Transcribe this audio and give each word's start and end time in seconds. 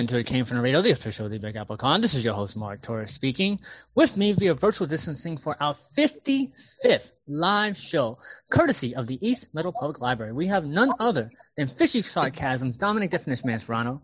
Again 0.00 0.06
to 0.06 0.16
It 0.16 0.24
Came 0.24 0.46
From 0.46 0.56
the 0.56 0.62
Radio, 0.62 0.80
the 0.80 0.92
official 0.92 1.26
of 1.26 1.30
the 1.30 1.38
Big 1.38 1.56
Apple 1.56 1.76
Con. 1.76 2.00
This 2.00 2.14
is 2.14 2.24
your 2.24 2.32
host, 2.32 2.56
Mark 2.56 2.80
Torres, 2.80 3.12
speaking. 3.12 3.60
With 3.94 4.16
me 4.16 4.32
via 4.32 4.54
virtual 4.54 4.86
distancing 4.86 5.36
for 5.36 5.62
our 5.62 5.76
55th 5.94 7.10
live 7.28 7.76
show, 7.76 8.16
courtesy 8.50 8.96
of 8.96 9.06
the 9.06 9.18
East 9.20 9.48
Middle 9.52 9.72
Public 9.72 10.00
Library. 10.00 10.32
We 10.32 10.46
have 10.46 10.64
none 10.64 10.90
other 10.98 11.30
than 11.58 11.68
Fishy 11.68 12.00
Sarcasm, 12.00 12.72
Dominic 12.72 13.10
Definition 13.10 13.46
Man 13.46 13.60
Serrano, 13.60 14.00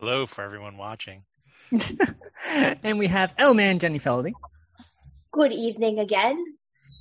Hello 0.00 0.26
for 0.26 0.42
everyone 0.42 0.76
watching. 0.76 1.22
and 2.82 2.98
we 2.98 3.06
have 3.06 3.32
L 3.38 3.54
Man 3.54 3.78
Jenny 3.78 4.00
Feldy, 4.00 4.32
Good 5.30 5.52
evening 5.52 6.00
again. 6.00 6.44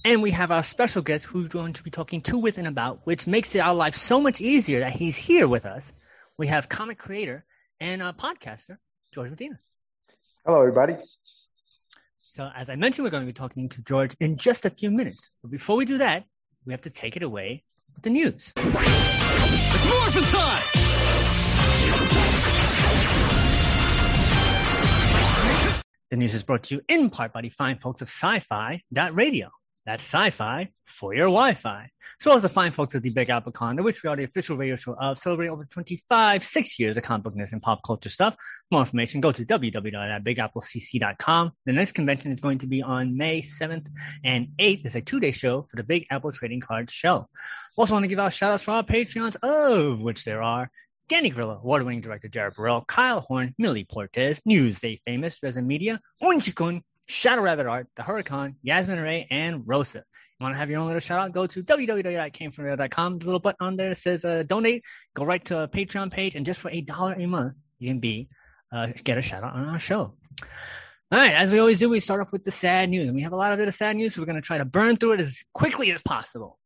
and 0.06 0.22
we 0.22 0.30
have 0.32 0.52
our 0.52 0.62
special 0.62 1.02
guest 1.02 1.26
who's 1.26 1.48
going 1.48 1.74
to 1.74 1.82
be 1.82 1.90
talking 1.90 2.22
to, 2.22 2.38
with, 2.38 2.60
and 2.60 2.68
about, 2.68 3.00
which 3.06 3.26
makes 3.26 3.56
it 3.56 3.60
our 3.60 3.74
life 3.74 3.96
so 3.96 4.22
much 4.22 4.40
easier 4.40 4.82
that 4.82 4.92
he's 4.92 5.16
here 5.16 5.48
with 5.48 5.66
us. 5.66 5.94
We 6.38 6.46
have 6.46 6.70
comic 6.70 7.00
creator 7.00 7.44
and 7.80 8.02
uh, 8.02 8.14
podcaster, 8.14 8.78
George 9.14 9.30
Medina. 9.30 9.60
Hello, 10.46 10.60
everybody. 10.60 10.96
So, 12.32 12.50
as 12.56 12.70
I 12.70 12.76
mentioned, 12.76 13.04
we're 13.04 13.10
going 13.10 13.24
to 13.24 13.28
be 13.28 13.34
talking 13.34 13.70
to 13.70 13.84
George 13.84 14.16
in 14.20 14.38
just 14.38 14.66
a 14.66 14.70
few 14.70 14.92
minutes. 14.92 15.30
But 15.42 15.52
before 15.52 15.76
we 15.76 15.86
do 15.86 15.98
that, 15.98 16.24
we 16.66 16.74
have 16.74 16.82
to 16.82 16.90
take 16.90 17.16
it 17.16 17.24
away 17.24 17.64
with 17.96 18.04
the 18.04 18.10
news. 18.10 18.54
It's 18.56 19.86
morphin' 19.86 20.24
time! 20.24 20.64
The 26.10 26.18
news 26.18 26.34
is 26.34 26.44
brought 26.44 26.64
to 26.64 26.76
you 26.76 26.82
in 26.88 27.10
part 27.10 27.34
by 27.34 27.42
the 27.42 27.50
fine 27.50 27.78
folks 27.78 28.02
of 28.02 28.10
Sci-Fi 28.10 28.82
Radio. 29.14 29.50
That's 29.90 30.04
sci-fi 30.04 30.70
for 30.86 31.16
your 31.16 31.26
Wi-Fi. 31.26 31.90
As 32.20 32.26
well 32.26 32.36
as 32.36 32.44
the 32.44 32.50
fine 32.50 32.74
folks 32.74 32.94
at 32.94 33.02
the 33.02 33.10
Big 33.10 33.32
Apple 33.32 33.52
Con, 33.52 33.84
which 33.84 34.04
we 34.04 34.10
are 34.12 34.16
the 34.16 34.24
official 34.24 34.56
radio 34.56 34.76
show 34.76 34.94
of, 34.94 35.18
celebrating 35.18 35.52
over 35.52 35.66
25, 35.66 36.44
six 36.44 36.78
years 36.78 36.96
of 36.96 37.02
comic 37.02 37.24
bookness 37.24 37.54
and 37.54 37.62
pop 37.64 37.82
culture 37.84 38.10
stuff. 38.10 38.36
For 38.36 38.68
more 38.70 38.82
information, 38.82 39.20
go 39.20 39.32
to 39.32 39.44
www.bigapplecc.com. 39.44 41.52
The 41.66 41.74
next 41.74 41.94
convention 41.94 42.32
is 42.32 42.40
going 42.40 42.60
to 42.60 42.68
be 42.68 42.84
on 42.84 43.18
May 43.18 43.42
7th 43.42 43.88
and 44.24 44.50
8th. 44.60 44.86
It's 44.86 44.94
a 44.94 45.02
two-day 45.02 45.32
show 45.32 45.64
for 45.64 45.78
the 45.78 45.84
Big 45.84 46.06
Apple 46.12 46.34
Trading 46.34 46.62
Card 46.62 46.92
Show. 46.92 47.28
Also 47.76 47.94
want 47.94 48.04
to 48.04 48.10
give 48.10 48.20
out 48.20 48.32
shout-outs 48.32 48.62
for 48.62 48.74
our 48.74 48.84
Patreons, 48.84 49.38
of 49.42 50.02
which 50.02 50.24
there 50.24 50.44
are 50.44 50.70
Danny 51.08 51.32
Grillo, 51.32 51.60
award-winning 51.64 52.02
director 52.02 52.28
Jared 52.28 52.54
Burrell, 52.54 52.86
Kyle 52.88 53.22
Horn, 53.22 53.56
Millie 53.58 53.88
Portes, 53.92 54.40
Newsday 54.48 55.02
famous 55.04 55.42
Resin 55.42 55.66
Media, 55.66 56.00
Unchikun, 56.22 56.84
Shadow 57.10 57.42
Rabbit 57.42 57.66
Art, 57.66 57.88
The 57.96 58.04
Huracan, 58.04 58.54
Yasmin 58.62 59.00
Ray, 59.00 59.28
and 59.32 59.64
Rosa. 59.66 59.98
You 59.98 60.44
want 60.44 60.54
to 60.54 60.60
have 60.60 60.70
your 60.70 60.80
own 60.80 60.86
little 60.86 61.00
shout 61.00 61.20
out? 61.20 61.32
Go 61.32 61.48
to 61.48 61.64
www.camefromradio.com. 61.64 63.18
The 63.18 63.26
little 63.26 63.40
button 63.40 63.66
on 63.66 63.76
there 63.78 63.96
says 63.96 64.24
uh, 64.24 64.44
donate. 64.46 64.84
Go 65.16 65.26
right 65.26 65.44
to 65.46 65.62
a 65.62 65.68
Patreon 65.68 66.12
page, 66.12 66.36
and 66.36 66.46
just 66.46 66.60
for 66.60 66.70
a 66.70 66.82
dollar 66.82 67.14
a 67.14 67.26
month, 67.26 67.56
you 67.80 67.90
can 67.90 68.00
be 68.00 68.30
uh, 68.72 68.90
get 69.04 69.18
a 69.18 69.24
shout 69.24 69.44
out 69.44 69.56
on 69.56 69.66
our 69.66 69.80
show. 69.80 70.14
All 71.12 71.18
right, 71.18 71.34
as 71.34 71.52
we 71.52 71.58
always 71.58 71.80
do, 71.80 71.90
we 71.90 72.00
start 72.00 72.22
off 72.22 72.32
with 72.32 72.44
the 72.44 72.52
sad 72.52 72.92
news, 72.92 73.08
and 73.08 73.16
we 73.16 73.24
have 73.24 73.34
a 73.34 73.36
lot 73.36 73.54
of 73.54 73.60
it 73.60 73.68
of 73.68 73.74
sad 73.74 73.96
news, 73.96 74.14
so 74.14 74.22
we're 74.22 74.28
going 74.28 74.36
to 74.36 74.42
try 74.44 74.60
to 74.60 74.66
burn 74.66 74.96
through 74.96 75.14
it 75.14 75.20
as 75.20 75.44
quickly 75.52 75.92
as 75.92 76.04
possible. 76.04 76.60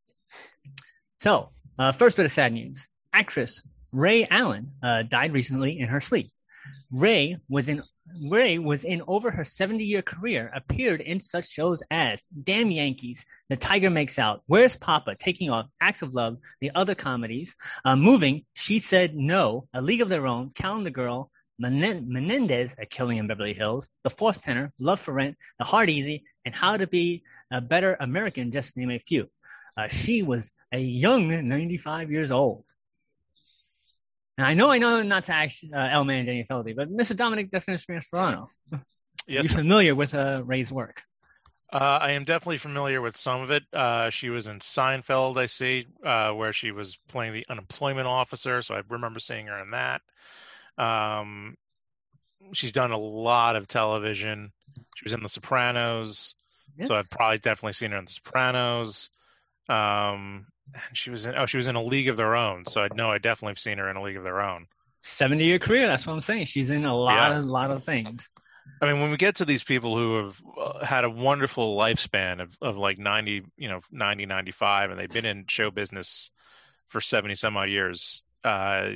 So, 1.21 1.51
uh, 1.79 1.93
first 1.93 2.17
bit 2.17 2.25
of 2.25 2.33
sad 2.33 2.51
news: 2.51 2.85
actress 3.13 3.61
Rae 3.93 4.27
Allen 4.29 4.73
uh, 4.83 5.03
died 5.03 5.31
recently 5.31 5.79
in 5.79 5.87
her 5.87 6.01
sleep. 6.01 6.33
Ray 6.91 7.37
was 7.47 7.69
in 7.69 7.81
Rae 8.21 8.57
was 8.57 8.83
in 8.83 9.01
over 9.07 9.31
her 9.31 9.45
70 9.45 9.83
year 9.83 10.01
career, 10.01 10.51
appeared 10.53 11.01
in 11.01 11.19
such 11.19 11.49
shows 11.49 11.81
as 11.89 12.23
Damn 12.43 12.69
Yankees, 12.69 13.25
The 13.49 13.55
Tiger 13.55 13.89
Makes 13.89 14.19
Out, 14.19 14.43
Where's 14.45 14.75
Poppa, 14.75 15.15
Taking 15.15 15.49
Off, 15.49 15.67
Acts 15.79 16.01
of 16.01 16.13
Love, 16.13 16.37
the 16.61 16.71
other 16.75 16.95
comedies, 16.95 17.55
uh, 17.85 17.95
Moving, 17.95 18.45
She 18.53 18.79
Said 18.79 19.15
No, 19.15 19.67
A 19.73 19.81
League 19.81 20.01
of 20.01 20.09
Their 20.09 20.27
Own, 20.27 20.51
Calendar 20.53 20.89
Girl, 20.89 21.31
Men- 21.59 22.07
Menendez, 22.09 22.75
A 22.77 22.85
Killing 22.85 23.17
in 23.17 23.27
Beverly 23.27 23.53
Hills, 23.53 23.87
The 24.03 24.09
Fourth 24.09 24.41
Tenor, 24.41 24.73
Love 24.79 24.99
for 24.99 25.13
Rent, 25.13 25.37
The 25.59 25.65
Hard 25.65 25.89
Easy, 25.89 26.25
and 26.45 26.53
How 26.53 26.77
to 26.77 26.87
Be 26.87 27.23
a 27.51 27.61
Better 27.61 27.95
American, 27.99 28.51
just 28.51 28.75
name 28.75 28.91
a 28.91 28.99
few. 28.99 29.29
Uh, 29.77 29.87
she 29.87 30.23
was 30.23 30.51
a 30.71 30.79
young 30.79 31.47
95 31.47 32.11
years 32.11 32.31
old. 32.31 32.65
And 34.37 34.47
I 34.47 34.53
know, 34.55 34.71
I 34.71 34.77
know 34.79 35.01
not 35.03 35.25
to 35.25 35.33
ask 35.33 35.57
uh, 35.73 35.77
El 35.77 36.05
Man 36.05 36.25
Danny 36.25 36.45
Feldy, 36.49 36.75
but 36.75 36.89
Mr. 36.91 37.15
Dominic 37.15 37.51
Definition 37.51 38.01
Serrano, 38.01 38.49
Yes, 39.27 39.43
you 39.43 39.49
sir. 39.49 39.55
familiar 39.57 39.93
with 39.95 40.13
uh, 40.15 40.41
Rae's 40.43 40.71
work? 40.71 41.01
Uh, 41.71 41.99
I 42.01 42.11
am 42.11 42.23
definitely 42.23 42.57
familiar 42.57 43.01
with 43.01 43.15
some 43.17 43.41
of 43.41 43.49
it. 43.51 43.63
Uh, 43.73 44.09
she 44.09 44.29
was 44.29 44.45
in 44.47 44.59
Seinfeld, 44.59 45.37
I 45.37 45.45
see, 45.47 45.87
uh, 46.05 46.31
where 46.31 46.53
she 46.53 46.71
was 46.71 46.97
playing 47.07 47.33
the 47.33 47.45
unemployment 47.49 48.07
officer. 48.07 48.61
So 48.61 48.75
I 48.75 48.81
remember 48.89 49.19
seeing 49.19 49.47
her 49.47 49.59
in 49.59 49.71
that. 49.71 50.01
Um, 50.77 51.55
she's 52.53 52.73
done 52.73 52.91
a 52.91 52.97
lot 52.97 53.55
of 53.55 53.67
television. 53.67 54.51
She 54.95 55.05
was 55.05 55.13
in 55.13 55.23
The 55.23 55.29
Sopranos, 55.29 56.35
Yes. 56.77 56.87
so 56.87 56.95
I've 56.95 57.09
probably 57.11 57.37
definitely 57.37 57.73
seen 57.73 57.91
her 57.91 57.97
in 57.97 58.05
The 58.05 58.11
Sopranos. 58.11 59.09
Um, 59.69 60.47
and 60.73 60.97
she 60.97 61.09
was 61.09 61.25
in 61.25 61.35
oh, 61.35 61.45
she 61.45 61.57
was 61.57 61.67
in 61.67 61.75
A 61.75 61.83
League 61.83 62.07
of 62.09 62.17
Their 62.17 62.35
Own. 62.35 62.65
So 62.65 62.81
I 62.81 62.87
know 62.95 63.11
I 63.11 63.17
definitely 63.17 63.51
have 63.51 63.59
seen 63.59 63.77
her 63.77 63.89
in 63.89 63.95
A 63.97 64.01
League 64.03 64.17
of 64.17 64.23
Their 64.23 64.41
Own. 64.41 64.67
70 65.01 65.43
year 65.43 65.59
career. 65.59 65.87
That's 65.87 66.07
what 66.07 66.13
I'm 66.13 66.21
saying. 66.21 66.45
She's 66.45 66.69
in 66.69 66.85
a 66.85 66.95
lot, 66.95 67.15
Yeah. 67.31 67.39
of, 67.39 67.45
lot 67.45 67.71
of 67.71 67.83
things. 67.83 68.27
I 68.81 68.85
mean, 68.85 69.01
when 69.01 69.11
we 69.11 69.17
get 69.17 69.35
to 69.37 69.45
these 69.45 69.63
people 69.63 69.97
who 69.97 70.15
have 70.23 70.35
uh, 70.57 70.85
had 70.85 71.03
a 71.03 71.09
wonderful 71.09 71.77
lifespan 71.77 72.41
of, 72.41 72.55
of 72.61 72.77
like 72.77 72.97
90, 72.97 73.43
you 73.57 73.67
know, 73.67 73.81
90, 73.91 74.25
95, 74.25 74.91
and 74.91 74.99
they've 74.99 75.09
been 75.09 75.25
in 75.25 75.45
show 75.49 75.69
business 75.71 76.31
for 76.87 77.01
70 77.01 77.35
some 77.35 77.57
odd 77.57 77.69
years, 77.69 78.23
uh, 78.45 78.89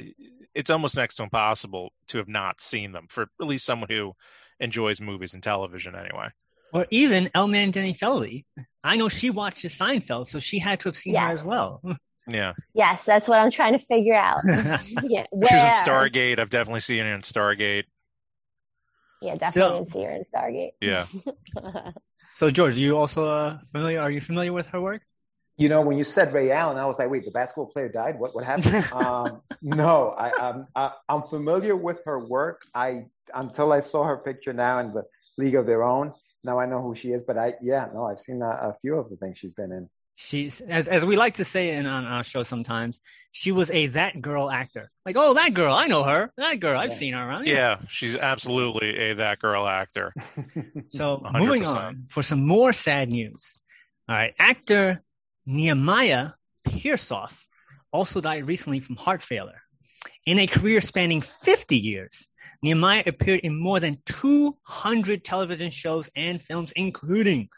it's 0.55 0.69
almost 0.69 0.95
next 0.95 1.15
to 1.15 1.23
impossible 1.23 1.91
to 2.07 2.17
have 2.17 2.29
not 2.29 2.61
seen 2.61 2.93
them 2.93 3.07
for 3.09 3.23
at 3.41 3.47
least 3.47 3.65
someone 3.65 3.89
who 3.89 4.13
enjoys 4.61 5.01
movies 5.01 5.33
and 5.33 5.43
television 5.43 5.95
anyway. 5.95 6.27
Or 6.73 6.85
even 6.91 7.29
El 7.33 7.47
Man 7.47 7.71
Jenny 7.71 7.93
Feldy. 7.93 8.45
I 8.83 8.95
know 8.97 9.09
she 9.09 9.29
watches 9.29 9.75
Seinfeld, 9.75 10.27
so 10.27 10.39
she 10.39 10.59
had 10.59 10.79
to 10.81 10.89
have 10.89 10.95
seen 10.95 11.15
her 11.15 11.29
as 11.31 11.43
well. 11.43 11.81
Yeah. 12.27 12.53
Yes, 12.73 13.05
that's 13.05 13.27
what 13.27 13.39
I'm 13.39 13.51
trying 13.51 13.73
to 13.73 13.79
figure 13.79 14.13
out. 14.13 14.39
yeah, 14.45 14.77
She 14.83 14.95
was 15.31 15.49
in? 15.51 15.83
Stargate. 15.85 16.39
I've 16.39 16.49
definitely 16.49 16.81
seen 16.81 16.99
her 16.99 17.15
in 17.15 17.21
Stargate. 17.21 17.85
Yeah, 19.21 19.35
definitely 19.35 19.85
So- 19.85 19.91
see 19.91 20.03
her 20.03 20.11
in 20.11 20.23
Stargate. 20.23 20.71
Yeah. 20.81 21.05
so, 22.33 22.51
George, 22.51 22.75
you 22.75 22.97
also 22.97 23.27
uh, 23.29 23.57
familiar? 23.71 24.01
Are 24.01 24.11
you 24.11 24.21
familiar 24.21 24.53
with 24.53 24.67
her 24.67 24.81
work? 24.81 25.01
You 25.59 25.69
know, 25.69 25.81
when 25.81 25.97
you 25.97 26.03
said 26.03 26.33
Ray 26.33 26.51
Allen, 26.51 26.77
I 26.77 26.85
was 26.85 26.99
like, 26.99 27.09
wait, 27.09 27.25
the 27.25 27.31
basketball 27.31 27.65
player 27.65 27.89
died? 27.89 28.19
What 28.19 28.35
what 28.35 28.43
happened? 28.43 28.85
um, 28.91 29.41
no, 29.63 30.09
I, 30.09 30.49
I'm 30.49 30.67
I, 30.75 30.91
I'm 31.09 31.23
familiar 31.23 31.75
with 31.75 31.99
her 32.05 32.19
work. 32.19 32.61
I 32.75 33.05
until 33.33 33.73
I 33.73 33.79
saw 33.79 34.03
her 34.03 34.17
picture 34.17 34.53
now 34.53 34.77
in 34.79 34.93
the 34.93 35.03
League 35.37 35.55
of 35.55 35.65
Their 35.65 35.83
Own. 35.83 36.13
Now 36.43 36.59
I 36.59 36.65
know 36.65 36.81
who 36.81 36.95
she 36.95 37.09
is, 37.09 37.23
but 37.23 37.37
I 37.37 37.55
yeah, 37.61 37.87
no, 37.93 38.05
I've 38.05 38.19
seen 38.19 38.41
a, 38.41 38.47
a 38.49 38.75
few 38.81 38.95
of 38.95 39.09
the 39.09 39.15
things 39.17 39.37
she's 39.37 39.53
been 39.53 39.71
in. 39.71 39.89
She's 40.19 40.61
as 40.61 40.87
as 40.87 41.05
we 41.05 41.15
like 41.15 41.35
to 41.35 41.45
say 41.45 41.71
in 41.71 41.85
on 41.85 42.05
our 42.05 42.23
show 42.23 42.41
sometimes. 42.43 42.99
She 43.31 43.51
was 43.51 43.69
a 43.69 43.87
that 43.87 44.19
girl 44.21 44.49
actor. 44.49 44.89
Like, 45.05 45.15
oh, 45.17 45.35
that 45.35 45.53
girl, 45.53 45.75
I 45.75 45.85
know 45.87 46.03
her. 46.03 46.31
That 46.37 46.59
girl, 46.59 46.79
I've 46.79 46.91
Yeah. 46.91 46.97
seen 46.97 47.13
her 47.13 47.27
around. 47.29 47.45
Yeah. 47.47 47.77
She's 47.89 48.15
absolutely 48.15 48.97
a 49.11 49.15
that 49.15 49.39
girl 49.39 49.67
actor. 49.67 50.13
So 50.89 51.17
100%. 51.23 51.39
moving 51.39 51.65
on 51.67 52.05
for 52.09 52.23
some 52.23 52.45
more 52.47 52.73
sad 52.73 53.09
news. 53.09 53.53
All 54.09 54.15
right, 54.15 54.33
actor 54.39 55.03
Nehemiah 55.45 56.31
Persoff 56.67 57.33
also 57.91 58.21
died 58.21 58.47
recently 58.47 58.79
from 58.79 58.95
heart 58.95 59.21
failure. 59.23 59.61
In 60.25 60.39
a 60.39 60.47
career 60.47 60.81
spanning 60.81 61.21
50 61.21 61.77
years, 61.77 62.27
Nehemiah 62.61 63.03
appeared 63.05 63.41
in 63.41 63.59
more 63.59 63.79
than 63.79 64.01
200 64.05 65.23
television 65.23 65.69
shows 65.69 66.09
and 66.15 66.41
films, 66.41 66.73
including 66.75 67.49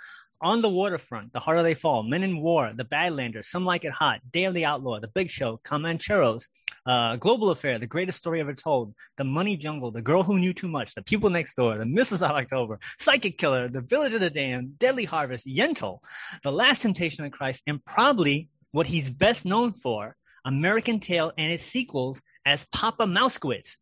On 0.41 0.61
the 0.61 0.69
Waterfront, 0.69 1.33
The 1.33 1.39
Harder 1.39 1.63
They 1.63 1.73
Fall, 1.73 2.03
Men 2.03 2.23
in 2.23 2.41
War, 2.41 2.71
The 2.75 2.85
Badlanders, 2.85 3.45
Some 3.45 3.65
Like 3.65 3.85
It 3.85 3.91
Hot, 3.91 4.19
Day 4.31 4.45
of 4.45 4.53
the 4.53 4.65
Outlaw, 4.65 4.99
The 4.99 5.07
Big 5.07 5.29
Show, 5.29 5.59
Comancheros, 5.65 6.45
uh, 6.85 7.15
Global 7.17 7.51
Affair, 7.51 7.79
The 7.79 7.87
Greatest 7.87 8.17
Story 8.17 8.39
Ever 8.39 8.53
Told, 8.53 8.93
The 9.17 9.23
Money 9.23 9.57
Jungle, 9.57 9.91
The 9.91 10.01
Girl 10.01 10.23
Who 10.23 10.39
Knew 10.39 10.53
Too 10.53 10.67
Much, 10.67 10.95
The 10.95 11.01
People 11.03 11.29
Next 11.29 11.55
Door, 11.55 11.77
The 11.77 11.85
Missiles 11.85 12.21
of 12.21 12.31
October, 12.31 12.79
Psychic 12.99 13.37
Killer, 13.37 13.67
The 13.67 13.81
Village 13.81 14.13
of 14.13 14.21
the 14.21 14.29
Damned, 14.29 14.79
Deadly 14.79 15.05
Harvest, 15.05 15.45
Yentl, 15.45 15.99
The 16.43 16.51
Last 16.51 16.81
Temptation 16.81 17.25
of 17.25 17.31
Christ, 17.31 17.63
and 17.67 17.83
probably 17.85 18.49
what 18.71 18.87
he's 18.87 19.09
best 19.09 19.45
known 19.45 19.73
for, 19.73 20.15
American 20.45 20.99
Tail 20.99 21.31
and 21.37 21.51
its 21.51 21.63
sequels 21.63 22.21
as 22.45 22.65
Papa 22.71 23.05
Mousewitz. 23.05 23.77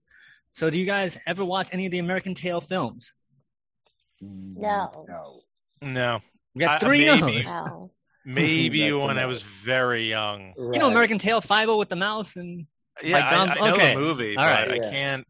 So, 0.58 0.72
do 0.72 0.80
you 0.80 0.88
guys 0.88 1.16
ever 1.28 1.46
watch 1.46 1.70
any 1.72 1.86
of 1.86 1.92
the 1.92 2.00
American 2.00 2.34
Tail 2.34 2.62
films? 2.62 3.14
No. 4.22 5.06
No. 5.08 5.40
No, 5.84 6.20
We 6.56 6.62
got 6.62 6.82
I- 6.84 6.88
three 6.88 7.06
maybe. 7.06 7.36
no's. 7.38 7.46
No. 7.46 7.92
maybe 8.26 8.90
That's 8.90 9.04
when 9.04 9.20
I 9.20 9.28
was 9.28 9.44
very 9.64 10.10
young. 10.10 10.54
You 10.58 10.80
know 10.80 10.88
American 10.88 11.20
Tail, 11.20 11.40
Five 11.42 11.70
O 11.70 11.78
with 11.78 11.90
the 11.90 11.96
mouse, 11.96 12.36
and 12.36 12.66
Yeah, 13.04 13.20
Like 13.20 13.30
Dom- 13.30 13.50
I, 13.50 13.54
I 13.54 13.70
know 13.70 13.76
okay. 13.76 13.94
the 13.94 14.00
movie, 14.00 14.36
All 14.36 14.44
but 14.44 14.68
right. 14.70 14.84
I 14.84 14.90
can't. 14.90 15.28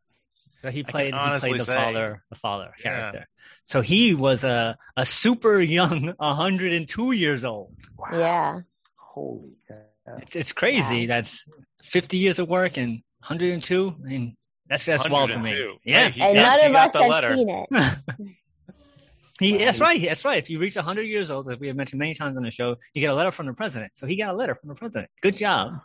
so 0.62 0.72
he 0.72 0.84
played 0.84 1.14
he 1.14 1.40
played 1.40 1.60
the 1.60 1.66
say- 1.66 1.76
father, 1.76 2.24
the 2.30 2.36
father 2.38 2.72
Yeah. 2.80 2.84
character. 2.84 3.28
So 3.66 3.82
he 3.82 4.14
was 4.14 4.46
a 4.46 4.78
a 4.96 5.06
super 5.06 5.60
young, 5.60 6.14
102 6.18 7.12
years 7.12 7.44
old. 7.44 7.76
Yeah. 8.14 8.62
Holy 8.96 9.58
cow. 9.68 10.16
It's, 10.22 10.38
it's 10.38 10.54
crazy. 10.54 11.00
Yeah. 11.00 11.08
That's 11.08 11.44
50 11.84 12.16
years 12.16 12.40
of 12.40 12.48
work 12.48 12.78
and 12.78 13.02
102. 13.28 13.96
I 14.06 14.08
mean, 14.08 14.37
that's 14.70 14.86
that's 14.86 15.08
wild 15.10 15.30
to 15.30 15.40
me. 15.40 15.80
Yeah, 15.84 16.10
Hey, 16.10 16.22
And 16.22 16.36
got- 16.38 16.60
none 16.60 16.70
of 16.70 16.76
us 16.76 16.94
have 16.94 17.10
letter. 17.10 17.36
seen 17.36 17.50
it. 17.50 17.68
he, 19.40 19.58
that's 19.58 19.80
right. 19.80 20.02
That's 20.02 20.26
right. 20.26 20.38
If 20.38 20.50
you 20.50 20.60
reach 20.60 20.76
100 20.76 21.04
years 21.04 21.30
old, 21.32 21.50
as 21.52 21.60
we 21.60 21.68
have 21.68 21.76
mentioned 21.76 22.00
many 22.00 22.14
times 22.14 22.38
on 22.38 22.44
the 22.44 22.52
show, 22.52 22.76
you 22.94 23.02
get 23.02 23.10
a 23.12 23.16
letter 23.16 23.32
from 23.32 23.46
the 23.46 23.54
president. 23.54 23.92
So 23.96 24.08
he 24.08 24.16
got 24.16 24.34
a 24.34 24.38
letter 24.38 24.56
from 24.56 24.70
the 24.70 24.76
president. 24.76 25.10
Good 25.22 25.38
job. 25.38 25.80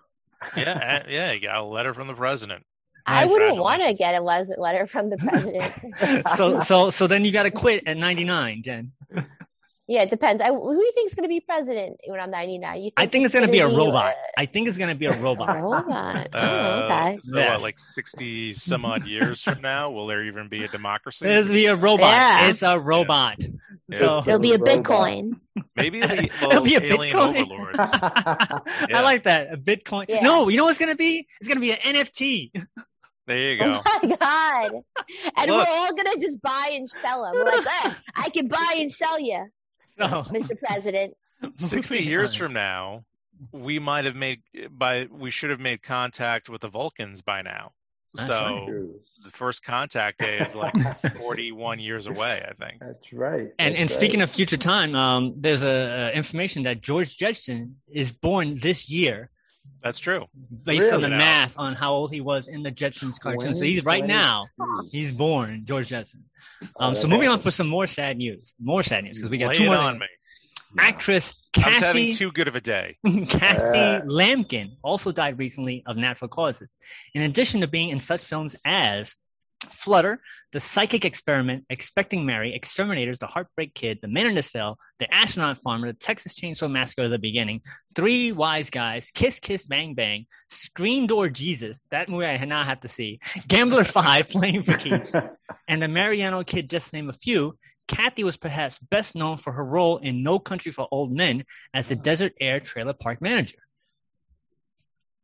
Yeah, 0.56 1.02
uh, 1.05 1.08
yeah, 1.08 1.32
he 1.32 1.40
got 1.40 1.56
a 1.58 1.62
letter 1.64 1.94
from 1.94 2.08
the 2.08 2.14
president. 2.14 2.64
I 3.06 3.26
wouldn't 3.26 3.58
want 3.58 3.82
to 3.82 3.94
get 3.94 4.14
a 4.14 4.20
letter 4.20 4.87
from 4.87 5.11
the 5.11 5.17
president. 5.17 6.26
so 6.37 6.61
so 6.61 6.90
so 6.90 7.06
then 7.06 7.25
you 7.25 7.32
got 7.32 7.44
to 7.44 7.50
quit 7.50 7.84
at 7.87 7.96
99, 7.96 8.62
Jen. 8.64 8.93
yeah, 9.93 10.03
it 10.03 10.11
depends. 10.11 10.43
I, 10.43 10.49
who 10.49 10.75
do 10.75 10.85
you 10.85 10.93
think 10.94 11.11
is 11.11 11.15
going 11.15 11.25
to 11.25 11.29
be 11.29 11.41
president 11.41 12.00
when 12.06 12.19
I'm 12.19 12.31
99? 12.31 12.77
You 12.77 12.83
think 12.85 12.94
I 12.97 13.06
think 13.06 13.25
it's 13.27 13.35
going 13.35 13.47
to 13.47 13.53
be 13.53 13.59
a 13.59 13.65
gonna 13.67 13.77
robot. 13.77 14.15
uh, 14.15 14.41
I 14.43 14.47
think 14.47 14.69
it's 14.69 14.79
going 14.79 14.89
to 14.89 14.94
be 14.94 15.06
a 15.06 15.12
A 15.12 15.17
robot. 15.21 15.61
robot. 15.61 16.29
Oh, 16.35 16.39
Uh, 16.39 16.83
okay. 16.91 17.19
So 17.25 17.37
Yes. 17.39 17.50
what, 17.53 17.62
like 17.62 17.79
sixty 17.79 18.55
some 18.55 18.85
odd 18.85 19.06
years 19.06 19.43
from 19.43 19.61
now, 19.61 19.91
will 19.91 20.06
there 20.06 20.25
even 20.25 20.49
be 20.49 20.65
a 20.65 20.69
democracy? 20.69 21.27
It's 21.27 21.49
be 21.49 21.67
a 21.67 21.77
robot. 21.77 22.11
Yeah. 22.11 22.49
It's 22.49 22.62
a 22.62 22.79
robot. 22.79 23.37
Yeah. 23.89 23.99
So 23.99 24.19
It'll 24.27 24.39
be 24.39 24.55
a 24.55 24.59
Bitcoin. 24.59 25.39
Maybe 25.77 26.00
it'll 26.00 26.17
be, 26.17 26.31
It'll 26.43 26.62
be 26.62 26.77
a 26.77 26.83
alien 26.83 27.17
Bitcoin. 27.17 27.37
overlords. 27.43 27.79
I 27.79 29.00
like 29.03 29.25
that. 29.25 29.53
A 29.53 29.56
Bitcoin. 29.56 30.06
Yeah. 30.09 30.23
No, 30.23 30.49
you 30.49 30.56
know 30.56 30.65
what's 30.65 30.79
going 30.79 30.91
to 30.91 30.97
be? 30.97 31.27
It's 31.41 31.49
going 31.49 31.56
to 31.56 31.61
be 31.61 31.73
an 31.73 31.79
NFT. 31.94 32.53
There 33.27 33.39
you 33.53 33.59
go. 33.59 33.81
Oh 33.87 34.00
my 34.03 34.17
god! 34.17 34.73
And 35.37 35.50
Look. 35.50 35.69
we're 35.69 35.73
all 35.73 35.94
gonna 35.94 36.17
just 36.19 36.43
buy 36.43 36.71
and 36.75 36.91
sell 36.91 37.23
them. 37.23 37.35
We're 37.35 37.44
like, 37.44 37.85
eh, 37.85 37.94
I 38.17 38.29
can 38.31 38.49
buy 38.49 38.75
and 38.81 38.91
sell 38.91 39.21
you, 39.21 39.47
So, 39.99 40.05
Mr. 40.31 40.59
President. 40.59 41.17
Sixty 41.56 42.03
years 42.03 42.35
from 42.35 42.53
now, 42.53 43.05
we 43.50 43.79
might 43.79 44.05
have 44.05 44.15
made 44.15 44.43
by 44.71 45.09
we 45.11 45.31
should 45.31 45.50
have 45.50 45.61
made 45.61 45.83
contact 45.83 46.49
with 46.49 46.61
the 46.61 46.69
Vulcans 46.69 47.21
by 47.23 47.43
now. 47.43 47.73
That's 48.15 48.29
so 48.29 48.44
right. 48.44 48.67
True. 48.69 49.00
the 49.25 49.31
first 49.31 49.65
contact 49.65 50.19
day 50.19 50.39
is 50.39 50.55
like 50.55 50.75
forty-one 51.17 51.81
years 51.81 52.06
away, 52.06 52.44
I 52.47 52.53
think. 52.65 52.81
That's 52.81 53.12
right. 53.12 53.50
And 53.59 53.75
and 53.75 53.89
That's 53.89 53.94
speaking 53.94 54.21
of 54.21 54.31
future 54.31 54.56
time, 54.59 54.94
um, 54.94 55.35
there's 55.37 55.62
a, 55.62 56.11
a 56.12 56.12
information 56.12 56.62
that 56.62 56.81
George 56.83 57.17
Jetson 57.17 57.77
is 57.89 58.12
born 58.12 58.59
this 58.61 58.89
year, 58.89 59.31
That's 59.83 59.99
true. 59.99 60.27
based 60.65 60.93
on 60.93 61.00
the 61.00 61.09
math 61.09 61.59
on 61.59 61.75
how 61.75 61.93
old 61.94 62.12
he 62.12 62.21
was 62.21 62.49
in 62.49 62.62
the 62.62 62.71
Jetsons 62.71 63.19
cartoon. 63.19 63.55
So 63.55 63.65
he's 63.65 63.85
right 63.85 64.06
now. 64.06 64.44
He's 64.91 65.11
born 65.11 65.65
George 65.65 65.89
Jetson. 65.89 66.25
Oh, 66.79 66.85
Um, 66.87 66.94
so 66.97 67.03
that's 67.03 67.12
moving 67.12 67.29
on 67.29 67.41
for 67.43 67.50
some 67.50 67.67
more 67.69 67.87
sad 67.87 68.17
news. 68.19 68.55
More 68.61 68.82
sad 68.82 69.05
news 69.05 69.17
because 69.19 69.31
we 69.31 69.38
got 69.38 69.49
Lay 69.49 69.55
two 69.55 69.67
more. 69.67 69.76
on 69.76 69.99
me. 69.99 70.06
Actress 70.79 71.35
I 71.56 71.69
was 71.69 71.79
having 71.79 72.05
Kathy 72.06 72.14
too 72.14 72.32
good 72.32 72.49
of 72.49 72.56
a 72.56 72.61
day. 72.61 72.97
Kathy 73.29 73.79
Uh. 73.79 74.00
Lamkin 74.06 74.70
also 74.82 75.12
died 75.12 75.38
recently 75.38 75.82
of 75.87 75.97
natural 75.99 76.29
causes. 76.29 76.76
In 77.14 77.23
addition 77.23 77.61
to 77.61 77.67
being 77.67 77.91
in 77.91 78.00
such 78.00 78.25
films 78.25 78.56
as 78.64 79.14
Flutter, 79.70 80.20
The 80.53 80.61
Psychic 80.61 81.05
Experiment, 81.05 81.64
Expecting 81.70 82.26
Mary, 82.26 82.55
Exterminators, 82.55 83.19
The 83.19 83.26
Heartbreak 83.26 83.75
Kid, 83.75 83.99
The 84.03 84.09
Man 84.09 84.26
in 84.26 84.35
the 84.35 84.43
Cell, 84.43 84.79
The 84.99 85.12
Astronaut 85.12 85.59
Farmer, 85.62 85.93
The 85.93 85.99
Texas 85.99 86.35
Chainsaw 86.35 86.70
Massacre 86.70 87.03
at 87.03 87.11
the 87.11 87.19
beginning, 87.19 87.62
Three 87.94 88.32
Wise 88.32 88.70
Guys, 88.70 89.11
Kiss 89.14 89.41
Kiss 89.41 89.64
Bang 89.64 89.94
Bang, 89.94 90.26
Screen 90.50 91.06
Door 91.06 91.31
Jesus, 91.31 91.81
that 91.91 92.09
movie 92.09 92.26
I 92.26 92.43
now 92.44 92.64
have 92.64 92.81
to 92.81 92.88
see, 92.88 93.20
Gambler 93.49 93.85
5, 93.85 94.29
Playing 94.29 94.62
for 94.64 94.76
Keeps, 94.76 95.14
and 95.69 95.82
The 95.82 95.88
Mariano 95.88 96.44
Kid, 96.44 96.70
just 96.70 96.91
to 96.91 96.97
name 96.97 97.11
a 97.11 97.15
few. 97.15 97.56
Kathy 97.88 98.25
was 98.25 98.37
perhaps 98.37 98.79
best 98.79 99.15
known 99.15 99.38
for 99.38 99.53
her 99.53 99.65
role 99.65 99.99
in 99.99 100.23
No 100.23 100.38
Country 100.38 100.73
for 100.73 100.88
Old 100.91 101.12
Men 101.12 101.44
as 101.75 101.88
the 101.88 101.94
uh-huh. 101.94 102.03
Desert 102.03 102.32
Air 102.41 102.61
Trailer 102.61 102.94
Park 102.94 103.20
manager. 103.20 103.58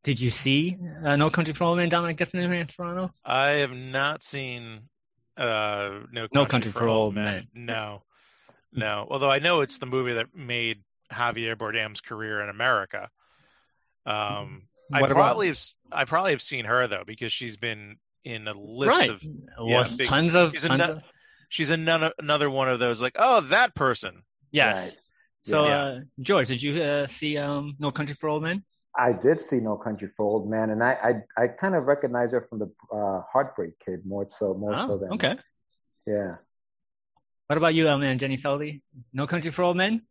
Did 0.05 0.21
you 0.21 0.31
see 0.31 0.77
uh, 1.05 1.17
No 1.17 1.29
Country 1.31 1.55
for 1.55 1.65
Old 1.65 1.79
Men, 1.79 1.89
Dominic 1.89 2.17
Definition 2.17 2.53
in 2.53 2.67
Toronto? 2.67 3.13
I 3.25 3.49
have 3.49 3.73
not 3.73 4.25
seen 4.25 4.83
uh, 5.37 5.91
No 6.13 6.23
Country, 6.23 6.29
No 6.35 6.47
Country 6.47 6.73
for 6.73 6.89
Old 6.89 7.15
Men. 7.15 7.49
No, 7.55 8.03
no. 8.73 9.07
Although 9.11 9.31
I 9.31 9.39
know 9.41 9.61
it's 9.61 9.79
the 9.79 9.87
movie 9.87 10.15
that 10.15 10.27
made 10.35 10.83
Javier 11.13 11.57
Bardem's 11.57 12.01
career 12.01 12.41
in 12.43 12.49
America. 12.49 13.09
Um, 14.07 14.63
I 14.93 15.01
about- 15.01 15.11
probably 15.11 15.49
have, 15.49 15.57
s- 15.57 15.75
I 15.93 16.05
probably 16.05 16.33
have 16.33 16.43
seen 16.43 16.65
her 16.65 16.87
though 16.87 17.05
because 17.07 17.33
she's 17.33 17.57
been 17.57 17.97
in 18.25 18.49
a 18.49 18.53
list 18.53 18.99
right. 18.99 19.11
of. 19.11 19.23
Well, 19.59 19.69
yeah, 19.69 19.89
big- 19.97 20.09
tons 20.09 20.35
of, 20.35 20.53
she's 20.55 20.63
tons 20.63 20.79
nut- 20.79 20.91
of 20.91 21.03
She's 21.51 21.71
another 21.71 22.13
another 22.19 22.51
one 22.51 22.69
of 22.69 22.79
those 22.79 23.01
like 23.01 23.17
oh 23.19 23.41
that 23.49 23.75
person. 23.75 24.23
yes. 24.51 24.89
Right. 24.89 24.97
So, 25.43 25.67
Yeah. 25.67 25.83
uh, 25.83 26.01
George, 26.21 26.49
did 26.49 26.63
you 26.63 26.83
uh, 26.83 27.07
see 27.07 27.39
um, 27.39 27.75
No 27.79 27.91
Country 27.91 28.15
for 28.21 28.29
Old 28.29 28.43
Men? 28.43 28.65
I 28.97 29.13
did 29.13 29.41
see 29.41 29.61
No 29.61 29.77
Country 29.77 30.09
for 30.17 30.25
Old 30.27 30.49
Men, 30.51 30.71
and 30.71 30.83
I 30.83 31.23
I, 31.37 31.43
I 31.45 31.49
kind 31.49 31.75
of 31.75 31.85
recognize 31.85 32.33
her 32.33 32.47
from 32.49 32.59
the 32.59 32.71
uh, 32.93 33.23
Heartbreak 33.33 33.79
Kid 33.85 34.05
more 34.05 34.27
so 34.29 34.55
more 34.55 34.77
so 34.77 34.93
Oh, 34.95 34.99
than 34.99 35.13
okay. 35.13 35.35
yeah. 36.07 36.37
What 37.47 37.57
about 37.57 37.75
you, 37.75 37.89
um, 37.89 38.03
and 38.03 38.21
Jenny 38.21 38.37
Feldy? 38.37 38.83
No 39.13 39.27
Country 39.27 39.51
for 39.51 39.63
Old 39.63 39.77
Men? 39.77 40.03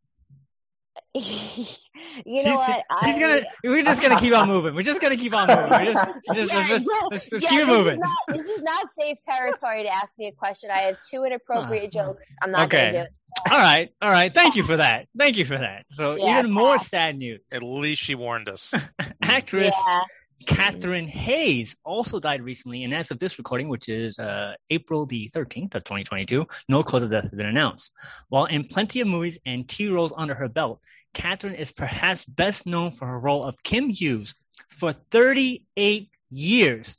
you 1.14 1.22
She's- 1.24 2.46
know 2.46 2.56
what? 2.56 2.84
She's 3.04 3.16
I, 3.16 3.20
gonna. 3.20 3.42
We're 3.64 3.84
just 3.84 4.02
gonna 4.02 4.20
keep 4.20 4.34
on 4.36 4.48
moving. 4.54 4.76
We're 4.76 4.82
just 4.84 5.02
gonna 5.02 5.18
keep 5.18 5.34
on 5.34 5.48
moving. 5.48 5.70
We're 5.70 5.94
just, 5.94 6.06
just, 6.06 6.26
yeah, 6.28 6.34
just, 6.36 6.52
yeah, 6.54 6.68
just, 6.68 6.90
just, 7.12 7.30
just 7.32 7.44
yeah, 7.44 7.50
keep 7.50 7.60
this 7.60 7.68
moving. 7.68 7.94
Is 7.94 8.00
not, 8.00 8.38
this 8.38 8.46
is 8.46 8.64
not 8.64 8.88
safe 9.00 9.18
territory 9.28 9.84
to 9.84 9.90
ask 9.90 10.18
me 10.18 10.28
a 10.28 10.32
question. 10.32 10.70
I 10.72 10.78
had 10.80 10.98
two 11.10 11.24
inappropriate 11.24 11.92
oh, 11.96 12.00
jokes. 12.08 12.26
I'm 12.42 12.52
not 12.52 12.68
Okay. 12.68 12.82
going 12.82 12.94
to 12.94 13.00
do 13.00 13.04
it. 13.06 13.12
All 13.52 13.60
right, 13.60 13.90
all 14.02 14.10
right. 14.10 14.34
Thank 14.34 14.56
you 14.56 14.64
for 14.64 14.78
that. 14.78 15.08
Thank 15.18 15.38
you 15.38 15.46
for 15.46 15.58
that. 15.58 15.86
So 15.94 16.16
Yeah, 16.18 16.40
even 16.40 16.52
more 16.52 16.78
pass. 16.78 16.90
sad 16.90 17.18
news. 17.18 17.42
At 17.52 17.62
least 17.62 18.02
she 18.02 18.16
warned 18.16 18.50
us. 18.50 18.74
Actress 19.22 19.74
Yeah. 19.88 20.00
Kathryn 20.48 21.10
Hays 21.10 21.76
also 21.84 22.20
died 22.20 22.42
recently, 22.42 22.86
and 22.86 22.94
as 22.94 23.12
of 23.12 23.20
this 23.20 23.38
recording, 23.38 23.68
which 23.68 23.90
is 23.90 24.18
uh, 24.18 24.54
April 24.70 25.06
the 25.06 25.30
13th 25.36 25.76
of 25.76 25.84
2022, 25.84 26.48
no 26.70 26.84
cause 26.84 27.04
of 27.04 27.12
death 27.12 27.24
has 27.24 27.34
been 27.34 27.48
announced. 27.48 27.92
While 28.30 28.46
in 28.46 28.64
plenty 28.64 29.02
of 29.02 29.08
movies 29.08 29.38
and 29.46 29.68
TV 29.68 29.94
roles 29.94 30.14
under 30.16 30.34
her 30.34 30.48
belt, 30.48 30.80
Kathryn 31.14 31.54
is 31.54 31.74
perhaps 31.74 32.24
best 32.24 32.66
known 32.66 32.92
for 32.92 33.06
her 33.06 33.20
role 33.20 33.44
of 33.44 33.62
Kim 33.64 33.90
Hughes 33.90 34.36
for 34.80 34.96
38 35.12 36.10
years 36.30 36.96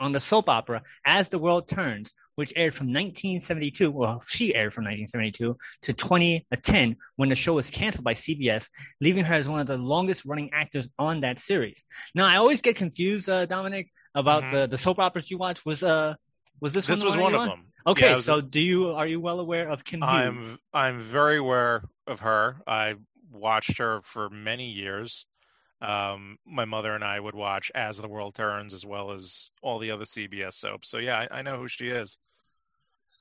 on 0.00 0.12
the 0.12 0.20
soap 0.20 0.48
opera 0.48 0.82
As 1.04 1.28
the 1.28 1.38
World 1.38 1.68
Turns, 1.68 2.12
which 2.34 2.52
aired 2.56 2.74
from 2.74 2.88
1972. 2.88 3.90
Well, 3.90 4.22
she 4.28 4.54
aired 4.54 4.72
from 4.74 4.84
1972 4.84 5.56
to 5.82 5.92
2010 5.92 6.96
when 7.16 7.28
the 7.28 7.34
show 7.34 7.54
was 7.54 7.70
canceled 7.70 8.04
by 8.04 8.14
CBS, 8.14 8.68
leaving 9.00 9.24
her 9.24 9.34
as 9.34 9.48
one 9.48 9.60
of 9.60 9.66
the 9.66 9.76
longest 9.76 10.24
running 10.24 10.50
actors 10.52 10.88
on 10.98 11.20
that 11.20 11.38
series. 11.38 11.82
Now, 12.14 12.26
I 12.26 12.36
always 12.36 12.60
get 12.60 12.76
confused, 12.76 13.28
uh, 13.28 13.46
Dominic, 13.46 13.90
about 14.14 14.42
Mhm. 14.44 14.52
the, 14.52 14.66
the 14.68 14.78
soap 14.78 14.98
operas 14.98 15.30
you 15.30 15.38
watch. 15.38 15.64
Was 15.66 15.82
uh 15.82 16.14
was 16.60 16.72
this, 16.72 16.86
This 16.86 16.98
one 17.00 17.06
was 17.06 17.16
one 17.16 17.34
of 17.34 17.40
on? 17.42 17.48
them. 17.48 17.66
Okay, 17.86 18.10
Yeah, 18.12 18.20
so 18.20 18.40
do 18.40 18.60
you 18.60 18.88
are 18.92 19.06
you 19.06 19.20
well 19.20 19.40
aware 19.40 19.68
of 19.70 19.84
Kim 19.84 20.02
I'm 20.02 20.58
I'm 20.72 21.02
very 21.02 21.36
aware 21.38 21.84
of 22.06 22.20
her. 22.20 22.56
I 22.66 22.94
watched 23.30 23.76
her 23.78 24.00
for 24.04 24.30
many 24.30 24.70
years. 24.70 25.26
Um, 25.82 26.38
my 26.46 26.64
mother 26.64 26.94
and 26.94 27.04
I 27.04 27.20
would 27.20 27.34
watch 27.34 27.70
As 27.74 27.98
the 27.98 28.08
World 28.08 28.34
Turns 28.34 28.72
as 28.72 28.86
well 28.86 29.12
as 29.12 29.50
all 29.62 29.78
the 29.78 29.90
other 29.90 30.04
CBS 30.04 30.54
soaps. 30.54 30.88
So 30.88 30.98
yeah, 30.98 31.26
I, 31.30 31.38
I 31.38 31.42
know 31.42 31.58
who 31.58 31.68
she 31.68 31.88
is. 31.88 32.16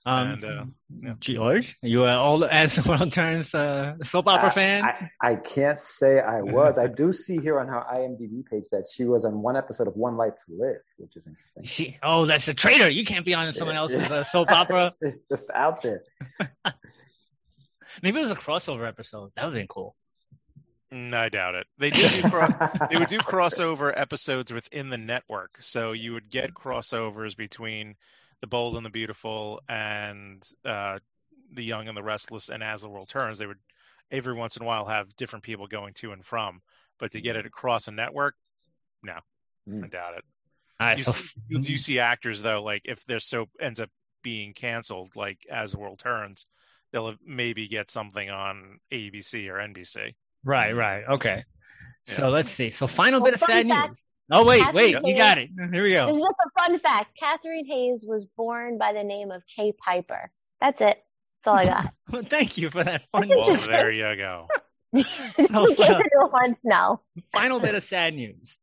Um, 0.07 0.27
and, 0.33 0.45
uh, 0.45 0.65
yeah. 1.01 1.13
George, 1.19 1.75
you 1.81 2.03
are 2.03 2.15
all 2.15 2.45
as 2.51 2.75
the 2.75 2.83
world 2.87 3.11
turns 3.11 3.55
uh, 3.55 3.95
soap 4.03 4.27
opera 4.27 4.49
I- 4.49 4.53
fan? 4.53 4.83
I, 4.83 5.09
I 5.19 5.35
can't 5.35 5.79
say 5.79 6.19
I 6.19 6.41
was. 6.43 6.77
I 6.77 6.85
do 6.85 7.11
see 7.11 7.39
here 7.39 7.59
on 7.59 7.67
her 7.67 7.83
IMDb 7.91 8.45
page 8.45 8.65
that 8.71 8.85
she 8.93 9.05
was 9.05 9.25
on 9.25 9.41
one 9.41 9.57
episode 9.57 9.87
of 9.87 9.95
One 9.95 10.15
Life 10.15 10.35
to 10.45 10.53
Live, 10.55 10.77
which 10.97 11.15
is 11.15 11.25
interesting. 11.25 11.63
she, 11.63 11.97
oh, 12.03 12.25
that's 12.27 12.47
a 12.47 12.53
traitor. 12.53 12.89
You 12.89 13.03
can't 13.03 13.25
be 13.25 13.33
on 13.33 13.51
someone 13.53 13.75
else's 13.75 14.03
uh, 14.03 14.23
soap 14.23 14.51
opera. 14.51 14.85
it's, 14.85 15.01
it's 15.01 15.27
just 15.27 15.49
out 15.55 15.81
there. 15.81 16.03
Maybe 18.03 18.19
it 18.19 18.21
was 18.21 18.31
a 18.31 18.35
crossover 18.35 18.87
episode. 18.87 19.31
That 19.35 19.45
would 19.45 19.53
have 19.53 19.59
been 19.59 19.67
cool. 19.67 19.95
Mm, 20.95 21.13
I 21.13 21.29
doubt 21.29 21.55
it. 21.55 21.67
They 21.77 21.89
did 21.89 22.21
do 22.21 22.29
cro- 22.29 22.47
they 22.89 22.95
would 22.97 23.09
do 23.09 23.17
crossover 23.19 23.91
episodes 23.95 24.53
within 24.53 24.89
the 24.89 24.97
network, 24.97 25.57
so 25.59 25.91
you 25.91 26.13
would 26.13 26.29
get 26.29 26.53
crossovers 26.53 27.35
between 27.35 27.95
the 28.41 28.47
Bold 28.47 28.77
and 28.77 28.85
the 28.85 28.89
Beautiful 28.89 29.61
and 29.67 30.47
uh, 30.63 30.99
the 31.51 31.63
Young 31.63 31.87
and 31.87 31.97
the 31.97 32.03
Restless 32.03 32.49
and 32.49 32.63
As 32.63 32.81
the 32.81 32.89
World 32.89 33.09
Turns. 33.09 33.39
They 33.39 33.45
would 33.45 33.59
every 34.11 34.33
once 34.33 34.55
in 34.55 34.63
a 34.63 34.65
while 34.65 34.85
have 34.85 35.15
different 35.17 35.43
people 35.43 35.67
going 35.67 35.93
to 35.95 36.11
and 36.11 36.23
from, 36.25 36.61
but 36.99 37.11
to 37.11 37.21
get 37.21 37.35
it 37.35 37.45
across 37.45 37.87
a 37.87 37.91
network, 37.91 38.35
no, 39.03 39.19
Mm. 39.67 39.83
I 39.83 39.87
doubt 39.87 40.17
it. 40.17 40.23
All 40.79 40.87
right, 40.87 40.97
You 40.99 41.03
so 41.03 41.11
see, 41.13 41.29
you 41.49 41.59
do 41.59 41.77
see 41.77 41.99
actors 41.99 42.41
though, 42.41 42.61
like 42.63 42.83
if 42.85 43.03
their 43.05 43.19
soap 43.19 43.49
ends 43.59 43.79
up 43.79 43.89
being 44.21 44.53
canceled, 44.53 45.15
like 45.15 45.39
As 45.51 45.71
the 45.71 45.79
World 45.79 45.99
Turns, 45.99 46.45
they'll 46.91 47.15
maybe 47.25 47.67
get 47.67 47.89
something 47.89 48.29
on 48.29 48.79
ABC 48.93 49.49
or 49.49 49.55
NBC. 49.55 50.13
Right, 50.45 50.71
right, 50.73 51.03
okay. 51.15 51.43
So 52.05 52.29
let's 52.29 52.51
see. 52.51 52.69
So 52.69 52.85
final 52.87 53.19
Well, 53.19 53.31
bit 53.31 53.41
of 53.41 53.45
sad 53.47 53.67
fact, 53.67 53.89
news. 53.89 54.01
Oh 54.31 54.45
wait, 54.45 54.61
Kathryn 54.61 54.73
wait, 54.73 54.95
you 55.03 55.17
got 55.17 55.37
it. 55.39 55.49
Here 55.73 55.83
we 55.83 55.93
go. 55.93 56.05
This 56.07 56.17
is 56.17 56.23
just 56.23 56.37
a 56.45 56.61
fun 56.61 56.79
fact. 56.79 57.17
Kathryn 57.21 57.67
Hays 57.67 58.05
was 58.07 58.25
born 58.37 58.77
by 58.77 58.93
the 58.93 59.03
name 59.03 59.31
of 59.31 59.43
Kay 59.47 59.71
Piper. 59.73 60.31
That's 60.61 60.79
it. 60.81 61.03
That's 61.43 61.47
all 61.47 61.55
I 61.55 61.65
got. 61.65 61.91
Well, 62.11 62.21
thank 62.29 62.57
you 62.57 62.69
for 62.69 62.83
that 62.83 63.01
fun 63.11 63.27
That's 63.27 63.29
Well, 63.29 63.39
Interesting. 63.49 63.71
there 63.73 63.91
you 63.91 64.15
go. 64.15 64.47
In 64.93 65.03
case 65.03 65.39
anyone 65.49 66.31
wants 66.31 66.59
to 66.61 66.67
know. 66.69 67.01
final 67.33 67.59
bit 67.59 67.73
of 67.75 67.83
sad 67.83 68.13
news. 68.13 68.55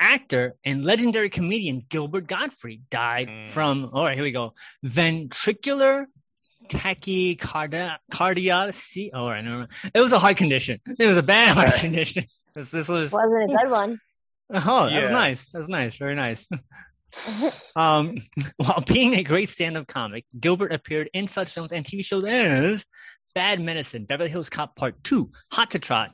Actor 0.00 0.56
and 0.64 0.84
legendary 0.84 1.30
comedian 1.30 1.84
Gilbert 1.88 2.26
Gottfried 2.28 2.88
died 2.90 3.28
Mm. 3.28 3.50
from, 3.50 3.90
all 3.92 4.04
right, 4.04 4.14
here 4.14 4.22
we 4.24 4.30
go, 4.32 4.54
ventricular 4.84 6.06
tachycardia. 6.68 7.98
All 9.14 9.28
right, 9.30 9.44
never 9.44 9.56
mind. 9.58 9.68
It 9.94 10.00
was 10.00 10.12
a 10.12 10.18
heart 10.18 10.36
condition. 10.36 10.80
It 10.98 11.06
was 11.06 11.16
a 11.16 11.22
bad 11.22 11.54
heart 11.54 11.68
Right. 11.70 11.80
condition. 11.80 12.24
This, 12.54 12.70
this 12.70 12.88
was, 12.88 13.12
Wasn't 13.12 13.44
a 13.52 13.54
good 13.54 13.70
one. 13.70 14.00
oh, 14.50 14.84
that 14.86 14.92
Yeah. 14.92 15.00
was 15.02 15.10
nice. 15.10 15.46
That 15.52 15.58
was 15.58 15.68
nice. 15.68 15.96
Very 15.96 16.14
nice. 16.14 16.46
Um, 17.76 18.18
while 18.56 18.82
being 18.86 19.14
a 19.14 19.22
great 19.22 19.48
stand-up 19.48 19.86
comic, 19.86 20.24
Gilbert 20.38 20.72
appeared 20.72 21.08
in 21.14 21.26
such 21.28 21.52
films 21.52 21.72
and 21.72 21.84
TV 21.84 22.04
shows 22.04 22.24
as 22.24 22.84
Bad 23.34 23.60
Medicine, 23.60 24.04
Beverly 24.04 24.28
Hills 24.28 24.50
Cop 24.50 24.76
Part 24.76 25.02
2, 25.04 25.30
Hot 25.52 25.70
to 25.70 25.78
Trot, 25.78 26.10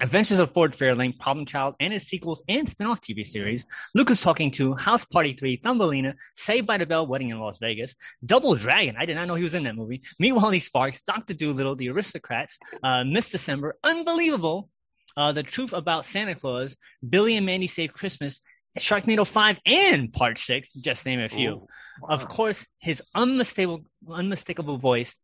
Adventures 0.00 0.38
of 0.38 0.52
Ford 0.52 0.76
Fairlane, 0.76 1.18
Problem 1.18 1.44
Child, 1.44 1.74
and 1.80 1.92
its 1.92 2.06
sequels 2.06 2.42
and 2.48 2.68
spin-off 2.68 3.00
TV 3.00 3.26
series, 3.26 3.66
Look 3.94 4.08
Who's 4.08 4.20
Talking 4.20 4.50
Too, 4.50 4.74
House 4.74 5.04
Party 5.04 5.34
3, 5.34 5.60
Thumbelina, 5.62 6.14
Saved 6.36 6.66
by 6.66 6.78
the 6.78 6.86
Bell, 6.86 7.06
Wedding 7.06 7.30
in 7.30 7.40
Las 7.40 7.58
Vegas, 7.58 7.94
Double 8.24 8.54
Dragon, 8.54 8.94
I 8.98 9.04
did 9.04 9.16
not 9.16 9.26
know 9.26 9.34
he 9.34 9.42
was 9.42 9.54
in 9.54 9.64
that 9.64 9.74
movie, 9.74 10.02
Meet 10.18 10.32
Wally 10.32 10.60
Sparks, 10.60 11.02
Dr. 11.02 11.34
Dolittle, 11.34 11.76
The 11.76 11.90
Aristocrats, 11.90 12.58
uh, 12.82 13.04
Miss 13.04 13.30
December, 13.30 13.76
Unbelievable, 13.84 14.70
uh, 15.16 15.32
The 15.32 15.42
Truth 15.42 15.72
About 15.72 16.06
Santa 16.06 16.34
Claus, 16.34 16.76
Billy 17.06 17.36
and 17.36 17.44
Mandy 17.44 17.66
Save 17.66 17.92
Christmas, 17.92 18.40
Sharknado 18.78 19.26
5 19.26 19.58
and 19.66 20.12
Part 20.12 20.38
6, 20.38 20.72
just 20.74 21.04
name 21.04 21.20
a 21.20 21.28
few. 21.28 21.50
Ooh. 21.50 21.66
Of 22.08 22.28
course, 22.28 22.64
his 22.78 23.02
unmistakable, 23.14 23.84
unmistakable 24.08 24.78
voice. 24.78 25.14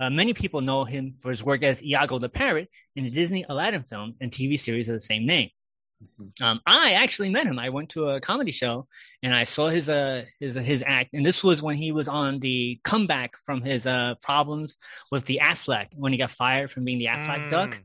Uh, 0.00 0.10
many 0.10 0.34
people 0.34 0.60
know 0.60 0.84
him 0.84 1.14
for 1.20 1.30
his 1.30 1.42
work 1.42 1.62
as 1.62 1.82
Iago 1.82 2.18
the 2.18 2.28
Parrot 2.28 2.68
in 2.96 3.04
the 3.04 3.10
Disney 3.10 3.44
Aladdin 3.48 3.84
film 3.88 4.14
and 4.20 4.30
TV 4.32 4.58
series 4.58 4.88
of 4.88 4.94
the 4.94 5.00
same 5.00 5.26
name. 5.26 5.50
Um, 6.40 6.60
I 6.66 6.92
actually 6.92 7.30
met 7.30 7.46
him. 7.46 7.58
I 7.58 7.70
went 7.70 7.90
to 7.90 8.10
a 8.10 8.20
comedy 8.20 8.50
show 8.52 8.86
and 9.22 9.34
I 9.34 9.44
saw 9.44 9.68
his 9.68 9.88
uh 9.88 10.24
his 10.40 10.54
his 10.56 10.82
act, 10.86 11.10
and 11.14 11.24
this 11.24 11.42
was 11.42 11.62
when 11.62 11.76
he 11.76 11.92
was 11.92 12.08
on 12.08 12.40
the 12.40 12.78
comeback 12.84 13.32
from 13.46 13.62
his 13.62 13.86
uh 13.86 14.14
problems 14.22 14.76
with 15.10 15.24
the 15.26 15.40
Aflac 15.42 15.88
when 15.94 16.12
he 16.12 16.18
got 16.18 16.30
fired 16.32 16.70
from 16.70 16.84
being 16.84 16.98
the 16.98 17.06
Aflac 17.06 17.48
duck 17.48 17.78
Mm. 17.78 17.84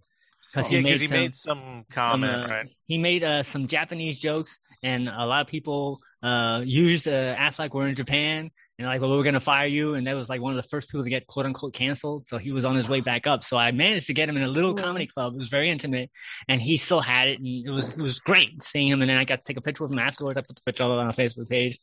because 0.52 0.70
Yeah, 0.70 0.78
he 0.78 0.80
made 0.80 1.02
he 1.02 1.08
some, 1.08 1.14
made 1.14 1.36
some 1.36 1.86
some, 1.86 1.86
comment, 1.92 2.44
uh, 2.44 2.48
right? 2.50 2.68
he 2.88 2.98
made 2.98 3.24
uh, 3.24 3.44
some 3.44 3.68
Japanese 3.68 4.20
jokes, 4.20 4.58
and 4.84 5.08
a 5.08 5.26
lot 5.26 5.42
of 5.42 5.48
people 5.48 6.02
uh, 6.24 6.62
used 6.66 7.08
uh, 7.08 7.36
Aflac. 7.36 7.74
We're 7.74 7.88
in 7.88 7.96
Japan, 7.96 8.52
and 8.80 8.88
like, 8.88 9.02
well, 9.02 9.10
we're 9.10 9.24
gonna 9.24 9.42
fire 9.42 9.68
you, 9.68 9.96
and 9.96 10.08
that 10.08 10.16
was 10.16 10.30
like 10.30 10.40
one 10.40 10.58
of 10.58 10.64
the 10.64 10.70
first 10.70 10.90
people 10.90 11.04
to 11.04 11.10
get 11.10 11.28
quote 11.28 11.46
unquote 11.46 11.74
canceled. 11.74 12.26
So 12.28 12.38
he 12.38 12.54
was 12.54 12.64
on 12.64 12.78
his 12.78 12.88
way 12.88 13.02
back 13.02 13.28
up. 13.28 13.44
So 13.44 13.58
I 13.58 13.72
managed 13.72 14.08
to 14.08 14.14
get 14.14 14.30
him 14.30 14.38
in 14.38 14.44
a 14.44 14.48
little 14.48 14.74
comedy 14.74 15.06
club. 15.06 15.34
It 15.34 15.38
was 15.38 15.50
very 15.50 15.70
intimate, 15.70 16.10
and 16.48 16.62
he 16.62 16.78
still 16.78 17.02
had 17.02 17.28
it, 17.28 17.40
and 17.40 17.46
it 17.46 17.70
was 17.70 17.90
it 17.90 18.02
was 18.02 18.20
great 18.20 18.64
seeing 18.64 18.88
him. 18.88 19.02
And 19.02 19.10
then 19.10 19.18
I 19.18 19.26
got 19.26 19.40
to 19.40 19.44
take 19.44 19.58
a 19.58 19.62
picture 19.62 19.84
with 19.84 19.92
him 19.92 20.00
afterwards. 20.00 20.38
I 20.38 20.42
put 20.42 20.56
the 20.56 20.62
picture 20.62 20.86
on 20.86 21.06
our 21.06 21.12
Facebook 21.12 21.50
page. 21.50 21.78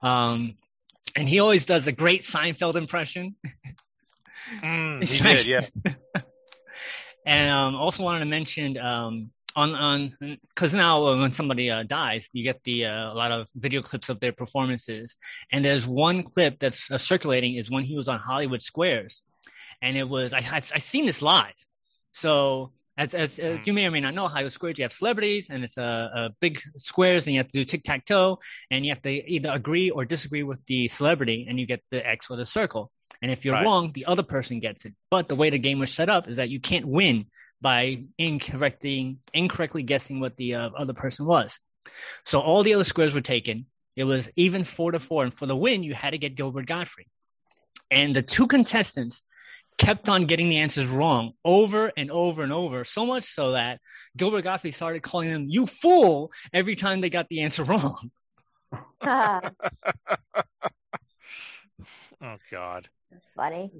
Um, 0.00 0.56
and 1.14 1.28
he 1.28 1.38
always 1.38 1.66
does 1.66 1.86
a 1.86 1.92
great 1.92 2.22
Seinfeld 2.22 2.76
impression. 2.76 3.36
Mm, 4.62 5.04
he 5.06 5.22
did, 5.22 5.46
yeah. 5.46 5.94
And 7.26 7.50
um, 7.50 7.74
also 7.74 8.04
wanted 8.04 8.20
to 8.20 8.24
mention 8.24 8.78
um, 8.78 9.30
on 9.56 9.74
on 9.74 10.14
because 10.54 10.72
now 10.72 11.06
uh, 11.06 11.16
when 11.18 11.32
somebody 11.32 11.70
uh, 11.70 11.82
dies, 11.82 12.28
you 12.32 12.42
get 12.44 12.60
the 12.64 12.86
uh, 12.86 13.12
a 13.12 13.14
lot 13.14 13.32
of 13.32 13.46
video 13.54 13.82
clips 13.82 14.08
of 14.08 14.20
their 14.20 14.32
performances. 14.32 15.16
And 15.52 15.64
there's 15.64 15.86
one 15.86 16.22
clip 16.22 16.58
that's 16.60 16.90
uh, 16.90 16.98
circulating 16.98 17.56
is 17.56 17.70
when 17.70 17.84
he 17.84 17.96
was 17.96 18.08
on 18.08 18.18
Hollywood 18.18 18.62
Squares, 18.62 19.22
and 19.82 19.96
it 19.96 20.04
was 20.08 20.32
I 20.32 20.38
I, 20.38 20.62
I 20.74 20.78
seen 20.78 21.06
this 21.06 21.22
live. 21.22 21.54
So 22.12 22.72
as 22.96 23.14
as, 23.14 23.38
as 23.38 23.50
Mm. 23.60 23.66
you 23.66 23.72
may 23.72 23.86
or 23.86 23.90
may 23.90 24.00
not 24.00 24.14
know, 24.14 24.28
Hollywood 24.28 24.52
Squares 24.52 24.78
you 24.78 24.84
have 24.84 24.92
celebrities, 24.92 25.48
and 25.50 25.64
it's 25.64 25.76
a, 25.76 26.10
a 26.14 26.30
big 26.40 26.60
squares, 26.78 27.26
and 27.26 27.34
you 27.34 27.40
have 27.40 27.50
to 27.52 27.58
do 27.58 27.64
tic 27.64 27.84
tac 27.84 28.04
toe, 28.06 28.38
and 28.70 28.84
you 28.84 28.90
have 28.92 29.02
to 29.02 29.10
either 29.10 29.50
agree 29.50 29.90
or 29.90 30.04
disagree 30.04 30.42
with 30.42 30.58
the 30.66 30.88
celebrity, 30.88 31.46
and 31.48 31.58
you 31.60 31.66
get 31.66 31.82
the 31.90 32.06
X 32.06 32.26
or 32.30 32.36
the 32.36 32.46
circle. 32.46 32.90
And 33.22 33.30
if 33.32 33.44
you're 33.44 33.54
Right. 33.54 33.64
wrong, 33.64 33.92
the 33.92 34.06
other 34.06 34.22
person 34.22 34.60
gets 34.60 34.84
it. 34.84 34.94
But 35.10 35.28
the 35.28 35.34
way 35.34 35.50
the 35.50 35.58
game 35.58 35.78
was 35.80 35.92
set 35.92 36.08
up 36.08 36.28
is 36.28 36.36
that 36.36 36.50
you 36.50 36.60
can't 36.60 36.86
win 36.86 37.26
by 37.60 38.04
incorrectly 38.18 39.18
incorrectly 39.34 39.82
guessing 39.82 40.20
what 40.20 40.36
the 40.36 40.54
uh, 40.54 40.70
other 40.76 40.92
person 40.92 41.26
was. 41.26 41.58
So 42.24 42.40
all 42.40 42.62
the 42.62 42.74
other 42.74 42.84
squares 42.84 43.14
were 43.14 43.20
taken. 43.20 43.66
It 43.96 44.04
was 44.04 44.28
even 44.36 44.64
four 44.64 44.92
to 44.92 45.00
four, 45.00 45.24
and 45.24 45.34
for 45.34 45.46
the 45.46 45.56
win, 45.56 45.82
you 45.82 45.94
had 45.94 46.10
to 46.10 46.18
get 46.18 46.36
Gilbert 46.36 46.66
Gottfried. 46.66 47.08
And 47.90 48.14
the 48.14 48.22
two 48.22 48.46
contestants 48.46 49.22
kept 49.76 50.08
on 50.08 50.26
getting 50.26 50.48
the 50.48 50.58
answers 50.58 50.86
wrong 50.86 51.32
over 51.44 51.92
and 51.96 52.10
over 52.10 52.42
and 52.42 52.52
over, 52.52 52.84
so 52.84 53.06
much 53.06 53.24
so 53.24 53.52
that 53.52 53.80
Gilbert 54.16 54.42
Gottfried 54.42 54.74
started 54.74 55.02
calling 55.02 55.30
them 55.30 55.46
"you 55.48 55.66
fool" 55.66 56.30
every 56.52 56.76
time 56.76 57.00
they 57.00 57.10
got 57.10 57.28
the 57.28 57.40
answer 57.40 57.64
wrong. 57.70 58.10
That's 59.00 59.54
Oh 62.20 62.36
God. 62.50 62.88
That's 63.12 63.30
funny. 63.36 63.70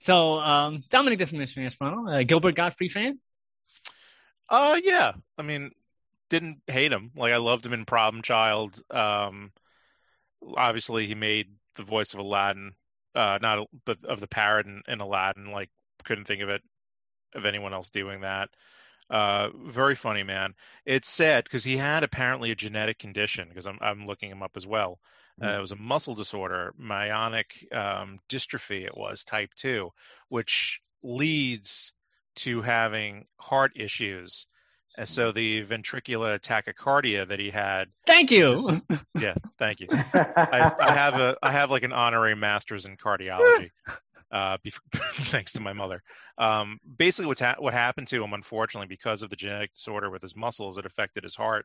So 0.00 0.38
um, 0.38 0.84
Dominic 0.90 1.18
Definition 1.18 1.64
Esperanto, 1.64 2.10
uh, 2.10 2.22
Gilbert 2.22 2.54
Gottfried 2.54 2.92
fan. 2.92 3.18
Uh, 4.48 4.80
yeah. 4.82 5.12
I 5.36 5.42
mean, 5.42 5.72
didn't 6.30 6.58
hate 6.66 6.92
him. 6.92 7.10
Like 7.16 7.32
I 7.32 7.36
loved 7.36 7.64
him 7.64 7.72
in 7.72 7.84
Problem 7.84 8.22
Child. 8.22 8.80
Um, 8.90 9.52
obviously 10.56 11.06
he 11.06 11.14
made 11.14 11.48
the 11.76 11.82
voice 11.82 12.14
of 12.14 12.20
Aladdin. 12.20 12.72
Uh, 13.14 13.38
not 13.40 13.66
but 13.84 13.98
of 14.04 14.20
the 14.20 14.26
parrot 14.26 14.66
in, 14.66 14.82
in 14.86 15.00
Aladdin. 15.00 15.50
Like 15.50 15.70
couldn't 16.04 16.26
think 16.26 16.42
of 16.42 16.48
it 16.48 16.62
of 17.34 17.44
anyone 17.44 17.74
else 17.74 17.90
doing 17.90 18.20
that. 18.20 18.48
Uh, 19.10 19.48
very 19.66 19.94
funny 19.94 20.22
man. 20.22 20.54
It's 20.84 21.08
sad 21.08 21.44
because 21.44 21.64
he 21.64 21.76
had 21.78 22.04
apparently 22.04 22.50
a 22.50 22.54
genetic 22.54 22.98
condition. 22.98 23.48
Because 23.48 23.66
I'm 23.66 23.78
I'm 23.80 24.06
looking 24.06 24.30
him 24.30 24.42
up 24.42 24.52
as 24.56 24.66
well. 24.66 24.98
Uh, 25.42 25.56
it 25.56 25.60
was 25.60 25.72
a 25.72 25.76
muscle 25.76 26.14
disorder, 26.14 26.74
myotonic 26.80 27.44
um, 27.74 28.18
dystrophy. 28.28 28.84
It 28.84 28.96
was 28.96 29.24
type 29.24 29.50
two, 29.56 29.90
which 30.28 30.80
leads 31.02 31.92
to 32.36 32.62
having 32.62 33.26
heart 33.38 33.72
issues. 33.76 34.46
And 34.96 35.08
so 35.08 35.30
the 35.30 35.64
ventricular 35.64 36.40
tachycardia 36.40 37.28
that 37.28 37.38
he 37.38 37.50
had. 37.50 37.88
Thank 38.06 38.30
you. 38.30 38.82
Yeah, 39.18 39.34
thank 39.58 39.80
you. 39.80 39.88
I, 39.90 40.72
I 40.78 40.92
have 40.92 41.14
a 41.14 41.36
I 41.42 41.50
have 41.50 41.72
like 41.72 41.82
an 41.82 41.92
honorary 41.92 42.36
master's 42.36 42.86
in 42.86 42.96
cardiology. 42.96 43.70
Uh, 44.30 44.58
thanks 45.30 45.52
to 45.52 45.60
my 45.60 45.72
mother. 45.72 46.02
Um, 46.36 46.78
basically, 46.98 47.26
what's 47.26 47.40
ha- 47.40 47.56
what 47.58 47.72
happened 47.72 48.08
to 48.08 48.22
him, 48.22 48.34
unfortunately, 48.34 48.86
because 48.86 49.22
of 49.22 49.30
the 49.30 49.36
genetic 49.36 49.72
disorder 49.72 50.10
with 50.10 50.20
his 50.20 50.36
muscles, 50.36 50.76
it 50.76 50.84
affected 50.84 51.24
his 51.24 51.34
heart, 51.34 51.64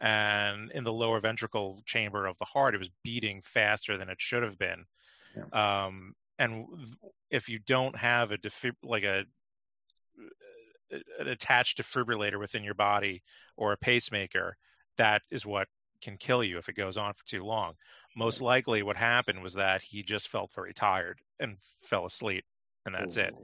and 0.00 0.70
in 0.72 0.84
the 0.84 0.92
lower 0.92 1.20
ventricle 1.20 1.82
chamber 1.84 2.26
of 2.26 2.38
the 2.38 2.44
heart, 2.44 2.74
it 2.74 2.78
was 2.78 2.90
beating 3.04 3.42
faster 3.44 3.96
than 3.98 4.08
it 4.08 4.20
should 4.20 4.42
have 4.42 4.58
been. 4.58 4.84
Um, 5.52 6.14
and 6.38 6.66
if 7.30 7.48
you 7.48 7.58
don't 7.58 7.96
have 7.96 8.32
a 8.32 8.38
defib- 8.38 8.72
like 8.82 9.04
a 9.04 9.24
an 11.20 11.28
attached 11.28 11.78
defibrillator 11.78 12.38
within 12.38 12.64
your 12.64 12.74
body 12.74 13.22
or 13.56 13.72
a 13.72 13.76
pacemaker, 13.76 14.56
that 14.96 15.22
is 15.30 15.46
what 15.46 15.68
can 16.02 16.16
kill 16.16 16.42
you 16.42 16.58
if 16.58 16.68
it 16.68 16.74
goes 16.74 16.96
on 16.96 17.12
for 17.12 17.24
too 17.26 17.44
long. 17.44 17.74
Most 18.16 18.40
likely, 18.40 18.82
what 18.82 18.96
happened 18.96 19.42
was 19.42 19.54
that 19.54 19.82
he 19.82 20.02
just 20.02 20.28
felt 20.28 20.50
very 20.52 20.74
tired 20.74 21.20
and 21.38 21.58
fell 21.88 22.06
asleep, 22.06 22.44
and 22.86 22.94
that's 22.94 23.16
it. 23.16 23.34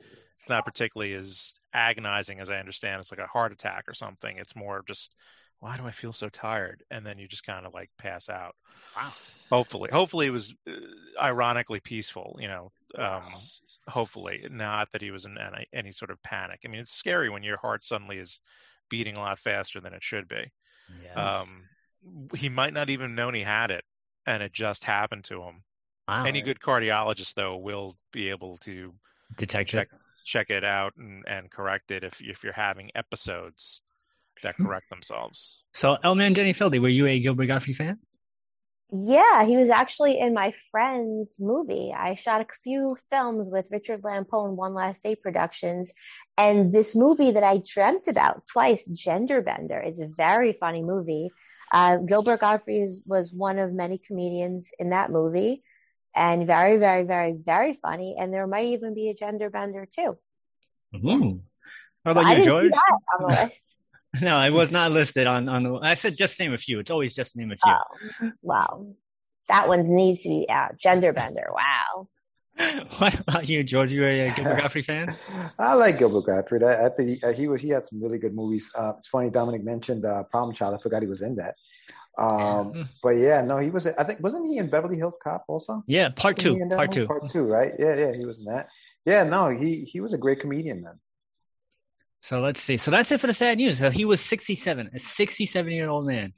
It's 0.41 0.49
not 0.49 0.65
particularly 0.65 1.15
as 1.15 1.53
agonizing 1.73 2.41
as 2.41 2.51
I 2.51 2.59
understand. 2.59 3.01
It's 3.01 3.13
like 3.13 3.21
a 3.21 3.27
heart 3.27 3.53
attack 3.53 3.85
or 3.87 3.95
something. 3.95 4.37
It's 4.39 4.57
more 4.57 4.83
just, 4.89 5.15
why 5.61 5.77
do 5.77 5.85
I 5.87 5.91
feel 5.91 6.13
so 6.13 6.29
tired? 6.29 6.83
And 6.91 7.05
then 7.05 7.19
you 7.19 7.27
just 7.27 7.47
kind 7.47 7.67
of 7.67 7.75
like 7.75 7.91
pass 7.99 8.29
out. 8.29 8.55
Wow. 8.97 9.13
Hopefully, 9.51 9.91
hopefully 9.93 10.27
it 10.27 10.31
was 10.31 10.53
uh, 10.69 10.73
ironically 11.21 11.81
peaceful. 11.81 12.37
You 12.41 12.49
know, 12.49 12.73
um, 12.99 13.25
hopefully, 13.89 14.47
not 14.51 14.93
that 14.93 15.03
he 15.03 15.11
was 15.11 15.25
in 15.25 15.39
any, 15.39 15.67
any 15.73 15.93
sort 15.93 16.11
of 16.11 16.23
panic. 16.23 16.61
I 16.65 16.69
mean, 16.69 16.81
it's 16.81 16.93
scary 16.93 17.31
when 17.31 17.43
your 17.43 17.57
heart 17.57 17.85
suddenly 17.85 18.19
is 18.19 18.41
beating 18.91 19.17
a 19.17 19.21
lot 19.21 19.39
faster 19.39 19.81
than 19.81 19.93
it 19.93 20.05
should 20.05 20.29
be. 20.29 20.53
Yeah. 21.03 21.41
Um, 21.41 21.65
he 22.35 22.49
might 22.49 22.73
not 22.73 22.91
even 22.91 23.15
known 23.15 23.35
he 23.35 23.43
had 23.43 23.71
it, 23.71 23.85
and 24.27 24.43
it 24.43 24.53
just 24.53 24.85
happened 24.85 25.25
to 25.25 25.43
him. 25.43 25.63
wow. 26.07 26.25
Any 26.25 26.43
good 26.43 26.61
cardiologist, 26.61 27.35
though, 27.35 27.57
will 27.57 27.97
be 28.13 28.29
able 28.29 28.59
to 28.59 28.93
detect 29.39 29.71
check 29.71 29.89
it. 29.93 29.99
check 30.25 30.51
it 30.51 30.65
out 30.65 30.93
and, 30.99 31.25
and 31.27 31.51
correct 31.51 31.91
it 31.91 32.05
if 32.05 32.21
if 32.21 32.45
you're 32.45 32.53
having 32.53 32.91
episodes 32.95 33.81
that 34.43 34.57
Hmm. 34.57 34.67
correct 34.67 34.91
themselves. 34.91 35.59
So, 35.73 35.97
Elman 36.03 36.35
Jenny 36.35 36.55
Fildy, 36.55 36.81
were 36.81 36.89
you 36.89 37.07
a 37.07 37.19
Gilbert 37.21 37.47
Gottfried 37.47 37.77
fan? 37.77 37.99
Yeah, 38.93 39.45
he 39.45 39.57
was 39.57 39.69
actually 39.69 40.19
in 40.21 40.33
my 40.33 40.53
friend's 40.71 41.41
movie. 41.41 41.93
I 41.93 42.15
shot 42.15 42.41
a 42.41 42.47
few 42.63 42.97
films 43.11 43.51
with 43.51 43.69
Richard 43.73 44.03
Lampone, 44.03 44.55
One 44.55 44.75
Last 44.75 45.03
Day 45.03 45.17
Productions, 45.17 45.93
and 46.39 46.71
this 46.71 46.95
movie 46.95 47.33
that 47.33 47.43
I 47.43 47.59
dreamt 47.67 48.07
about 48.07 48.47
twice, 48.47 48.87
Genderbender, 48.87 49.85
is 49.87 50.01
a 50.01 50.07
very 50.07 50.53
funny 50.53 50.83
movie. 50.83 51.31
Uh, 51.73 51.97
Gilbert 51.97 52.39
Gottfried 52.41 52.83
is, 52.83 53.03
was 53.05 53.33
one 53.33 53.59
of 53.59 53.73
many 53.73 53.99
comedians 53.99 54.71
in 54.79 54.91
that 54.91 55.11
movie, 55.11 55.65
and 56.15 56.47
very, 56.47 56.77
very, 56.77 57.03
very, 57.03 57.33
very 57.33 57.73
funny. 57.75 58.15
And 58.17 58.33
there 58.33 58.47
might 58.47 58.67
even 58.67 58.95
be 58.95 59.09
a 59.11 59.15
Genderbender 59.17 59.91
too. 59.91 60.17
Ooh. 60.95 61.43
How 62.05 62.13
about 62.13 62.27
I 62.27 62.31
you, 62.31 62.37
didn't 62.37 62.49
George? 62.49 62.65
see 62.67 62.69
that 62.71 62.99
on 63.19 63.23
the 63.35 63.43
list. 63.43 63.76
No, 64.21 64.43
it 64.43 64.51
was 64.51 64.71
not 64.71 64.93
listed 64.93 65.27
on 65.27 65.49
on 65.49 65.63
the. 65.63 65.75
I 65.77 65.95
said 65.95 66.17
just 66.17 66.39
name 66.39 66.53
a 66.53 66.59
few. 66.59 66.79
It's 66.79 66.91
always 66.91 67.15
just 67.15 67.37
name 67.37 67.53
a 67.53 67.57
few. 67.57 67.73
Oh, 67.73 68.31
wow. 68.43 68.87
That 69.49 69.69
one 69.69 69.95
needs 69.95 70.23
to 70.23 70.29
be 70.29 70.47
out. 70.51 70.79
Gender 70.79 71.13
bender. 71.13 71.49
Wow. 71.53 72.09
what 72.99 73.19
about 73.21 73.49
you, 73.49 73.63
George? 73.63 73.93
You 73.93 74.05
a 74.07 74.31
Gilbert 74.31 74.57
Gottfried 74.61 74.87
fan? 74.87 75.17
I 75.59 75.75
like 75.75 75.99
Gilbert 75.99 76.27
Gottfried. 76.27 76.63
I, 76.63 76.87
I 76.87 76.89
think 76.89 77.11
he, 77.11 77.23
uh, 77.23 77.33
he 77.33 77.49
was 77.49 77.61
he 77.61 77.69
had 77.69 77.85
some 77.85 78.03
really 78.03 78.19
good 78.19 78.35
movies. 78.35 78.71
Uh, 78.75 78.95
it's 78.99 79.09
funny 79.09 79.31
Dominic 79.31 79.63
mentioned 79.63 80.05
uh, 80.05 80.23
Problem 80.25 80.55
Child. 80.55 80.77
I 80.79 80.83
forgot 80.83 81.03
he 81.03 81.09
was 81.09 81.23
in 81.23 81.37
that. 81.37 81.55
Um, 82.19 82.73
Yeah. 82.75 82.85
But 83.03 83.11
yeah, 83.11 83.43
no, 83.43 83.59
he 83.59 83.71
was. 83.71 83.87
I 83.87 84.05
think 84.05 84.21
wasn't 84.21 84.47
he 84.47 84.59
in 84.59 84.71
Beverly 84.71 84.97
Hills 84.97 85.19
Cop 85.23 85.45
also? 85.49 85.83
Yeah, 85.87 86.09
part 86.09 86.39
Wasn't 86.39 86.71
two. 86.71 86.77
Part 86.77 86.89
movie? 86.91 87.01
two. 87.01 87.07
Part 87.07 87.31
two, 87.31 87.45
right? 87.45 87.73
Yeah, 87.79 87.95
yeah, 87.95 88.13
he 88.17 88.25
was 88.25 88.39
in 88.39 88.45
that. 88.47 88.69
Yeah, 89.05 89.25
no, 89.25 89.51
he 89.51 89.83
he 89.85 90.01
was 90.01 90.15
a 90.15 90.19
great 90.19 90.41
comedian, 90.41 90.83
man. 90.83 90.99
So 92.27 92.41
let's 92.41 92.61
see. 92.61 92.77
So 92.77 92.91
that's 92.91 93.13
it 93.13 93.21
for 93.21 93.29
the 93.29 93.33
sad 93.35 93.59
news. 93.59 93.79
So 93.79 93.89
he 93.89 94.05
was 94.05 94.21
67, 94.21 94.91
a 94.93 94.99
67 94.99 95.73
year 95.73 95.89
old 95.89 96.07
man. 96.09 96.33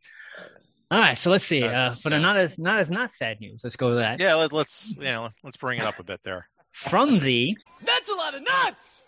All 0.90 0.98
right. 0.98 1.16
So 1.16 1.30
let's 1.30 1.46
see. 1.46 1.62
Uh, 1.62 1.68
That's- 1.68 2.00
for 2.00 2.10
yeah. 2.10 2.18
not 2.18 2.36
as 2.36 2.58
not 2.58 2.78
as 2.78 2.90
not 2.90 3.10
sad 3.10 3.40
news, 3.40 3.62
let's 3.64 3.76
go 3.76 3.90
to 3.90 3.96
that. 3.96 4.20
Yeah, 4.20 4.34
let, 4.34 4.52
let's 4.52 4.90
you 4.90 5.04
know 5.04 5.30
let's 5.42 5.56
bring 5.56 5.78
it 5.80 5.84
up 5.86 5.98
a 5.98 6.02
bit 6.02 6.20
there. 6.24 6.46
From 6.72 7.20
the 7.20 7.56
That's 7.82 8.08
a 8.10 8.14
lot 8.14 8.34
of 8.34 8.42
nuts! 8.42 9.02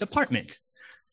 department. 0.00 0.58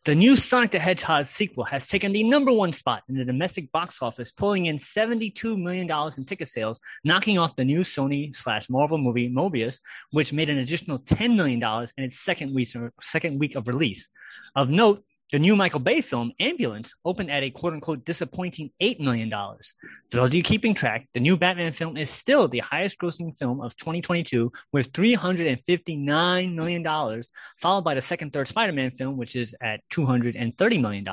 The 0.05 0.15
new 0.15 0.36
Sonic 0.36 0.72
the 0.72 0.79
Hedgehog 0.79 1.27
sequel 1.27 1.63
has 1.63 1.88
taken 1.88 2.12
the 2.12 2.24
number 2.24 2.51
one 2.51 2.74
spot 2.74 3.03
in 3.07 3.15
the 3.15 3.24
domestic 3.24 3.72
box 3.72 4.00
office, 4.01 4.31
pulling 4.31 4.65
in 4.65 4.77
$72 4.77 5.57
million 5.57 5.89
in 6.17 6.25
ticket 6.25 6.50
sales, 6.50 6.81
knocking 7.05 7.38
off 7.38 7.55
the 7.55 7.63
new 7.63 7.86
Sony 7.86 8.36
slash 8.36 8.69
Marvel 8.69 8.98
movie 8.98 9.29
Morbius, 9.29 9.79
which 10.12 10.33
made 10.33 10.50
an 10.50 10.57
additional 10.57 11.00
$10 11.00 11.38
million 11.38 11.63
in 11.98 12.03
its 12.03 12.19
second 12.19 12.53
week, 12.53 12.75
second 13.01 13.39
week 13.39 13.55
of 13.55 13.65
release. 13.69 14.10
Of 14.57 14.67
note, 14.67 15.05
the 15.33 15.39
new 15.39 15.55
Michael 15.55 15.79
Bay 15.79 15.99
film, 16.01 16.31
Ambulance, 16.39 16.93
opened 17.03 17.31
at 17.31 17.41
a 17.41 17.49
quote 17.49 17.73
unquote 17.73 18.05
disappointing 18.05 18.69
$8 18.79 18.99
million. 18.99 19.31
For 19.31 20.17
those 20.17 20.27
of 20.27 20.35
you 20.35 20.43
keeping 20.43 20.75
track, 20.75 21.07
the 21.15 21.19
new 21.19 21.35
Batman 21.37 21.73
film 21.73 21.97
is 21.97 22.11
still 22.11 22.47
the 22.47 22.59
highest 22.59 22.99
grossing 22.99 23.35
film 23.39 23.59
of 23.59 23.75
2022 23.77 24.51
with 24.71 24.93
$359 24.93 26.53
million, 26.53 27.23
followed 27.57 27.83
by 27.83 27.95
the 27.95 28.01
second, 28.03 28.31
third 28.31 28.47
Spider 28.47 28.73
Man 28.73 28.91
film, 28.91 29.17
which 29.17 29.35
is 29.35 29.55
at 29.59 29.79
$230 29.91 30.79
million. 30.79 31.07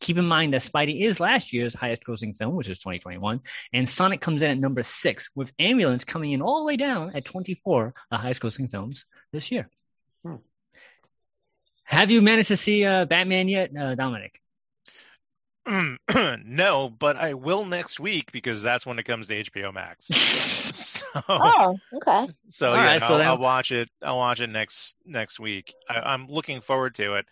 Keep 0.00 0.18
in 0.18 0.26
mind 0.26 0.52
that 0.52 0.64
Spidey 0.64 1.02
is 1.02 1.20
last 1.20 1.52
year's 1.52 1.72
highest 1.72 2.02
grossing 2.04 2.36
film, 2.36 2.56
which 2.56 2.68
is 2.68 2.80
2021, 2.80 3.38
and 3.72 3.88
Sonic 3.88 4.20
comes 4.20 4.42
in 4.42 4.50
at 4.50 4.58
number 4.58 4.82
six, 4.82 5.30
with 5.36 5.52
Ambulance 5.60 6.02
coming 6.02 6.32
in 6.32 6.42
all 6.42 6.58
the 6.58 6.66
way 6.66 6.76
down 6.76 7.14
at 7.14 7.24
24, 7.24 7.94
the 8.10 8.16
highest 8.16 8.42
grossing 8.42 8.68
films 8.68 9.04
this 9.32 9.52
year. 9.52 9.70
Have 11.90 12.10
you 12.10 12.22
managed 12.22 12.48
to 12.48 12.56
see 12.56 12.84
uh, 12.84 13.04
Batman 13.04 13.48
yet, 13.48 13.76
uh, 13.76 13.96
Dominic? 13.96 14.40
no, 16.44 16.88
but 16.98 17.16
I 17.16 17.34
will 17.34 17.64
next 17.64 17.98
week 18.00 18.30
because 18.32 18.62
that's 18.62 18.86
when 18.86 18.98
it 18.98 19.04
comes 19.04 19.26
to 19.26 19.42
HBO 19.44 19.74
Max. 19.74 20.06
so, 20.72 21.06
Oh, 21.28 21.76
okay. 21.96 22.28
so 22.50 22.70
All 22.70 22.76
yeah, 22.76 22.92
right, 22.92 23.02
I'll, 23.02 23.18
then- 23.18 23.26
I'll 23.26 23.38
watch 23.38 23.72
it. 23.72 23.88
I'll 24.02 24.18
watch 24.18 24.40
it 24.40 24.48
next 24.48 24.94
next 25.04 25.40
week. 25.40 25.74
I, 25.88 25.96
I'm 25.98 26.28
looking 26.28 26.60
forward 26.60 26.94
to 26.96 27.14
it, 27.16 27.26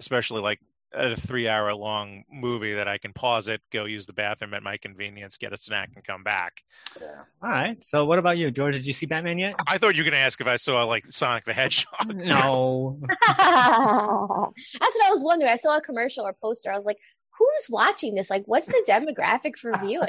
especially 0.00 0.40
like 0.40 0.60
a 0.92 1.14
three-hour 1.16 1.74
long 1.74 2.24
movie 2.32 2.74
that 2.74 2.88
I 2.88 2.98
can 2.98 3.12
pause 3.12 3.48
it, 3.48 3.60
go 3.72 3.84
use 3.84 4.06
the 4.06 4.12
bathroom 4.12 4.54
at 4.54 4.62
my 4.62 4.76
convenience, 4.78 5.36
get 5.36 5.52
a 5.52 5.56
snack, 5.56 5.90
and 5.94 6.04
come 6.04 6.22
back. 6.22 6.54
Yeah. 7.00 7.06
All 7.42 7.50
right. 7.50 7.82
So, 7.84 8.04
what 8.06 8.18
about 8.18 8.38
you, 8.38 8.50
George? 8.50 8.74
Did 8.74 8.86
you 8.86 8.92
see 8.92 9.06
Batman 9.06 9.38
yet? 9.38 9.54
I 9.66 9.78
thought 9.78 9.94
you 9.96 10.02
were 10.02 10.10
going 10.10 10.20
to 10.20 10.24
ask 10.24 10.40
if 10.40 10.46
I 10.46 10.56
saw 10.56 10.84
like 10.84 11.04
Sonic 11.10 11.44
the 11.44 11.52
Hedgehog. 11.52 12.14
No. 12.14 12.98
That's 13.28 14.96
what 14.96 15.06
I 15.06 15.10
was 15.10 15.22
wondering. 15.24 15.50
I 15.50 15.56
saw 15.56 15.76
a 15.76 15.80
commercial 15.80 16.24
or 16.26 16.34
poster. 16.42 16.72
I 16.72 16.76
was 16.76 16.84
like, 16.84 16.98
who's 17.38 17.66
watching 17.70 18.14
this? 18.14 18.30
Like, 18.30 18.44
what's 18.46 18.66
the 18.66 18.84
demographic 18.88 19.56
for 19.56 19.72
viewing? 19.78 20.08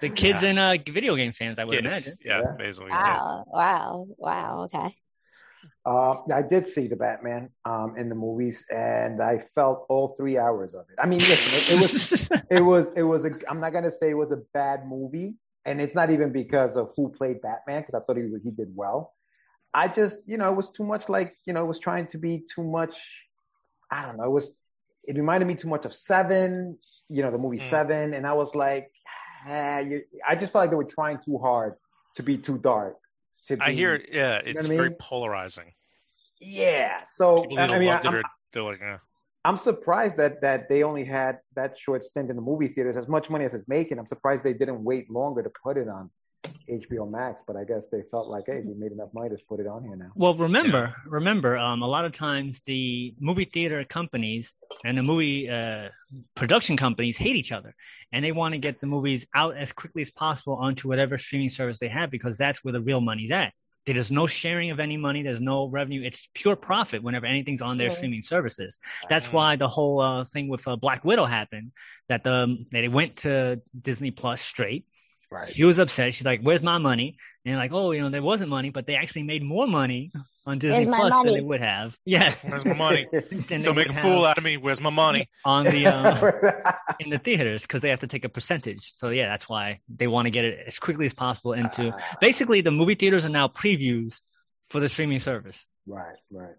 The 0.00 0.08
kids 0.10 0.42
and 0.42 0.58
uh, 0.58 0.76
video 0.90 1.14
game 1.16 1.32
fans, 1.32 1.58
I 1.58 1.64
would 1.64 1.74
Kids. 1.74 1.86
imagine. 1.86 2.14
Yeah, 2.24 2.40
Yeah. 2.40 2.52
basically. 2.58 2.90
Wow. 2.90 3.44
Wow. 3.46 4.06
Wow. 4.18 4.62
Okay. 4.64 4.96
Uh, 5.84 6.14
I 6.32 6.42
did 6.42 6.64
see 6.64 6.86
the 6.86 6.94
Batman 6.94 7.50
um, 7.64 7.96
in 7.96 8.08
the 8.08 8.14
movies, 8.14 8.64
and 8.70 9.20
I 9.20 9.38
felt 9.38 9.84
all 9.88 10.14
three 10.16 10.38
hours 10.38 10.74
of 10.74 10.86
it. 10.88 10.96
I 11.02 11.06
mean, 11.06 11.18
listen, 11.20 11.52
it, 11.54 11.70
it 11.70 11.80
was 11.80 12.30
it 12.50 12.60
was 12.60 12.90
it 12.92 13.02
was 13.02 13.24
a. 13.24 13.32
I'm 13.48 13.58
not 13.58 13.72
gonna 13.72 13.90
say 13.90 14.10
it 14.10 14.16
was 14.16 14.30
a 14.30 14.42
bad 14.54 14.86
movie, 14.86 15.34
and 15.64 15.80
it's 15.80 15.94
not 15.94 16.10
even 16.10 16.30
because 16.32 16.76
of 16.76 16.92
who 16.96 17.08
played 17.08 17.42
Batman, 17.42 17.82
because 17.82 17.94
I 17.94 18.00
thought 18.00 18.16
he 18.16 18.28
he 18.44 18.50
did 18.50 18.68
well. 18.74 19.12
I 19.74 19.88
just, 19.88 20.28
you 20.28 20.36
know, 20.36 20.50
it 20.50 20.56
was 20.56 20.70
too 20.70 20.84
much 20.84 21.08
like, 21.08 21.34
you 21.46 21.54
know, 21.54 21.64
it 21.64 21.66
was 21.66 21.78
trying 21.78 22.06
to 22.08 22.18
be 22.18 22.44
too 22.54 22.62
much. 22.62 22.94
I 23.90 24.06
don't 24.06 24.18
know. 24.18 24.24
It 24.24 24.30
was. 24.30 24.54
It 25.04 25.16
reminded 25.16 25.46
me 25.46 25.56
too 25.56 25.68
much 25.68 25.84
of 25.84 25.92
Seven, 25.92 26.78
you 27.08 27.22
know, 27.22 27.32
the 27.32 27.38
movie 27.38 27.56
Mm. 27.56 27.62
Seven, 27.62 28.14
and 28.14 28.24
I 28.24 28.34
was 28.34 28.54
like, 28.54 28.88
ah, 29.48 29.78
you, 29.80 30.02
I 30.28 30.36
just 30.36 30.52
felt 30.52 30.62
like 30.62 30.70
they 30.70 30.76
were 30.76 30.84
trying 30.84 31.18
too 31.18 31.38
hard 31.38 31.74
to 32.14 32.22
be 32.22 32.38
too 32.38 32.58
dark. 32.58 32.96
To 33.48 33.58
I 33.60 33.70
be- 33.70 33.76
hear, 33.76 34.04
yeah, 34.10 34.36
know 34.38 34.42
it's 34.46 34.66
I 34.66 34.68
very 34.68 34.88
mean? 34.90 34.98
polarizing. 34.98 35.72
Yeah. 36.40 37.02
So 37.04 37.42
People 37.42 37.58
I 37.60 37.78
mean, 37.78 37.88
I, 37.88 38.00
I'm, 38.00 38.22
they're 38.52 38.62
like, 38.62 38.80
eh. 38.82 38.96
I'm 39.44 39.56
surprised 39.58 40.16
that 40.18 40.40
that 40.42 40.68
they 40.68 40.82
only 40.82 41.04
had 41.04 41.38
that 41.54 41.76
short 41.76 42.04
stint 42.04 42.30
in 42.30 42.36
the 42.36 42.42
movie 42.42 42.68
theaters. 42.68 42.96
As 42.96 43.08
much 43.08 43.30
money 43.30 43.44
as 43.44 43.54
it's 43.54 43.68
making, 43.68 43.98
I'm 43.98 44.06
surprised 44.06 44.44
they 44.44 44.54
didn't 44.54 44.82
wait 44.84 45.10
longer 45.10 45.42
to 45.42 45.50
put 45.62 45.76
it 45.76 45.88
on 45.88 46.10
HBO 46.70 47.10
Max. 47.10 47.42
But 47.46 47.56
I 47.56 47.64
guess 47.64 47.88
they 47.88 48.02
felt 48.10 48.28
like, 48.28 48.44
hey, 48.46 48.62
we 48.64 48.74
made 48.74 48.92
enough 48.92 49.10
money 49.12 49.30
to 49.30 49.36
put 49.48 49.60
it 49.60 49.66
on 49.66 49.84
here 49.84 49.96
now. 49.96 50.10
Well, 50.14 50.34
remember, 50.34 50.94
remember, 51.06 51.56
um, 51.56 51.82
a 51.82 51.86
lot 51.86 52.04
of 52.04 52.12
times 52.12 52.60
the 52.66 53.12
movie 53.20 53.44
theater 53.44 53.84
companies 53.84 54.52
and 54.84 54.96
the 54.96 55.02
movie 55.02 55.48
uh, 55.48 55.88
production 56.34 56.76
companies 56.76 57.16
hate 57.16 57.36
each 57.36 57.52
other, 57.52 57.74
and 58.12 58.24
they 58.24 58.32
want 58.32 58.52
to 58.52 58.58
get 58.58 58.80
the 58.80 58.86
movies 58.86 59.26
out 59.34 59.56
as 59.56 59.72
quickly 59.72 60.02
as 60.02 60.10
possible 60.10 60.54
onto 60.54 60.88
whatever 60.88 61.18
streaming 61.18 61.50
service 61.50 61.78
they 61.78 61.88
have 61.88 62.10
because 62.10 62.36
that's 62.36 62.64
where 62.64 62.72
the 62.72 62.80
real 62.80 63.00
money's 63.00 63.30
at. 63.30 63.52
There's 63.84 64.12
no 64.12 64.28
sharing 64.28 64.70
of 64.70 64.78
any 64.78 64.96
money. 64.96 65.22
There's 65.22 65.40
no 65.40 65.66
revenue. 65.66 66.02
It's 66.04 66.28
pure 66.34 66.54
profit 66.54 67.02
whenever 67.02 67.26
anything's 67.26 67.60
on 67.62 67.78
their 67.78 67.90
streaming 67.90 68.22
services. 68.22 68.78
That's 69.08 69.32
why 69.32 69.56
the 69.56 69.66
whole 69.66 70.00
uh, 70.00 70.24
thing 70.24 70.48
with 70.48 70.66
uh, 70.68 70.76
Black 70.76 71.04
Widow 71.04 71.24
happened. 71.24 71.72
That 72.08 72.22
the 72.22 72.64
they 72.70 72.86
went 72.88 73.16
to 73.18 73.60
Disney 73.80 74.12
Plus 74.12 74.40
straight. 74.40 74.86
Right. 75.32 75.48
She 75.54 75.64
was 75.64 75.78
upset. 75.78 76.12
She's 76.12 76.26
like, 76.26 76.42
"Where's 76.42 76.62
my 76.62 76.76
money?" 76.76 77.16
And 77.46 77.56
like, 77.56 77.72
"Oh, 77.72 77.92
you 77.92 78.02
know, 78.02 78.10
there 78.10 78.22
wasn't 78.22 78.50
money, 78.50 78.68
but 78.68 78.86
they 78.86 78.96
actually 78.96 79.22
made 79.22 79.42
more 79.42 79.66
money 79.66 80.12
on 80.44 80.58
Disney 80.58 80.76
Where's 80.76 80.88
my 80.88 80.96
Plus 80.98 81.24
than 81.24 81.34
they 81.34 81.40
would 81.40 81.62
have." 81.62 81.96
Yes, 82.04 82.44
Where's 82.44 82.66
my 82.66 82.74
money? 82.74 83.06
than 83.48 83.74
make 83.74 83.88
a 83.88 84.02
fool 84.02 84.26
out 84.26 84.36
of 84.36 84.44
me. 84.44 84.58
Where's 84.58 84.80
my 84.80 84.90
money? 84.90 85.30
on 85.46 85.64
the 85.64 85.86
uh, 85.86 86.72
in 87.00 87.08
the 87.08 87.18
theaters 87.18 87.62
because 87.62 87.80
they 87.80 87.88
have 87.88 88.00
to 88.00 88.06
take 88.06 88.26
a 88.26 88.28
percentage. 88.28 88.92
So 88.94 89.08
yeah, 89.08 89.28
that's 89.28 89.48
why 89.48 89.80
they 89.88 90.06
want 90.06 90.26
to 90.26 90.30
get 90.30 90.44
it 90.44 90.58
as 90.66 90.78
quickly 90.78 91.06
as 91.06 91.14
possible 91.14 91.54
into. 91.54 91.94
Ah, 91.96 92.16
Basically, 92.20 92.60
the 92.60 92.70
movie 92.70 92.94
theaters 92.94 93.24
are 93.24 93.30
now 93.30 93.48
previews 93.48 94.20
for 94.68 94.80
the 94.80 94.88
streaming 94.90 95.20
service. 95.20 95.64
right. 95.86 96.16
Right. 96.30 96.54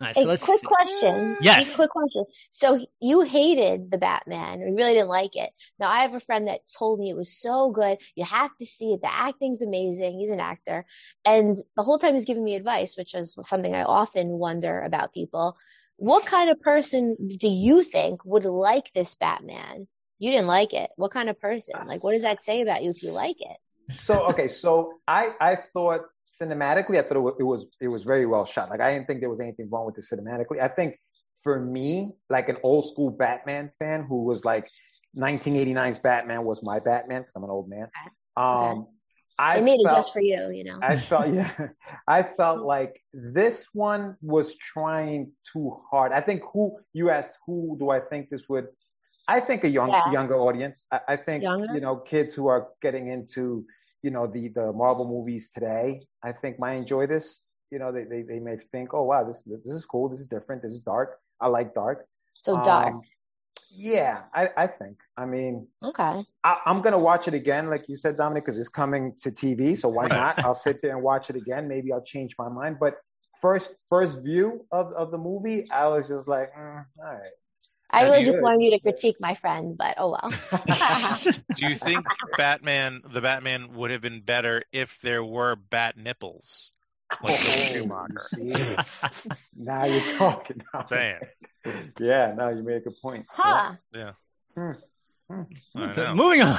All 0.00 0.06
right, 0.06 0.14
so 0.14 0.20
Hey, 0.20 0.26
let's 0.28 0.42
quick 0.42 0.60
see. 0.60 0.66
question. 0.66 1.36
Yes. 1.42 1.72
A 1.72 1.76
quick 1.76 1.90
question. 1.90 2.24
So 2.50 2.86
you 3.00 3.22
hated 3.22 3.90
the 3.90 3.98
Batman 3.98 4.62
and 4.62 4.76
really 4.76 4.94
didn't 4.94 5.08
like 5.08 5.34
it. 5.34 5.50
Now 5.80 5.90
I 5.90 6.02
have 6.02 6.14
a 6.14 6.20
friend 6.20 6.46
that 6.46 6.60
told 6.78 7.00
me 7.00 7.10
it 7.10 7.16
was 7.16 7.36
so 7.36 7.70
good. 7.70 7.98
You 8.14 8.24
have 8.24 8.56
to 8.58 8.66
see 8.66 8.92
it. 8.92 9.00
The 9.02 9.12
acting's 9.12 9.62
amazing. 9.62 10.18
He's 10.18 10.30
an 10.30 10.40
actor. 10.40 10.86
And 11.24 11.56
the 11.76 11.82
whole 11.82 11.98
time 11.98 12.14
he's 12.14 12.24
giving 12.26 12.44
me 12.44 12.54
advice, 12.54 12.96
which 12.96 13.14
is 13.14 13.36
something 13.42 13.74
I 13.74 13.82
often 13.82 14.28
wonder 14.28 14.80
about 14.80 15.12
people. 15.12 15.56
What 15.96 16.26
kind 16.26 16.48
of 16.48 16.60
person 16.60 17.16
do 17.26 17.48
you 17.48 17.82
think 17.82 18.24
would 18.24 18.44
like 18.44 18.92
this 18.92 19.16
Batman? 19.16 19.88
You 20.20 20.30
didn't 20.30 20.46
like 20.46 20.74
it. 20.74 20.90
What 20.96 21.10
kind 21.10 21.28
of 21.28 21.40
person? 21.40 21.74
Like, 21.86 22.04
what 22.04 22.12
does 22.12 22.22
that 22.22 22.42
say 22.42 22.60
about 22.60 22.84
you 22.84 22.90
if 22.90 23.02
you 23.02 23.10
like 23.10 23.36
it? 23.40 23.56
So 23.96 24.26
okay, 24.26 24.48
so 24.48 24.94
I 25.08 25.32
I 25.40 25.56
thought 25.56 26.02
cinematically, 26.40 26.98
I 26.98 27.02
thought 27.02 27.36
it 27.38 27.44
was, 27.44 27.66
it 27.80 27.88
was 27.88 28.04
very 28.04 28.26
well 28.26 28.44
shot. 28.44 28.70
Like 28.70 28.80
I 28.80 28.92
didn't 28.92 29.06
think 29.06 29.20
there 29.20 29.30
was 29.30 29.40
anything 29.40 29.68
wrong 29.70 29.86
with 29.86 29.98
it 29.98 30.04
cinematically. 30.04 30.60
I 30.60 30.68
think 30.68 30.98
for 31.42 31.60
me, 31.60 32.12
like 32.28 32.48
an 32.48 32.56
old 32.62 32.88
school 32.90 33.10
Batman 33.10 33.70
fan 33.78 34.04
who 34.08 34.24
was 34.24 34.44
like 34.44 34.68
1989's 35.16 35.98
Batman 35.98 36.44
was 36.44 36.62
my 36.62 36.78
Batman 36.78 37.22
because 37.22 37.34
I'm 37.36 37.44
an 37.44 37.50
old 37.50 37.68
man. 37.68 37.88
Um, 38.36 38.56
Okay. 38.56 38.80
I 39.40 39.58
They 39.58 39.62
made 39.64 39.80
it 39.80 39.84
just 39.84 40.12
for 40.12 40.20
you, 40.20 40.50
you 40.50 40.64
know. 40.64 40.80
I 40.82 40.96
felt 40.96 41.32
yeah, 41.32 41.52
I 42.08 42.24
felt 42.24 42.64
like 42.64 43.00
this 43.14 43.68
one 43.72 44.16
was 44.20 44.56
trying 44.56 45.32
too 45.52 45.76
hard. 45.90 46.12
I 46.12 46.20
think 46.20 46.42
who 46.52 46.78
you 46.92 47.10
asked 47.10 47.32
who 47.46 47.76
do 47.78 47.90
I 47.90 48.00
think 48.00 48.30
this 48.30 48.42
would? 48.48 48.66
I 49.28 49.40
think 49.40 49.62
a 49.62 49.68
young 49.68 49.90
Yeah. 49.90 50.10
younger 50.12 50.36
audience. 50.36 50.84
I, 50.90 51.00
I 51.10 51.16
think 51.16 51.44
Younger? 51.44 51.72
you 51.72 51.80
know 51.80 51.96
kids 51.96 52.34
who 52.34 52.48
are 52.48 52.68
getting 52.82 53.08
into 53.12 53.64
you 54.02 54.10
know 54.10 54.26
the 54.26 54.48
the 54.48 54.72
Marvel 54.72 55.06
movies 55.06 55.50
today. 55.52 56.06
I 56.22 56.32
think 56.32 56.58
might 56.58 56.74
enjoy 56.74 57.06
this. 57.06 57.42
You 57.70 57.78
know 57.78 57.92
they 57.92 58.04
they, 58.04 58.22
they 58.22 58.38
may 58.38 58.56
think 58.72 58.94
oh 58.94 59.04
wow 59.04 59.24
this 59.24 59.42
this 59.42 59.72
is 59.72 59.84
cool 59.84 60.08
this 60.08 60.20
is 60.20 60.26
different 60.26 60.62
this 60.62 60.72
is 60.72 60.80
dark 60.80 61.18
I 61.40 61.48
like 61.48 61.74
dark. 61.74 62.06
so 62.42 62.62
dark. 62.62 62.94
Um, 62.94 63.02
yeah, 63.70 64.22
I 64.34 64.50
I 64.56 64.66
think 64.66 64.96
I 65.16 65.26
mean 65.26 65.66
okay. 65.84 66.24
I, 66.42 66.58
I'm 66.64 66.80
gonna 66.80 66.98
watch 66.98 67.28
it 67.28 67.34
again, 67.34 67.68
like 67.68 67.84
you 67.88 67.96
said, 67.96 68.16
Dominic, 68.16 68.44
because 68.44 68.58
it's 68.58 68.68
coming 68.68 69.14
to 69.18 69.30
TV. 69.30 69.76
So 69.76 69.88
why 69.88 70.06
not? 70.06 70.42
I'll 70.44 70.54
sit 70.54 70.80
there 70.80 70.94
and 70.94 71.02
watch 71.02 71.28
it 71.30 71.36
again. 71.36 71.68
Maybe 71.68 71.92
I'll 71.92 72.02
change 72.02 72.34
my 72.38 72.48
mind. 72.48 72.78
But 72.80 72.96
first, 73.40 73.74
first 73.88 74.22
view 74.22 74.66
of, 74.72 74.92
of 74.92 75.10
the 75.10 75.18
movie, 75.18 75.70
I 75.70 75.86
was 75.88 76.08
just 76.08 76.28
like, 76.28 76.50
mm, 76.54 76.84
all 76.98 77.04
right. 77.04 77.30
I 77.90 78.02
really 78.04 78.22
just 78.24 78.42
wanted 78.42 78.62
you 78.62 78.70
to 78.72 78.80
critique 78.80 79.16
my 79.18 79.34
friend, 79.34 79.76
but 79.76 79.94
oh 79.98 80.10
well. 80.10 80.30
Do 81.56 81.66
you 81.66 81.74
think 81.74 82.04
Batman, 82.36 83.00
the 83.12 83.20
Batman, 83.20 83.74
would 83.74 83.90
have 83.90 84.02
been 84.02 84.20
better 84.20 84.62
if 84.72 84.98
there 85.02 85.24
were 85.24 85.56
bat 85.56 85.96
nipples? 85.96 86.70
Like 87.22 87.32
Oh, 87.32 87.72
Schumacher. 87.72 88.28
you 88.36 88.76
now 89.56 89.84
you're 89.86 90.04
talking. 90.18 90.60
I'm 90.74 90.86
saying. 90.86 91.20
Yeah, 91.98 92.34
no, 92.36 92.50
you 92.50 92.62
made 92.62 92.76
a 92.76 92.80
good 92.80 93.00
point. 93.00 93.24
huh. 93.30 93.72
Yeah. 93.94 94.12
Hmm. 94.54 94.72
Hmm. 95.30 95.92
So 95.94 96.14
moving 96.14 96.42
on. 96.42 96.56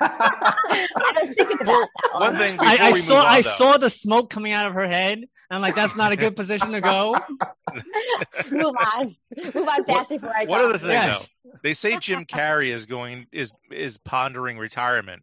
I 0.00 1.12
was 1.20 1.30
thinking 1.30 1.58
about 1.60 1.88
that 2.02 2.10
one. 2.12 2.20
One 2.22 2.36
thing 2.36 2.56
before 2.58 2.68
I, 2.68 2.78
I 2.80 2.92
we 2.92 3.00
saw 3.00 3.14
move 3.14 3.24
on, 3.24 3.26
I 3.30 3.42
though, 3.42 3.50
saw 3.56 3.76
the 3.78 3.90
smoke 3.90 4.30
coming 4.30 4.52
out 4.52 4.66
of 4.66 4.74
her 4.74 4.86
head. 4.88 5.24
I'm 5.50 5.60
like, 5.62 5.74
that's 5.74 5.94
not 5.96 6.12
a 6.12 6.16
good 6.16 6.34
position 6.36 6.72
to 6.72 6.80
go. 6.80 7.16
Move 8.50 8.74
on. 8.94 9.16
Move 9.54 9.68
on 9.68 9.84
fast 9.84 10.10
before 10.10 10.32
I 10.36 10.44
One 10.44 10.60
talk. 10.60 10.68
other 10.70 10.78
thing, 10.78 10.90
Yes. 10.90 11.28
though, 11.44 11.50
they 11.62 11.74
say 11.74 11.98
Jim 11.98 12.24
Carrey 12.24 12.72
is 12.74 12.86
going 12.86 13.26
is 13.32 13.52
is 13.70 13.96
pondering 13.98 14.58
retirement. 14.58 15.22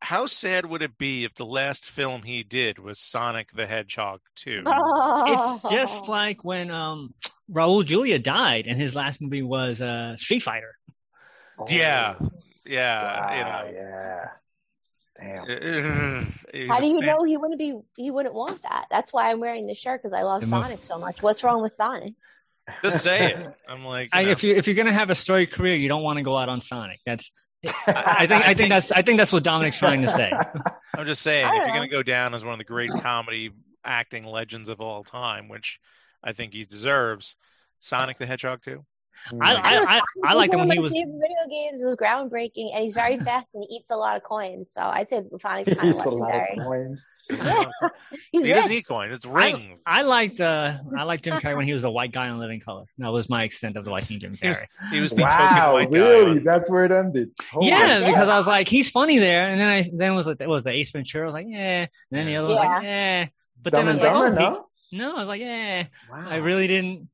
How 0.00 0.26
sad 0.26 0.64
would 0.64 0.80
it 0.82 0.96
be 0.96 1.24
if 1.24 1.34
the 1.34 1.44
last 1.44 1.90
film 1.90 2.22
he 2.22 2.42
did 2.44 2.78
was 2.78 3.00
Sonic 3.00 3.48
the 3.52 3.66
Hedgehog 3.66 4.20
2? 4.36 4.62
It's 4.66 5.62
just 5.70 6.08
like 6.08 6.44
when 6.44 6.70
um 6.70 7.12
Raul 7.52 7.84
Julia 7.84 8.18
died 8.18 8.66
and 8.68 8.80
his 8.80 8.94
last 8.94 9.20
movie 9.20 9.42
was 9.42 9.80
uh 9.82 10.16
Street 10.16 10.40
Fighter. 10.44 10.76
Yeah, 11.68 12.14
Oh, 12.20 12.28
yeah, 12.64 13.30
yeah. 13.34 13.64
Damn. 13.64 13.74
you 13.74 13.80
know. 13.80 14.24
He's 15.20 16.68
How 16.68 16.80
do 16.80 16.86
you 16.86 17.00
know 17.00 17.24
he 17.24 17.36
wouldn't 17.36 17.58
be? 17.58 17.74
He 17.96 18.10
wouldn't 18.10 18.34
want 18.34 18.62
that. 18.62 18.86
That's 18.90 19.12
why 19.12 19.30
I'm 19.30 19.40
wearing 19.40 19.66
this 19.66 19.78
shirt 19.78 20.00
because 20.00 20.12
I 20.12 20.22
love 20.22 20.42
The 20.42 20.46
Sonic 20.46 20.84
so 20.84 20.98
much. 20.98 21.22
What's 21.22 21.42
wrong 21.42 21.60
with 21.60 21.72
Sonic? 21.72 22.14
Just 22.82 23.02
say 23.02 23.32
it. 23.32 23.54
I'm 23.68 23.84
like, 23.84 24.10
I, 24.12 24.20
you 24.20 24.26
know, 24.26 24.32
if 24.32 24.44
you 24.44 24.54
if 24.54 24.66
you're 24.66 24.76
gonna 24.76 24.92
have 24.92 25.10
a 25.10 25.14
story 25.14 25.46
career, 25.46 25.74
you 25.74 25.88
don't 25.88 26.02
want 26.02 26.18
to 26.18 26.22
go 26.22 26.36
out 26.36 26.48
on 26.48 26.60
Sonic. 26.60 27.00
That's 27.04 27.30
I 27.86 28.26
think 28.26 28.46
I 28.46 28.54
think 28.54 28.68
that's 28.70 28.92
I 28.92 29.02
think 29.02 29.18
that's 29.18 29.32
what 29.32 29.42
Dominic's 29.42 29.78
trying 29.78 30.02
to 30.02 30.10
say. 30.10 30.30
I'm 30.96 31.06
just 31.06 31.22
saying, 31.22 31.48
if 31.48 31.66
you're 31.66 31.74
gonna 31.74 31.88
go 31.88 32.02
down 32.02 32.34
as 32.34 32.44
one 32.44 32.52
of 32.52 32.58
the 32.58 32.64
great 32.64 32.90
comedy 32.90 33.50
acting 33.84 34.24
legends 34.24 34.68
of 34.68 34.80
all 34.80 35.02
time, 35.02 35.48
which 35.48 35.80
I 36.22 36.32
think 36.32 36.52
he 36.52 36.64
deserves, 36.64 37.36
Sonic 37.80 38.18
the 38.18 38.26
Hedgehog 38.26 38.62
2. 38.62 38.84
I- 39.40 39.54
I, 39.54 39.72
know 39.78 39.84
I- 39.88 40.00
I 40.24 40.32
liked 40.34 40.52
him 40.54 40.60
when 40.60 40.70
he 40.70 40.78
was- 40.78 40.92
video 40.92 41.12
games. 41.50 41.82
It 41.82 41.86
was 41.86 41.96
groundbreaking, 41.96 42.74
and 42.74 42.82
he's 42.84 42.94
very 42.94 43.18
fast 43.28 43.54
and 43.54 43.64
he 43.68 43.76
eats 43.76 43.90
a 43.90 43.96
lot 43.96 44.16
of 44.16 44.22
coins. 44.22 44.72
So 44.72 44.82
I'd 44.82 45.08
say 45.10 45.22
Sonic's 45.40 45.74
kind 45.74 45.90
of 45.90 45.96
It's 45.96 46.04
a 46.04 46.10
lot 46.10 46.30
legendary. 46.30 46.58
of 46.58 46.64
coins. 46.64 47.04
Yeah, 47.30 47.64
he's 48.32 48.46
he 48.46 48.52
doesn't 48.54 48.70
rich. 48.70 48.78
eat 48.78 48.86
coin; 48.88 49.12
it's 49.12 49.26
rings. 49.26 49.80
I 49.86 50.00
liked 50.00 50.40
uh 50.40 50.78
I 50.96 51.02
liked 51.02 51.24
Jim 51.24 51.34
Carrey 51.34 51.56
when 51.56 51.66
he 51.66 51.74
was 51.74 51.84
a 51.84 51.90
white 51.90 52.10
guy 52.10 52.26
in 52.28 52.38
Living 52.38 52.58
Color. 52.60 52.84
That 52.96 53.08
was 53.12 53.28
my 53.28 53.42
extent 53.44 53.76
of 53.76 53.84
the 53.84 53.90
liking 53.90 54.18
Jim 54.18 54.34
Carrey. 54.34 54.64
he 54.90 55.00
was 55.00 55.10
the 55.10 55.16
token 55.22 55.36
Wow, 55.36 55.74
white 55.74 55.90
guy. 55.92 55.98
really? 55.98 56.30
on- 56.38 56.44
That's 56.44 56.70
where 56.70 56.86
it 56.86 56.90
ended. 56.92 57.30
Holy 57.52 57.68
yeah, 57.68 57.98
yeah. 57.98 58.06
because 58.06 58.30
I 58.30 58.38
was 58.38 58.46
like, 58.46 58.66
he's 58.66 58.90
funny 58.90 59.18
there, 59.18 59.46
and 59.50 59.60
then 59.60 59.68
I 59.68 59.90
then 59.92 60.14
was 60.14 60.26
like 60.26 60.40
it 60.40 60.48
was 60.48 60.62
the 60.64 60.70
Ace 60.70 60.90
Ventura. 60.90 61.24
I 61.24 61.26
was 61.26 61.34
like, 61.34 61.46
yeah, 61.50 61.80
and 61.80 61.88
then 62.10 62.24
the 62.26 62.36
other 62.36 62.46
was 62.48 62.56
like, 62.56 62.82
yeah, 62.82 63.26
but 63.62 63.74
Dumb 63.74 63.84
then 63.84 63.88
I 63.88 63.90
and 63.90 64.00
was 64.00 64.04
like, 64.04 64.12
Dumber, 64.14 64.26
oh, 64.26 64.50
he- 64.50 64.56
no? 64.56 64.67
No, 64.92 65.16
I 65.16 65.20
was 65.20 65.28
like, 65.28 65.40
yeah, 65.40 65.86
Wow. 66.10 66.26
I 66.28 66.36
really 66.36 66.66
didn't. 66.66 67.08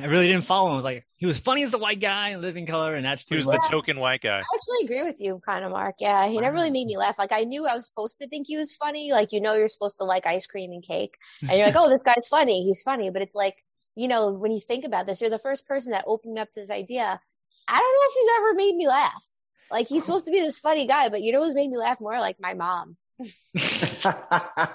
I 0.00 0.06
really 0.06 0.26
didn't 0.26 0.46
follow 0.46 0.66
him. 0.66 0.72
I 0.72 0.76
was 0.76 0.84
like, 0.84 1.06
he 1.16 1.26
was 1.26 1.38
funny 1.38 1.62
as 1.62 1.70
the 1.70 1.78
white 1.78 2.00
guy 2.00 2.30
in 2.30 2.40
Living 2.40 2.66
Color, 2.66 2.96
and 2.96 3.04
that's 3.04 3.24
He 3.28 3.36
was 3.36 3.46
much 3.46 3.60
the 3.62 3.68
token 3.68 4.00
white 4.00 4.20
guy. 4.20 4.38
I 4.38 4.42
actually 4.54 4.84
agree 4.84 5.04
with 5.04 5.20
you, 5.20 5.40
kind 5.46 5.64
of, 5.64 5.70
Mark. 5.70 5.96
Yeah, 6.00 6.26
he 6.26 6.40
never 6.40 6.54
really 6.54 6.72
made 6.72 6.86
me 6.86 6.96
laugh. 6.96 7.18
Like 7.20 7.30
I 7.30 7.44
knew 7.44 7.66
I 7.66 7.76
was 7.76 7.86
supposed 7.86 8.18
to 8.20 8.26
think 8.28 8.48
he 8.48 8.56
was 8.56 8.74
funny. 8.74 9.12
Like 9.12 9.30
you 9.30 9.40
know, 9.40 9.54
you're 9.54 9.68
supposed 9.68 9.98
to 9.98 10.04
like 10.04 10.26
ice 10.26 10.46
cream 10.46 10.72
and 10.72 10.82
cake, 10.82 11.16
and 11.42 11.52
you're 11.52 11.66
like, 11.66 11.76
oh, 11.76 11.88
this 11.88 12.02
guy's 12.02 12.26
funny. 12.28 12.64
He's 12.64 12.82
funny, 12.82 13.10
but 13.10 13.22
it's 13.22 13.34
like, 13.34 13.54
you 13.94 14.08
know, 14.08 14.32
when 14.32 14.50
you 14.50 14.60
think 14.60 14.84
about 14.84 15.06
this, 15.06 15.20
you're 15.20 15.30
the 15.30 15.38
first 15.38 15.68
person 15.68 15.92
that 15.92 16.04
opened 16.06 16.34
me 16.34 16.40
up 16.40 16.50
to 16.52 16.60
this 16.60 16.70
idea. 16.70 17.20
I 17.68 17.78
don't 17.78 17.80
know 17.80 18.08
if 18.08 18.14
he's 18.14 18.38
ever 18.38 18.54
made 18.54 18.74
me 18.74 18.88
laugh. 18.88 19.24
Like 19.70 19.86
he's 19.86 20.04
supposed 20.04 20.26
to 20.26 20.32
be 20.32 20.40
this 20.40 20.58
funny 20.58 20.86
guy, 20.86 21.10
but 21.10 21.22
you 21.22 21.32
know 21.32 21.44
who's 21.44 21.54
made 21.54 21.70
me 21.70 21.76
laugh 21.76 22.00
more? 22.00 22.18
Like 22.18 22.40
my 22.40 22.54
mom. 22.54 22.96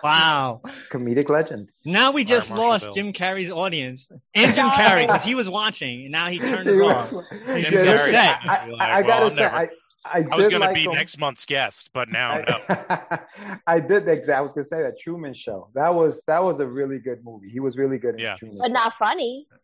wow. 0.03 0.62
Comedic 0.91 1.29
legend. 1.29 1.71
Now 1.86 2.12
we 2.12 2.23
just 2.23 2.49
Marshall 2.49 2.67
lost 2.67 2.84
Bill. 2.86 2.93
Jim 2.93 3.13
Carrey's 3.13 3.49
audience 3.51 4.08
and 4.34 4.55
Jim 4.55 4.67
Carrey 4.69 5.01
because 5.01 5.23
he 5.23 5.36
was 5.36 5.49
watching, 5.49 6.03
and 6.03 6.12
now 6.12 6.29
he 6.29 6.39
turned 6.39 6.69
it 6.69 6.81
off. 6.81 7.10
Jim 7.12 7.23
Yeah, 7.31 7.55
Carrey. 7.69 7.86
listen, 7.86 8.15
I, 8.15 8.39
I, 8.47 8.65
You're 8.67 8.75
I 8.81 8.93
like, 8.97 9.08
gotta 9.08 9.21
well, 9.25 9.29
say, 9.31 9.36
never- 9.38 9.55
I, 9.55 9.69
I, 10.08 10.17
I 10.31 10.36
was 10.36 10.45
did 10.45 10.51
going 10.51 10.62
to 10.62 10.67
like 10.67 10.75
be 10.75 10.84
him. 10.84 10.91
next 10.93 11.17
month's 11.17 11.45
guest, 11.45 11.89
but 11.93 12.10
now 12.10 12.43
no. 12.47 12.60
I, 12.69 13.19
I 13.67 13.79
did 13.79 14.08
exactly. 14.08 14.34
I 14.36 14.41
was 14.41 14.51
gonna 14.51 14.63
say 14.65 14.81
that 14.84 14.99
Truman 14.99 15.34
Show. 15.34 15.69
That 15.73 15.93
was 15.95 16.21
that 16.27 16.43
was 16.43 16.60
a 16.60 16.67
really 16.67 16.99
good 16.99 17.23
movie. 17.25 17.49
He 17.49 17.60
was 17.60 17.75
really 17.75 17.97
good 17.97 18.13
in 18.15 18.19
Yeah. 18.19 18.36
Truman 18.36 18.58
But 18.60 18.71
not 18.71 18.93
funny. 18.93 19.47
True. 19.49 19.60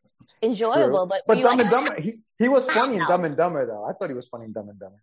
Enjoyable, 0.50 1.06
but 1.06 1.22
but 1.28 1.36
Dumb 1.36 1.44
like, 1.58 1.60
and 1.60 1.70
Dumber. 1.70 2.02
He 2.02 2.14
he 2.40 2.48
was 2.50 2.66
funny 2.72 2.96
in. 2.98 3.06
Dumb 3.06 3.26
and 3.26 3.38
Dumber 3.38 3.68
though. 3.68 3.86
I 3.86 3.94
thought 3.94 4.10
he 4.10 4.16
was 4.16 4.28
funny 4.30 4.46
in 4.46 4.54
Dumb 4.54 4.70
and 4.70 4.80
Dumber. 4.80 4.96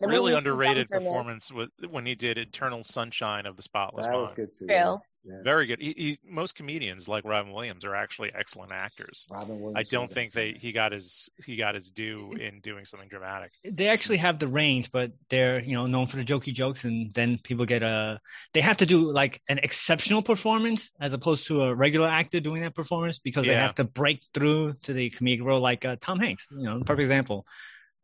The 0.00 0.08
really 0.08 0.32
movie's 0.32 0.44
too 0.44 0.50
dumb 0.50 0.60
underrated 0.60 0.90
performance 0.90 1.50
with, 1.50 1.70
when 1.90 2.06
he 2.06 2.14
did 2.14 2.38
Eternal 2.38 2.84
Sunshine 2.84 3.46
of 3.46 3.56
the 3.56 3.62
Spotless 3.62 4.06
That 4.06 4.16
was 4.16 4.32
good 4.32 4.52
too. 4.52 4.66
True. 4.66 5.00
Yeah. 5.24 5.42
Very 5.42 5.66
good. 5.66 5.78
He, 5.80 5.94
he, 5.96 6.18
most 6.26 6.54
comedians 6.54 7.06
like 7.06 7.24
Robin 7.24 7.52
Williams 7.52 7.84
are 7.84 7.94
actually 7.94 8.30
excellent 8.34 8.72
actors. 8.72 9.26
Robin 9.30 9.60
Williams. 9.60 9.76
I 9.76 9.82
don't 9.82 10.10
think 10.10 10.32
they 10.32 10.52
he 10.58 10.72
got 10.72 10.92
his 10.92 11.28
he 11.44 11.56
got 11.56 11.74
his 11.74 11.90
due 11.90 12.32
in 12.40 12.60
doing 12.60 12.86
something 12.86 13.08
dramatic. 13.08 13.50
They 13.64 13.88
actually 13.88 14.18
have 14.18 14.38
the 14.38 14.48
range, 14.48 14.90
but 14.90 15.12
they're 15.28 15.60
you 15.60 15.74
know 15.74 15.86
known 15.86 16.06
for 16.06 16.16
the 16.16 16.24
jokey 16.24 16.54
jokes, 16.54 16.84
and 16.84 17.12
then 17.12 17.38
people 17.42 17.66
get 17.66 17.82
a. 17.82 18.20
They 18.54 18.62
have 18.62 18.78
to 18.78 18.86
do 18.86 19.12
like 19.12 19.42
an 19.48 19.58
exceptional 19.58 20.22
performance 20.22 20.90
as 21.00 21.12
opposed 21.12 21.46
to 21.48 21.62
a 21.62 21.74
regular 21.74 22.08
actor 22.08 22.40
doing 22.40 22.62
that 22.62 22.74
performance 22.74 23.18
because 23.18 23.44
they 23.44 23.54
have 23.54 23.74
to 23.74 23.84
break 23.84 24.22
through 24.32 24.74
to 24.84 24.92
the 24.94 25.10
comedic 25.10 25.42
role, 25.42 25.60
like 25.60 25.84
uh, 25.84 25.96
Tom 26.00 26.20
Hanks. 26.20 26.46
You 26.50 26.64
know, 26.64 26.78
perfect 26.86 27.02
example. 27.02 27.44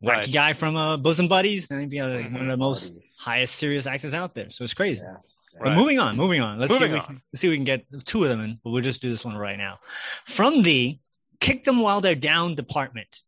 Wacky 0.03 0.07
Right. 0.09 0.31
guy 0.33 0.53
from 0.53 0.75
uh, 0.75 0.97
Bosom 0.97 1.27
Buddies, 1.27 1.67
and 1.71 1.79
he'd 1.81 1.89
be 1.89 1.99
uh, 1.99 2.09
one 2.09 2.35
of 2.41 2.47
the 2.47 2.57
most 2.57 2.89
Buddies. 2.93 3.13
highest 3.17 3.55
serious 3.55 3.85
actors 3.85 4.13
out 4.13 4.35
there. 4.35 4.51
So 4.51 4.63
it's 4.63 4.73
crazy. 4.73 5.01
Yeah. 5.03 5.15
But 5.61 5.73
moving 5.73 5.99
on, 5.99 6.17
moving 6.17 6.41
on. 6.41 6.59
Let's 6.59 6.69
Moving 6.69 6.91
see. 6.91 6.97
If 6.97 7.01
we 7.01 7.07
can, 7.07 7.21
let's 7.31 7.41
see 7.41 7.47
if 7.47 7.51
we 7.51 7.57
can 7.57 7.63
get 7.65 7.85
two 8.05 8.23
of 8.23 8.29
them 8.29 8.41
in, 8.41 8.59
but 8.61 8.71
we'll 8.71 8.83
just 8.83 9.01
do 9.01 9.09
this 9.09 9.23
one 9.23 9.37
right 9.37 9.57
now. 9.57 9.79
From 10.25 10.63
the 10.63 10.99
kick 11.39 11.63
them 11.63 11.79
while 11.79 12.01
they're 12.01 12.13
down 12.15 12.55
department. 12.55 13.21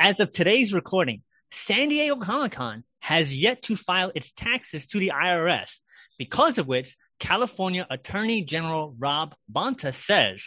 As 0.00 0.20
of 0.20 0.32
today's 0.32 0.72
recording, 0.72 1.22
San 1.52 1.90
Diego 1.90 2.16
Comic 2.16 2.52
Con 2.52 2.82
has 3.00 3.34
yet 3.34 3.62
to 3.64 3.76
file 3.76 4.10
its 4.14 4.32
taxes 4.32 4.86
to 4.88 4.98
the 4.98 5.12
IRS, 5.14 5.80
because 6.18 6.56
of 6.56 6.66
which 6.66 6.96
California 7.20 7.86
Attorney 7.90 8.42
General 8.42 8.94
Rob 8.98 9.34
Bonta 9.52 9.94
says 9.94 10.42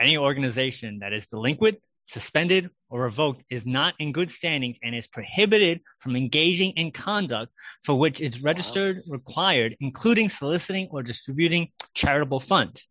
any 0.00 0.16
organization 0.16 1.00
that 1.00 1.12
is 1.12 1.26
delinquent, 1.26 1.78
suspended, 2.08 2.70
or 2.90 3.02
revoked 3.02 3.42
is 3.50 3.66
not 3.66 3.94
in 3.98 4.12
good 4.12 4.30
standings 4.30 4.78
and 4.82 4.94
is 4.94 5.06
prohibited 5.06 5.80
from 6.00 6.16
engaging 6.16 6.72
in 6.72 6.90
conduct 6.90 7.52
for 7.84 7.98
which 7.98 8.20
it's 8.20 8.40
registered 8.40 8.98
required, 9.08 9.76
including 9.80 10.28
soliciting 10.28 10.88
or 10.90 11.02
distributing 11.02 11.68
charitable 11.94 12.40
funds. 12.40 12.86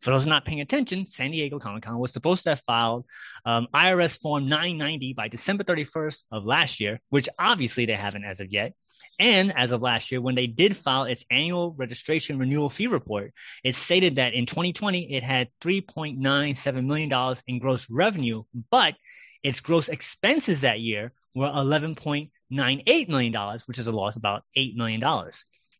For 0.00 0.10
those 0.10 0.26
not 0.26 0.44
paying 0.44 0.60
attention, 0.60 1.06
San 1.06 1.30
Diego 1.30 1.58
Comic 1.58 1.84
Con 1.84 1.98
was 1.98 2.12
supposed 2.12 2.42
to 2.44 2.50
have 2.50 2.60
filed 2.66 3.06
um, 3.46 3.68
IRS 3.74 4.20
Form 4.20 4.48
990 4.50 5.14
by 5.14 5.28
December 5.28 5.64
31st 5.64 6.24
of 6.30 6.44
last 6.44 6.78
year, 6.78 7.00
which 7.08 7.28
obviously 7.38 7.86
they 7.86 7.94
haven't 7.94 8.24
as 8.24 8.38
of 8.40 8.52
yet. 8.52 8.74
And 9.18 9.56
as 9.56 9.70
of 9.70 9.82
last 9.82 10.10
year, 10.10 10.20
when 10.20 10.34
they 10.34 10.46
did 10.46 10.76
file 10.76 11.04
its 11.04 11.24
annual 11.30 11.72
registration 11.72 12.38
renewal 12.38 12.68
fee 12.68 12.88
report, 12.88 13.32
it 13.62 13.76
stated 13.76 14.16
that 14.16 14.34
in 14.34 14.46
2020 14.46 15.14
it 15.14 15.22
had 15.22 15.48
$3.97 15.62 16.84
million 16.84 17.36
in 17.46 17.58
gross 17.58 17.86
revenue, 17.88 18.42
but 18.70 18.94
its 19.42 19.60
gross 19.60 19.88
expenses 19.88 20.62
that 20.62 20.80
year 20.80 21.12
were 21.34 21.46
$11.98 21.48 23.08
million, 23.08 23.60
which 23.66 23.78
is 23.78 23.86
a 23.86 23.92
loss 23.92 24.16
of 24.16 24.20
about 24.20 24.42
$8 24.56 24.74
million. 24.74 25.02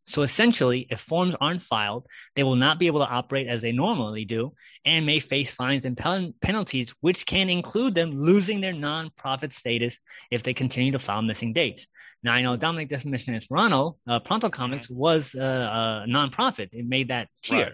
So 0.07 0.23
essentially, 0.23 0.87
if 0.91 1.01
forms 1.01 1.35
aren't 1.41 1.63
filed, 1.63 2.07
they 2.37 2.43
will 2.43 2.57
not 2.57 2.79
be 2.79 2.87
able 2.89 3.01
to 3.01 3.11
operate 3.11 3.49
as 3.49 3.63
they 3.63 3.73
normally 3.73 4.27
do 4.27 4.53
and 4.85 5.07
may 5.07 5.19
face 5.19 5.51
fines 5.51 5.87
and 5.87 5.97
pen- 5.97 6.35
penalties, 6.43 6.93
which 7.01 7.25
can 7.25 7.49
include 7.49 7.95
them 7.95 8.21
losing 8.21 8.61
their 8.61 8.75
nonprofit 8.75 9.53
status 9.53 9.99
if 10.31 10.43
they 10.43 10.53
continue 10.53 10.93
to 10.93 10.99
file 10.99 11.23
missing 11.23 11.55
dates. 11.55 11.87
Now, 12.25 12.33
I 12.33 12.43
know 12.43 12.57
Dominic 12.57 12.89
this. 12.89 13.47
Ronald, 13.51 13.97
uh, 14.09 14.19
Pronto 14.19 14.49
Comics 14.49 14.89
was 14.89 15.35
uh, 15.35 15.41
a 15.41 16.07
nonprofit. 16.09 16.71
It 16.73 16.87
made 16.87 17.09
that 17.09 17.29
clear. 17.45 17.65
Right. 17.65 17.73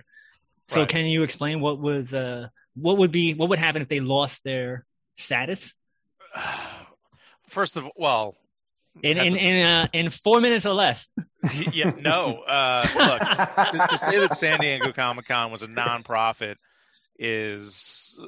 So 0.68 0.80
Right. 0.80 0.88
can 0.88 1.06
you 1.06 1.22
explain 1.22 1.60
what 1.60 1.78
was 1.78 2.12
uh, 2.12 2.48
what 2.74 2.98
would 2.98 3.12
be 3.12 3.34
what 3.34 3.48
would 3.48 3.58
happen 3.60 3.80
if 3.80 3.88
they 3.88 4.00
lost 4.00 4.42
their 4.44 4.84
status 5.16 5.72
First 7.48 7.76
of 7.76 7.84
well, 7.96 8.36
in 9.02 9.18
in 9.18 9.34
a- 9.34 9.38
in, 9.38 9.66
uh, 9.66 9.86
in 9.92 10.10
four 10.10 10.40
minutes 10.40 10.66
or 10.66 10.74
less? 10.74 11.08
yeah, 11.72 11.92
no. 12.00 12.42
Uh, 12.42 12.86
look, 12.94 13.72
to, 13.72 13.86
to 13.88 13.98
say 13.98 14.18
that 14.18 14.36
San 14.36 14.60
Diego 14.60 14.92
Comic 14.92 15.26
Con 15.26 15.50
was 15.50 15.62
a 15.62 15.66
nonprofit 15.66 16.54
is 17.18 18.16
uh, 18.22 18.26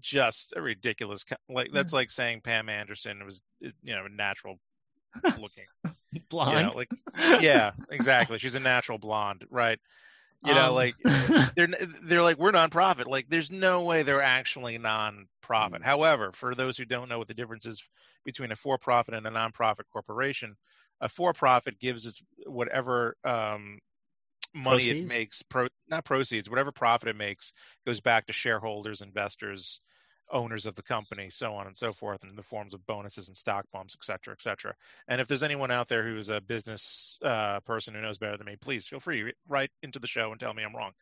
just 0.00 0.52
a 0.56 0.60
ridiculous. 0.62 1.24
Like 1.48 1.70
that's 1.72 1.92
like 1.92 2.10
saying 2.10 2.40
Pam 2.42 2.68
Anderson 2.68 3.24
was, 3.24 3.40
you 3.60 3.94
know, 3.94 4.06
a 4.06 4.08
natural 4.08 4.58
looking. 5.22 5.64
You 6.12 6.20
Blonde. 6.28 6.68
know, 6.68 6.72
like 6.76 6.88
yeah, 7.42 7.72
exactly. 7.90 8.38
She's 8.38 8.54
a 8.54 8.60
natural 8.60 8.98
blonde, 8.98 9.44
right? 9.50 9.80
You 10.44 10.54
know, 10.54 10.68
Um, 10.68 10.74
like 10.74 10.94
they're 11.56 11.66
they're 12.04 12.22
like 12.22 12.38
we're 12.38 12.52
nonprofit. 12.52 13.06
Like 13.06 13.26
there's 13.28 13.50
no 13.50 13.82
way 13.82 14.04
they're 14.04 14.22
actually 14.22 14.78
nonprofit. 14.78 15.82
However, 15.82 16.30
for 16.32 16.54
those 16.54 16.76
who 16.76 16.84
don't 16.84 17.08
know 17.08 17.18
what 17.18 17.26
the 17.26 17.34
difference 17.34 17.66
is 17.66 17.82
between 18.24 18.52
a 18.52 18.56
for-profit 18.56 19.12
and 19.14 19.26
a 19.26 19.30
nonprofit 19.30 19.84
corporation, 19.92 20.56
a 21.00 21.08
for-profit 21.08 21.80
gives 21.80 22.06
its 22.06 22.22
whatever 22.46 23.16
um, 23.24 23.80
money 24.54 24.88
Proceeds? 24.88 25.04
it 25.04 25.08
makes, 25.08 25.42
pro, 25.42 25.66
not 25.88 26.04
proceeds, 26.04 26.48
whatever 26.48 26.70
profit 26.72 27.08
it 27.08 27.16
makes 27.16 27.52
goes 27.84 28.00
back 28.00 28.26
to 28.26 28.32
shareholders, 28.32 29.02
investors, 29.02 29.80
owners 30.32 30.66
of 30.66 30.74
the 30.74 30.82
company, 30.82 31.28
so 31.30 31.54
on 31.54 31.66
and 31.66 31.76
so 31.76 31.92
forth, 31.92 32.24
in 32.24 32.34
the 32.36 32.42
forms 32.42 32.74
of 32.74 32.86
bonuses 32.86 33.28
and 33.28 33.36
stock 33.36 33.66
bumps, 33.72 33.96
et 33.98 34.04
cetera, 34.04 34.32
et 34.32 34.42
cetera. 34.42 34.74
And 35.08 35.20
if 35.20 35.28
there's 35.28 35.42
anyone 35.42 35.70
out 35.70 35.88
there 35.88 36.04
who's 36.06 36.28
a 36.28 36.40
business 36.40 37.18
uh, 37.24 37.60
person 37.60 37.94
who 37.94 38.00
knows 38.00 38.18
better 38.18 38.36
than 38.36 38.46
me, 38.46 38.56
please 38.60 38.86
feel 38.86 39.00
free 39.00 39.32
write 39.48 39.70
into 39.82 39.98
the 39.98 40.06
show 40.06 40.30
and 40.30 40.40
tell 40.40 40.54
me 40.54 40.62
I'm 40.62 40.74
wrong. 40.74 40.92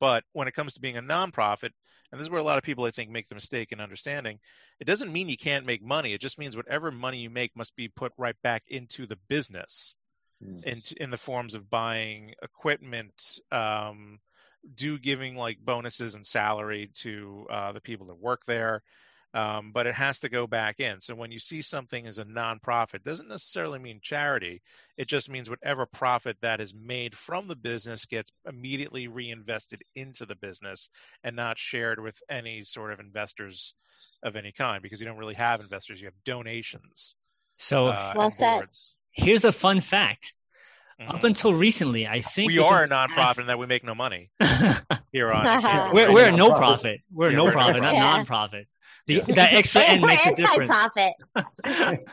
But 0.00 0.24
when 0.32 0.48
it 0.48 0.54
comes 0.54 0.74
to 0.74 0.80
being 0.80 0.96
a 0.96 1.02
nonprofit, 1.02 1.70
and 2.10 2.18
this 2.18 2.24
is 2.24 2.30
where 2.30 2.40
a 2.40 2.44
lot 2.44 2.58
of 2.58 2.64
people 2.64 2.84
I 2.84 2.90
think 2.90 3.10
make 3.10 3.28
the 3.28 3.34
mistake 3.34 3.70
in 3.70 3.80
understanding, 3.80 4.38
it 4.80 4.86
doesn't 4.86 5.12
mean 5.12 5.28
you 5.28 5.36
can't 5.36 5.66
make 5.66 5.82
money. 5.82 6.14
It 6.14 6.22
just 6.22 6.38
means 6.38 6.56
whatever 6.56 6.90
money 6.90 7.18
you 7.18 7.30
make 7.30 7.54
must 7.54 7.76
be 7.76 7.88
put 7.88 8.12
right 8.16 8.36
back 8.42 8.62
into 8.68 9.06
the 9.06 9.18
business, 9.28 9.94
Mm. 10.42 10.64
in 10.64 10.82
in 10.96 11.10
the 11.10 11.18
forms 11.18 11.52
of 11.52 11.68
buying 11.68 12.34
equipment, 12.42 13.40
um, 13.52 14.18
do 14.74 14.98
giving 14.98 15.36
like 15.36 15.58
bonuses 15.64 16.14
and 16.14 16.26
salary 16.26 16.90
to 16.96 17.46
uh, 17.50 17.72
the 17.72 17.80
people 17.80 18.06
that 18.08 18.18
work 18.18 18.42
there. 18.46 18.82
Um, 19.32 19.70
but 19.72 19.86
it 19.86 19.94
has 19.94 20.18
to 20.20 20.28
go 20.28 20.48
back 20.48 20.80
in. 20.80 21.00
So 21.00 21.14
when 21.14 21.30
you 21.30 21.38
see 21.38 21.62
something 21.62 22.04
as 22.08 22.18
a 22.18 22.24
nonprofit, 22.24 23.04
doesn't 23.04 23.28
necessarily 23.28 23.78
mean 23.78 24.00
charity. 24.02 24.60
It 24.96 25.06
just 25.06 25.28
means 25.30 25.48
whatever 25.48 25.86
profit 25.86 26.36
that 26.42 26.60
is 26.60 26.74
made 26.74 27.16
from 27.16 27.46
the 27.46 27.54
business 27.54 28.06
gets 28.06 28.32
immediately 28.44 29.06
reinvested 29.06 29.82
into 29.94 30.26
the 30.26 30.34
business 30.34 30.88
and 31.22 31.36
not 31.36 31.58
shared 31.58 32.02
with 32.02 32.20
any 32.28 32.64
sort 32.64 32.92
of 32.92 32.98
investors 32.98 33.74
of 34.24 34.34
any 34.34 34.50
kind 34.50 34.82
because 34.82 35.00
you 35.00 35.06
don't 35.06 35.16
really 35.16 35.34
have 35.34 35.60
investors. 35.60 36.00
You 36.00 36.06
have 36.06 36.24
donations. 36.24 37.14
so 37.56 37.86
uh, 37.86 38.14
Well 38.16 38.32
said. 38.32 38.58
boards. 38.58 38.94
here's 39.12 39.44
a 39.44 39.52
fun 39.52 39.80
fact. 39.80 40.34
Mhm. 41.00 41.14
Up 41.14 41.24
until 41.24 41.54
recently, 41.54 42.06
I 42.06 42.20
think 42.20 42.48
we 42.48 42.58
are 42.58 42.80
a 42.80 42.82
within 42.82 42.90
the 42.90 42.94
nonprofit 42.94 43.40
in 43.40 43.46
that 43.46 43.58
we 43.58 43.66
make 43.66 43.84
no 43.84 43.94
money 43.94 44.30
here 45.12 45.32
on. 45.32 45.44
We're 45.94 46.08
We're 46.08 46.12
we're 46.12 46.28
a 46.30 46.32
a 46.34 46.36
no 46.36 46.50
nonprofit. 46.50 46.58
profit. 46.58 47.00
We're 47.12 47.26
a 47.28 47.30
Yeah, 47.30 47.36
no 47.38 47.44
we're 47.44 47.52
profit, 47.52 47.82
not 47.82 47.92
nonprofit. 47.94 47.98
non-profit. 47.98 48.68
The, 49.06 49.14
Yeah. 49.14 49.22
That 49.34 49.52
extra 49.54 49.80
And 49.80 50.02
N 50.02 50.06
makes 50.06 50.26
a 50.26 50.34
difference. 50.34 50.70
anti-profit. 50.70 52.08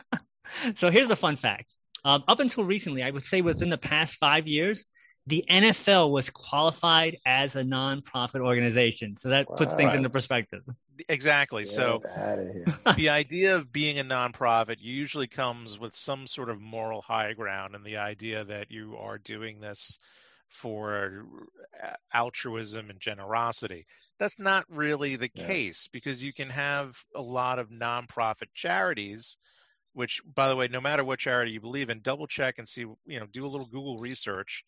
so 0.76 0.90
here's 0.90 1.08
the 1.08 1.16
fun 1.16 1.36
fact. 1.36 1.66
Um, 2.04 2.24
up 2.28 2.40
until 2.40 2.64
recently, 2.64 3.02
I 3.02 3.10
would 3.10 3.24
say 3.24 3.42
within 3.42 3.68
the 3.70 3.76
past 3.78 4.16
five 4.16 4.46
years, 4.46 4.86
the 5.28 5.44
NFL 5.50 6.10
was 6.10 6.30
qualified 6.30 7.18
as 7.26 7.54
a 7.54 7.62
nonprofit 7.62 8.40
organization. 8.40 9.16
So 9.18 9.28
that 9.28 9.46
puts 9.46 9.74
things 9.74 9.94
into 9.94 10.08
perspective. 10.08 10.62
Exactly. 11.08 11.66
So 11.66 11.98
Get 11.98 12.16
out 12.16 12.38
of 12.38 12.48
here. 12.52 12.64
the 12.96 13.10
idea 13.10 13.54
of 13.54 13.70
being 13.70 13.98
a 13.98 14.04
nonprofit 14.04 14.76
usually 14.80 15.26
comes 15.28 15.78
with 15.78 15.94
some 15.94 16.26
sort 16.26 16.48
of 16.48 16.60
moral 16.60 17.02
high 17.02 17.34
ground 17.34 17.74
and 17.74 17.84
the 17.84 17.98
idea 17.98 18.42
that 18.44 18.70
you 18.70 18.96
are 18.98 19.18
doing 19.18 19.60
this 19.60 19.98
for 20.48 21.26
uh, 21.84 21.92
altruism 22.14 22.88
and 22.88 22.98
generosity. 22.98 23.86
That's 24.18 24.38
not 24.38 24.64
really 24.70 25.16
the 25.16 25.30
Yeah. 25.34 25.46
case 25.46 25.88
because 25.92 26.22
you 26.22 26.32
can 26.32 26.48
have 26.48 26.96
a 27.14 27.22
lot 27.22 27.58
of 27.58 27.68
nonprofit 27.68 28.48
charities 28.54 29.36
which 29.94 30.20
by 30.34 30.48
the 30.48 30.54
way 30.54 30.68
no 30.68 30.80
matter 30.80 31.02
what 31.02 31.18
charity 31.18 31.50
you 31.50 31.60
believe 31.60 31.90
in 31.90 32.00
double 32.02 32.26
check 32.26 32.58
and 32.58 32.68
see 32.68 32.82
you 33.06 33.18
know 33.18 33.26
do 33.32 33.44
a 33.44 33.48
little 33.48 33.66
google 33.66 33.96
research 33.96 34.62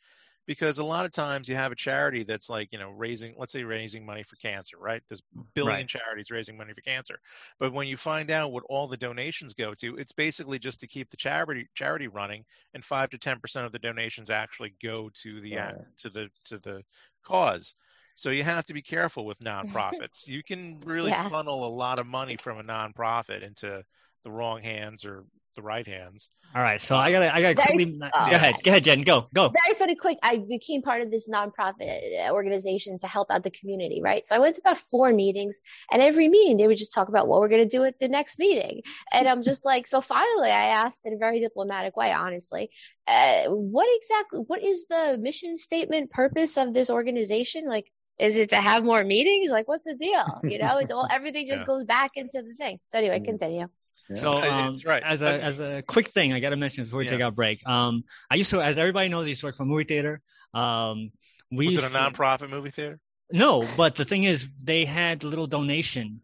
because 0.51 0.81
a 0.81 0.85
lot 0.85 1.07
of 1.07 1.13
times 1.13 1.49
you 1.49 1.55
have 1.55 1.71
a 1.71 1.77
charity 1.77 2.25
that's 2.25 2.49
like 2.51 2.67
you 2.73 2.79
know 2.79 2.91
raising 2.91 3.33
let's 3.39 3.53
say 3.53 3.63
raising 3.63 4.05
money 4.05 4.25
for 4.25 4.35
cancer 4.35 4.77
right 4.81 5.01
there's 5.09 5.23
billion 5.55 5.87
Right. 5.87 5.89
charities 5.89 6.29
raising 6.33 6.57
money 6.57 6.73
for 6.75 6.81
cancer 6.81 7.21
but 7.61 7.73
when 7.73 7.87
you 7.87 7.97
find 7.97 8.33
out 8.33 8.51
what 8.51 8.65
all 8.69 8.89
the 8.89 8.97
donations 8.97 9.55
go 9.55 9.75
to 9.75 9.97
it's 9.97 10.11
basically 10.11 10.59
just 10.59 10.81
to 10.81 10.89
keep 10.89 11.09
the 11.09 11.17
charity 11.17 11.69
charity 11.77 12.09
running 12.09 12.45
and 12.75 12.85
5 12.85 13.11
to 13.11 13.19
10% 13.19 13.65
of 13.65 13.71
the 13.71 13.79
donations 13.79 14.29
actually 14.29 14.75
go 14.83 15.09
to 15.23 15.41
the 15.41 15.57
uh, 15.57 15.67
Right. 15.67 15.77
to 16.01 16.11
the 16.11 16.29
to 16.47 16.59
the 16.59 16.83
cause 17.25 17.75
so 18.17 18.31
you 18.31 18.43
have 18.43 18.65
to 18.65 18.75
be 18.75 18.83
careful 18.83 19.25
with 19.25 19.39
nonprofits 19.45 20.27
you 20.27 20.43
can 20.43 20.81
really 20.85 21.11
Yeah. 21.11 21.29
funnel 21.29 21.65
a 21.65 21.69
lot 21.69 22.01
of 22.01 22.09
money 22.09 22.37
from 22.37 22.59
a 22.59 22.65
nonprofit 22.65 23.45
into 23.45 23.85
the 24.25 24.31
wrong 24.33 24.61
hands 24.63 25.05
or 25.05 25.25
the 25.61 25.67
right 25.67 25.87
hands 25.87 26.29
All 26.55 26.63
right, 26.63 26.81
so 26.81 26.97
I 26.97 27.13
gotta, 27.13 27.33
I 27.35 27.41
gotta 27.43 27.55
Very- 27.55 27.85
quickly. 27.85 28.01
oh, 28.03 28.31
go 28.31 28.37
ahead, 28.37 28.55
go 28.65 28.71
ahead, 28.73 28.85
Jen, 28.85 29.03
go, 29.03 29.27
go. 29.35 29.51
very 29.65 29.75
funny 29.79 29.95
quick 29.95 30.19
i 30.23 30.39
became 30.39 30.83
part 30.83 31.01
of 31.03 31.11
this 31.11 31.29
nonprofit 31.29 32.31
organization 32.31 32.99
to 32.99 33.07
help 33.07 33.31
out 33.31 33.43
the 33.43 33.51
community 33.51 34.01
right 34.03 34.27
so 34.27 34.35
i 34.35 34.39
went 34.39 34.57
to 34.57 34.63
about 34.63 34.79
four 34.79 35.13
meetings 35.13 35.61
and 35.93 36.03
every 36.03 36.29
meeting 36.29 36.57
they 36.57 36.67
would 36.67 36.79
just 36.79 36.95
talk 36.95 37.09
about 37.09 37.29
what 37.29 37.41
we're 37.41 37.49
going 37.49 37.63
to 37.69 37.77
do 37.77 37.85
at 37.85 37.99
the 38.01 38.09
next 38.09 38.39
meeting 38.39 38.81
and 39.13 39.29
i'm 39.29 39.43
just 39.43 39.65
like 39.65 39.87
so 39.87 40.01
finally 40.01 40.51
i 40.51 40.67
asked 40.83 41.07
in 41.07 41.13
a 41.15 41.19
very 41.19 41.41
diplomatic 41.41 41.97
way 41.97 42.13
honestly 42.13 42.71
uh, 43.07 43.45
what 43.49 43.89
exactly 44.01 44.41
what 44.47 44.63
is 44.63 44.87
the 44.89 45.19
mission 45.21 45.57
statement 45.59 46.11
purpose 46.11 46.57
of 46.57 46.73
this 46.75 46.91
organization 46.91 47.67
like 47.67 47.87
is 48.19 48.37
it 48.37 48.51
to 48.51 48.57
have 48.57 48.85
more 48.85 49.03
meetings 49.03 49.51
like 49.51 49.67
what's 49.69 49.85
the 49.85 49.97
deal 49.97 50.41
you 50.45 50.59
know 50.59 50.79
it's 50.79 50.93
all 50.93 51.07
everything 51.11 51.47
just 51.47 51.61
Yeah. 51.67 51.67
goes 51.67 51.85
back 51.85 52.13
into 52.17 52.43
the 52.43 52.55
thing 52.59 52.79
so 52.89 52.99
anyway 52.99 53.21
Mm. 53.21 53.80
Continue 54.15 54.43
So, 54.43 54.51
um, 54.51 54.81
right. 54.85 55.03
as 55.03 55.23
a 55.23 55.27
I- 55.29 55.39
as 55.39 55.61
a 55.61 55.83
quick 55.87 56.09
thing, 56.11 56.33
I 56.33 56.41
gotta 56.41 56.57
mention 56.57 56.85
before 56.85 56.99
we 57.01 57.05
Yeah. 57.07 57.11
take 57.13 57.23
our 57.23 57.31
break. 57.31 57.67
Um, 57.67 58.05
I 58.31 58.35
used 58.37 58.51
to, 58.51 58.61
as 58.61 58.79
everybody 58.79 59.09
knows, 59.09 59.27
I 59.27 59.31
used 59.31 59.41
to 59.41 59.47
work 59.47 59.57
for 59.57 59.63
a 59.63 59.67
movie 59.67 59.85
theater. 59.85 60.21
Um, 60.55 61.11
we 61.51 61.67
was 61.67 61.75
used 61.75 61.85
it 61.85 61.89
a 61.89 61.93
to- 61.93 61.99
nonprofit 61.99 62.51
movie 62.51 62.71
theater 62.71 62.99
No, 63.33 63.65
but 63.77 63.95
the 63.97 64.05
thing 64.05 64.25
is, 64.25 64.49
they 64.63 64.85
had 64.85 65.23
little 65.23 65.47
donation, 65.47 66.21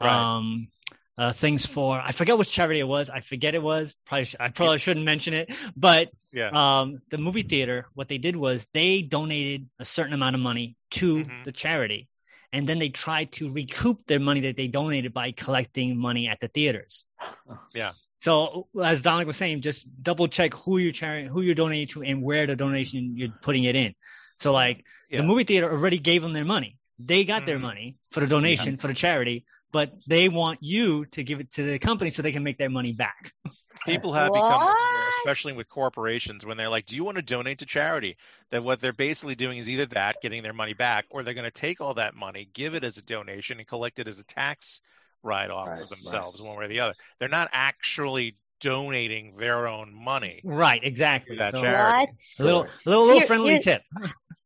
Right. 0.00 0.10
um, 0.10 0.68
uh, 1.16 1.32
things 1.32 1.64
for 1.64 1.98
I 2.00 2.12
forget 2.12 2.36
which 2.36 2.50
charity 2.50 2.80
it 2.80 2.88
was. 2.88 3.08
I 3.08 3.20
forget 3.20 3.54
it 3.54 3.62
was. 3.62 3.94
Probably 4.04 4.24
sh- 4.26 4.34
I 4.40 4.48
probably 4.48 4.78
shouldn't 4.78 5.06
mention 5.06 5.32
it. 5.32 5.48
But 5.76 6.10
yeah 6.32 6.50
um, 6.52 7.00
the 7.10 7.18
movie 7.18 7.44
theater, 7.44 7.86
what 7.94 8.08
they 8.08 8.18
did 8.18 8.34
was 8.36 8.66
they 8.74 9.00
donated 9.02 9.68
a 9.78 9.84
certain 9.84 10.12
amount 10.12 10.34
of 10.34 10.40
money 10.42 10.76
to 10.92 11.24
Mhm. 11.24 11.44
the 11.44 11.52
charity, 11.52 12.08
and 12.54 12.68
then 12.68 12.78
they 12.78 12.88
tried 12.88 13.32
to 13.32 13.50
recoup 13.52 14.06
their 14.06 14.20
money 14.20 14.40
that 14.46 14.56
they 14.56 14.68
donated 14.68 15.12
by 15.12 15.32
collecting 15.32 15.96
money 16.08 16.28
at 16.28 16.38
the 16.40 16.48
theaters. 16.48 17.04
Yeah. 17.74 17.92
So 18.20 18.68
as 18.82 19.02
Dominic 19.02 19.26
was 19.26 19.36
saying, 19.36 19.60
just 19.60 19.84
double 20.02 20.28
check 20.28 20.54
who 20.54 20.78
you're 20.78 20.92
charity, 20.92 21.28
who 21.28 21.42
you're 21.42 21.54
donating 21.54 21.88
to, 21.88 22.02
and 22.02 22.22
where 22.22 22.46
the 22.46 22.56
donation 22.56 23.00
you're 23.18 23.34
putting 23.42 23.64
it 23.64 23.76
in. 23.76 23.94
So 24.38 24.52
like 24.52 24.84
Yeah. 25.10 25.18
the 25.18 25.24
movie 25.24 25.44
theater 25.44 25.70
already 25.70 25.98
gave 25.98 26.22
them 26.22 26.32
their 26.32 26.44
money. 26.56 26.78
They 26.98 27.24
got 27.24 27.44
their 27.44 27.58
Mhm. 27.58 27.68
money 27.70 27.96
for 28.12 28.20
the 28.20 28.26
donation 28.36 28.76
for 28.78 28.86
the 28.86 28.94
charity, 28.94 29.44
but 29.74 29.90
they 30.06 30.28
want 30.28 30.60
you 30.62 31.04
to 31.06 31.24
give 31.24 31.40
it 31.40 31.52
to 31.52 31.64
the 31.64 31.80
company 31.80 32.12
so 32.12 32.22
they 32.22 32.30
can 32.30 32.44
make 32.44 32.58
their 32.58 32.70
money 32.70 32.92
back. 32.92 33.32
people 33.84 34.14
have 34.14 34.32
become 34.32 34.72
especially 35.18 35.52
with 35.52 35.68
corporations 35.68 36.46
when 36.46 36.56
they're 36.56 36.70
like 36.70 36.86
do 36.86 36.94
you 36.94 37.02
want 37.02 37.16
to 37.16 37.22
donate 37.22 37.58
to 37.58 37.66
charity? 37.66 38.16
That 38.52 38.62
what 38.62 38.78
they're 38.78 38.92
basically 38.92 39.34
doing 39.34 39.58
is 39.58 39.68
either 39.68 39.86
that 39.86 40.22
getting 40.22 40.44
their 40.44 40.52
money 40.52 40.74
back 40.74 41.06
or 41.10 41.24
they're 41.24 41.34
going 41.34 41.44
to 41.44 41.50
take 41.50 41.80
all 41.80 41.94
that 41.94 42.14
money 42.14 42.48
give 42.54 42.74
it 42.74 42.84
as 42.84 42.98
a 42.98 43.02
donation 43.02 43.58
and 43.58 43.66
collect 43.66 43.98
it 43.98 44.06
as 44.06 44.20
a 44.20 44.24
tax 44.24 44.80
write-off 45.24 45.68
Right, 45.68 45.82
for 45.82 45.88
themselves 45.88 46.40
one 46.40 46.56
way 46.56 46.66
or 46.66 46.68
the 46.68 46.78
other. 46.78 46.94
They're 47.18 47.28
not 47.28 47.48
actually 47.52 48.36
donating 48.64 49.36
their 49.36 49.68
own 49.68 49.94
money 49.94 50.40
Right, 50.44 50.80
exactly. 50.82 51.36
That 51.36 51.52
So, 51.54 51.60
charity. 51.60 51.76
what 51.78 52.08
a 52.38 52.42
little, 52.44 52.64
Sure. 52.64 52.70
little, 52.84 53.02
little 53.04 53.14
You're- 53.16 53.26
friendly 53.26 53.50
you're- 53.50 53.62
tip. 53.62 53.82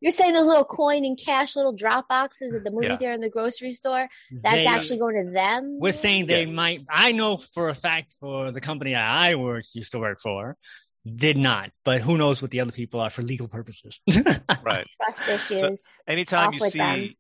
You're 0.01 0.13
saying 0.13 0.33
those 0.33 0.47
little 0.47 0.65
coin 0.65 1.05
and 1.05 1.19
cash 1.19 1.57
little 1.57 1.73
drop 1.73 2.07
boxes 2.09 2.55
at 2.55 2.63
the 2.65 2.71
movie 2.71 2.87
Yeah. 2.87 2.97
theater 2.97 3.15
and 3.15 3.23
the 3.23 3.31
grocery 3.31 3.73
store, 3.73 4.09
that's 4.31 4.55
They- 4.55 4.67
uh, 4.67 4.71
actually 4.71 4.99
going 4.99 5.27
to 5.27 5.33
them? 5.33 5.79
We're 5.81 5.93
saying 5.93 6.27
they 6.27 6.43
Yes. 6.45 6.51
might. 6.51 6.81
I 6.89 7.13
know 7.13 7.39
for 7.55 7.69
a 7.69 7.75
fact 7.75 8.15
for 8.21 8.53
the 8.53 8.61
company 8.61 8.93
that 8.93 9.03
I 9.23 9.35
work 9.35 9.65
used 9.73 9.93
to 9.93 9.99
work 9.99 10.21
for, 10.23 10.57
did 11.05 11.37
not, 11.37 11.71
but 11.85 12.01
who 12.03 12.17
knows 12.19 12.41
what 12.43 12.51
the 12.51 12.61
other 12.61 12.71
people 12.73 13.01
are 13.01 13.11
for 13.11 13.23
legal 13.23 13.49
purposes. 13.49 14.01
right. 14.63 14.87
Trust 15.03 15.51
issues. 15.51 15.83
Anytime 16.07 16.49
Off 16.49 16.55
you 16.55 16.71
see 16.71 16.79
them. 16.79 17.15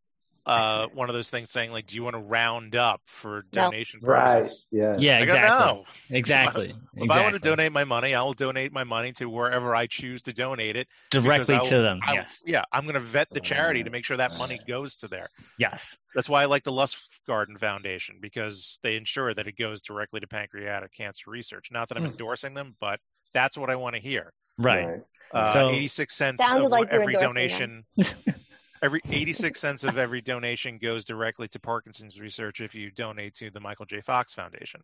Uh, 0.48 0.86
one 0.94 1.08
of 1.08 1.14
those 1.14 1.30
things 1.30 1.50
saying 1.50 1.70
like, 1.70 1.86
"Do 1.86 1.96
you 1.96 2.02
want 2.02 2.14
to 2.16 2.22
round 2.22 2.74
up 2.74 3.00
for 3.06 3.44
No. 3.54 3.62
donation 3.70 4.00
Right. 4.02 4.50
Yeah. 4.70 4.96
yeah, 4.98 5.18
I 5.18 5.24
go, 5.26 5.32
exactly. 5.34 5.48
no. 5.58 5.84
Exactly. 6.16 6.68
If 6.98 7.02
I 7.02 7.04
exactly. 7.04 7.22
want 7.22 7.34
to 7.34 7.48
donate 7.48 7.72
my 7.72 7.84
money, 7.84 8.14
I 8.14 8.22
will 8.22 8.32
donate 8.34 8.72
my 8.72 8.84
money 8.84 9.12
to 9.12 9.26
wherever 9.28 9.76
I 9.76 9.86
choose 9.86 10.22
to 10.22 10.32
donate 10.32 10.74
it. 10.76 10.88
directly 11.10 11.54
because 11.54 11.66
I 11.66 11.70
to 11.70 11.82
them. 11.82 12.00
I- 12.04 12.14
yes. 12.14 12.42
Yeah, 12.44 12.64
I'm 12.72 12.82
going 12.84 12.94
to 12.94 13.00
vet 13.00 13.28
the 13.30 13.40
charity 13.40 13.84
to 13.84 13.90
make 13.90 14.04
sure 14.04 14.16
that 14.16 14.36
money 14.38 14.58
goes 14.66 14.96
to 14.96 15.08
there. 15.08 15.28
Yes. 15.58 15.96
That's 16.14 16.28
why 16.28 16.42
I 16.42 16.46
like 16.46 16.64
the 16.64 16.72
Lust 16.72 16.96
Garden 17.26 17.56
Foundation 17.58 18.16
because 18.20 18.78
they 18.82 18.96
ensure 18.96 19.34
that 19.34 19.46
it 19.46 19.56
goes 19.56 19.80
directly 19.82 20.18
to 20.20 20.26
pancreatic 20.26 20.92
cancer 20.94 21.30
research. 21.30 21.68
Not 21.70 21.88
that 21.90 21.98
I'm 21.98 22.04
Hmm. 22.04 22.10
endorsing 22.12 22.54
them, 22.54 22.74
but 22.80 22.98
that's 23.32 23.56
what 23.58 23.70
I 23.70 23.76
want 23.76 23.94
to 23.94 24.00
hear. 24.00 24.32
Right. 24.58 25.00
Uh, 25.32 25.52
So- 25.52 25.70
86 25.70 26.14
cents 26.16 26.42
Sounded 26.42 26.64
of 26.66 26.70
like 26.72 26.88
every 26.90 27.14
endorsing 27.14 27.28
donation. 27.34 27.84
every 28.82 29.00
86 29.10 29.58
cents 29.58 29.84
of 29.84 29.98
every 29.98 30.20
donation 30.20 30.78
goes 30.78 31.04
directly 31.04 31.48
to 31.48 31.58
Parkinson's 31.58 32.18
research 32.20 32.60
if 32.60 32.74
you 32.74 32.90
donate 32.90 33.34
to 33.36 33.50
the 33.50 33.60
Michael 33.60 33.86
J. 33.86 34.00
Fox 34.00 34.34
Foundation. 34.34 34.80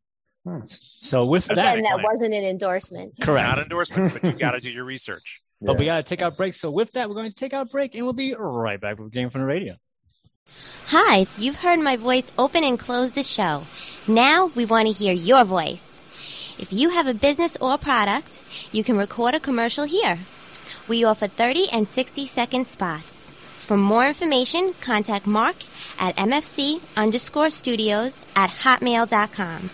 Hmm. 0.47 0.61
So 0.69 1.25
with 1.25 1.47
that, 1.47 1.53
Again, 1.53 1.83
that 1.85 1.93
claim. 1.95 2.03
wasn't 2.05 2.35
an 2.35 2.45
endorsement. 2.45 3.15
correct. 3.21 3.49
Not 3.49 3.59
endorsement, 3.61 4.13
but 4.13 4.25
you've 4.25 4.39
got 4.39 4.53
to 4.53 4.61
do 4.61 4.71
your 4.71 4.85
research. 4.85 5.41
But 5.63 5.79
we 5.79 5.87
got 5.87 5.97
to 5.97 6.03
take 6.03 6.21
our 6.21 6.31
break. 6.33 6.55
So 6.55 6.71
with 6.71 6.93
that, 6.93 7.09
we're 7.09 7.15
going 7.15 7.31
to 7.31 7.37
take 7.37 7.55
our 7.55 7.65
break, 7.65 7.95
and 7.95 8.05
we'll 8.05 8.13
be 8.13 8.35
right 8.39 8.79
back 8.79 8.99
with 8.99 9.13
Game 9.13 9.31
from 9.31 9.41
the 9.41 9.47
Radio. 9.47 9.77
Hi, 10.89 11.27
you've 11.39 11.57
heard 11.57 11.81
my 11.81 11.97
voice 11.97 12.31
open 12.37 12.65
and 12.65 12.79
close 12.79 13.13
the 13.13 13.23
show. 13.23 13.63
Now 14.07 14.47
we 14.55 14.67
want 14.67 14.89
to 14.89 14.93
hear 14.93 15.15
your 15.15 15.43
voice. 15.45 15.99
If 16.59 16.71
you 16.71 16.91
have 16.91 17.07
a 17.07 17.15
business 17.15 17.57
or 17.63 17.79
product, 17.79 18.45
you 18.73 18.85
can 18.85 18.99
record 18.99 19.35
a 19.35 19.41
commercial 19.41 19.85
here. 19.85 20.19
We 20.87 21.03
offer 21.03 21.29
30 21.29 21.71
and 21.73 21.89
60 21.89 22.27
second 22.27 22.67
spots. 22.67 23.24
For 23.65 23.79
more 23.79 24.07
information, 24.07 24.75
contact 24.83 25.27
Mark 25.27 25.57
at 25.99 26.15
mfc 26.17 26.83
underscore 26.99 27.49
studios 27.49 28.23
at 28.37 28.51
hotmail.com. 28.51 29.71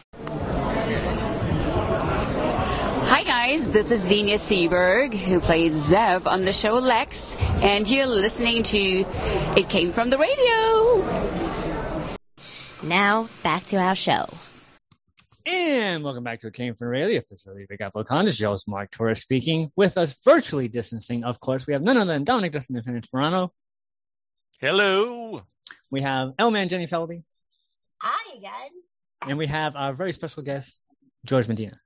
Hi 3.08 3.24
guys, 3.24 3.70
this 3.70 3.90
is 3.90 4.00
Xenia 4.00 4.36
Seeberg, 4.36 5.12
who 5.12 5.40
played 5.40 5.72
Xev 5.72 6.28
on 6.28 6.44
the 6.44 6.52
show 6.52 6.80
Lexx, 6.80 7.36
and 7.64 7.90
you're 7.90 8.06
listening 8.06 8.62
to 8.62 8.78
It 9.56 9.68
Came 9.68 9.90
From 9.90 10.08
the 10.08 10.18
Radio. 10.18 11.04
Now 12.84 13.28
back 13.42 13.64
to 13.64 13.76
our 13.78 13.96
show. 13.96 14.28
And 15.46 16.04
welcome 16.04 16.22
back 16.22 16.40
to 16.42 16.46
It 16.46 16.54
Came 16.54 16.76
from 16.76 16.86
the 16.86 16.90
Radio, 16.92 17.18
officially 17.18 17.66
Big 17.68 17.80
Apple 17.80 18.04
Con. 18.04 18.26
This 18.26 18.34
is 18.34 18.40
your 18.40 18.50
host, 18.50 18.68
Mark 18.68 18.92
Torres 18.92 19.20
speaking. 19.20 19.72
With 19.74 19.98
us 19.98 20.14
virtually 20.24 20.68
distancing, 20.68 21.24
of 21.24 21.40
course, 21.40 21.66
we 21.66 21.72
have 21.72 21.82
none 21.82 21.96
other 21.96 22.12
than 22.12 22.22
Dominic 22.22 22.52
Dustin 22.52 22.76
Independence 22.76 23.08
Morano. 23.12 23.50
Hello. 24.60 25.40
We 25.90 26.02
have 26.02 26.34
L-Man 26.38 26.68
Jenny 26.68 26.86
Felby. 26.86 27.22
Hi 28.02 28.36
again. 28.36 28.70
And 29.22 29.38
we 29.38 29.46
have 29.46 29.74
our 29.74 29.94
very 29.94 30.12
special 30.12 30.42
guest, 30.42 30.80
George 31.24 31.48
Medina. 31.48 31.80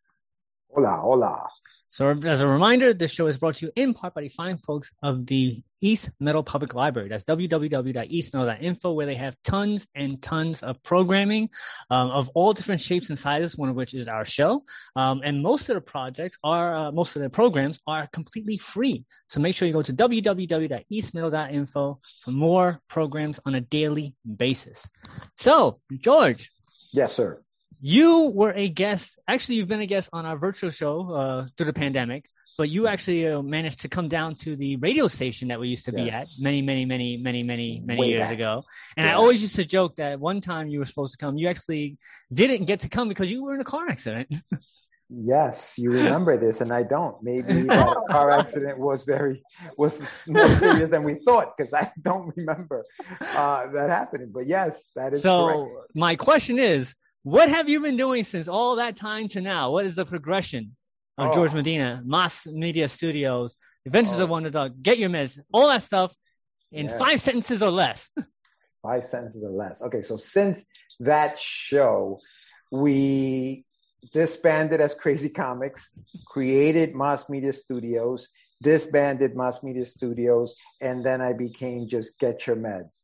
Hola, 0.70 0.98
hola. 1.00 1.48
So, 1.94 2.08
as 2.08 2.40
a 2.40 2.46
reminder, 2.48 2.92
this 2.92 3.12
show 3.12 3.28
is 3.28 3.38
brought 3.38 3.54
to 3.58 3.66
you 3.66 3.72
in 3.76 3.94
part 3.94 4.14
by 4.14 4.22
the 4.22 4.28
fine 4.28 4.58
folks 4.58 4.90
of 5.04 5.26
the 5.26 5.62
East 5.80 6.10
Meadow 6.18 6.42
Public 6.42 6.74
Library. 6.74 7.08
That's 7.08 7.22
www.eastmeadow.info, 7.22 8.92
where 8.92 9.06
they 9.06 9.14
have 9.14 9.36
tons 9.44 9.86
and 9.94 10.20
tons 10.20 10.64
of 10.64 10.82
programming 10.82 11.50
um, 11.90 12.10
of 12.10 12.28
all 12.30 12.52
different 12.52 12.80
shapes 12.80 13.10
and 13.10 13.18
sizes, 13.18 13.56
one 13.56 13.68
of 13.68 13.76
which 13.76 13.94
is 13.94 14.08
our 14.08 14.24
show. 14.24 14.64
Um, 14.96 15.20
and 15.22 15.40
most 15.40 15.68
of 15.68 15.76
the 15.76 15.80
projects 15.80 16.36
are, 16.42 16.74
uh, 16.74 16.90
most 16.90 17.14
of 17.14 17.22
the 17.22 17.30
programs 17.30 17.78
are 17.86 18.08
completely 18.12 18.58
free. 18.58 19.04
So, 19.28 19.38
make 19.38 19.54
sure 19.54 19.68
you 19.68 19.72
go 19.72 19.82
to 19.82 19.92
www.eastmeadow.info 19.92 22.00
for 22.24 22.30
more 22.32 22.80
programs 22.88 23.38
on 23.46 23.54
a 23.54 23.60
daily 23.60 24.16
basis. 24.36 24.84
So, 25.36 25.78
George, 26.00 26.50
Yes, 26.92 27.12
sir. 27.12 27.43
You 27.86 28.30
were 28.32 28.50
a 28.52 28.66
guest. 28.70 29.18
Actually, 29.28 29.56
you've 29.56 29.68
been 29.68 29.82
a 29.82 29.86
guest 29.86 30.08
on 30.14 30.24
our 30.24 30.38
virtual 30.38 30.70
show 30.70 31.12
uh, 31.12 31.46
through 31.54 31.66
the 31.66 31.74
pandemic, 31.74 32.24
but 32.56 32.70
you 32.70 32.86
actually 32.86 33.28
uh, 33.28 33.42
managed 33.42 33.80
to 33.80 33.90
come 33.90 34.08
down 34.08 34.36
to 34.36 34.56
the 34.56 34.76
radio 34.76 35.06
station 35.06 35.48
that 35.48 35.60
we 35.60 35.68
used 35.68 35.84
to 35.84 35.92
be 35.92 36.00
at 36.00 36.06
Yes. 36.06 36.38
many, 36.40 36.62
many, 36.62 36.86
many, 36.86 37.18
many, 37.18 37.42
many, 37.42 37.82
many 37.84 38.00
Way 38.00 38.08
years 38.08 38.22
back. 38.22 38.32
ago. 38.32 38.64
And 38.96 39.06
I 39.06 39.12
always 39.12 39.42
used 39.42 39.56
to 39.56 39.66
joke 39.66 39.96
that 39.96 40.18
one 40.18 40.40
time 40.40 40.68
you 40.68 40.78
were 40.78 40.86
supposed 40.86 41.12
to 41.12 41.18
come, 41.18 41.36
you 41.36 41.46
actually 41.48 41.98
didn't 42.32 42.64
get 42.64 42.80
to 42.80 42.88
come 42.88 43.06
because 43.10 43.30
you 43.30 43.44
were 43.44 43.54
in 43.54 43.60
a 43.60 43.64
car 43.64 43.86
accident. 43.86 44.32
Yes, 45.10 45.74
you 45.76 45.90
remember 45.90 46.38
this, 46.38 46.62
and 46.62 46.72
I 46.72 46.82
don't. 46.82 47.22
Maybe 47.22 47.62
that 47.68 47.96
car 48.10 48.30
accident 48.30 48.78
was 48.78 49.02
very 49.04 49.42
was 49.76 50.00
more 50.26 50.48
serious 50.56 50.88
than 50.88 51.02
we 51.02 51.16
thought 51.26 51.54
because 51.56 51.74
I 51.74 51.92
don't 52.00 52.32
remember 52.34 52.86
uh, 53.20 53.66
that 53.72 53.90
happening. 53.90 54.30
But 54.32 54.46
yes, 54.46 54.90
that 54.96 55.12
is 55.12 55.22
so 55.22 55.46
correct. 55.46 55.90
my 55.94 56.16
question 56.16 56.58
is, 56.58 56.94
what 57.24 57.48
have 57.48 57.68
you 57.68 57.80
been 57.80 57.96
doing 57.96 58.22
since 58.24 58.46
all 58.48 58.76
that 58.76 58.96
time 58.96 59.26
to 59.28 59.40
now? 59.40 59.72
What 59.72 59.84
is 59.86 59.96
the 59.96 60.04
progression 60.06 60.76
of 61.18 61.30
Oh. 61.30 61.34
George 61.34 61.52
Medina, 61.52 62.00
Mass 62.04 62.46
Media 62.46 62.88
Studios, 62.88 63.56
Adventures 63.86 64.20
Oh. 64.20 64.24
of 64.24 64.30
Wonder 64.30 64.50
Duck, 64.50 64.72
Get 64.80 64.98
Your 64.98 65.10
Meds, 65.10 65.38
all 65.52 65.68
that 65.68 65.82
stuff 65.82 66.14
in 66.70 66.86
Yes. 66.86 66.98
five 66.98 67.20
sentences 67.20 67.62
or 67.62 67.70
less? 67.70 68.08
Five 68.82 69.04
sentences 69.06 69.42
or 69.42 69.50
less. 69.50 69.80
Okay, 69.80 70.02
so 70.02 70.16
since 70.18 70.66
that 71.00 71.40
show, 71.40 72.20
we 72.70 73.64
disbanded 74.12 74.80
as 74.82 74.94
Crazy 74.94 75.30
Comics, 75.30 75.90
created 76.26 76.94
Mass 76.94 77.30
Media 77.30 77.54
Studios, 77.54 78.28
disbanded 78.60 79.34
Mass 79.36 79.62
Media 79.62 79.86
Studios, 79.86 80.54
and 80.82 81.02
then 81.02 81.22
I 81.22 81.32
became 81.32 81.88
just 81.88 82.18
Get 82.18 82.46
Your 82.46 82.56
Meds. 82.56 83.02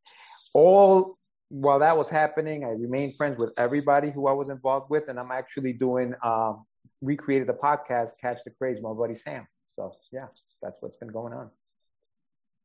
All 0.52 1.16
while 1.51 1.81
that 1.81 1.97
was 1.97 2.09
happening, 2.09 2.65
I 2.65 2.69
remained 2.71 3.17
friends 3.17 3.37
with 3.37 3.51
everybody 3.59 4.11
who 4.11 4.27
I 4.29 4.33
was 4.33 4.49
involved 4.49 4.89
with, 4.89 5.09
and 5.09 5.19
I'm 5.19 5.33
actually 5.33 5.73
doing 5.73 6.15
um, 6.25 6.65
recreated 7.03 7.49
the 7.49 7.53
podcast 7.55 8.13
Catch 8.21 8.39
the 8.45 8.51
Craze, 8.53 8.79
my 8.81 8.93
buddy 8.93 9.15
Sam. 9.15 9.47
So 9.67 9.93
yeah, 10.13 10.27
that's 10.63 10.77
what's 10.81 10.97
been 10.97 11.09
going 11.09 11.33
on. 11.33 11.51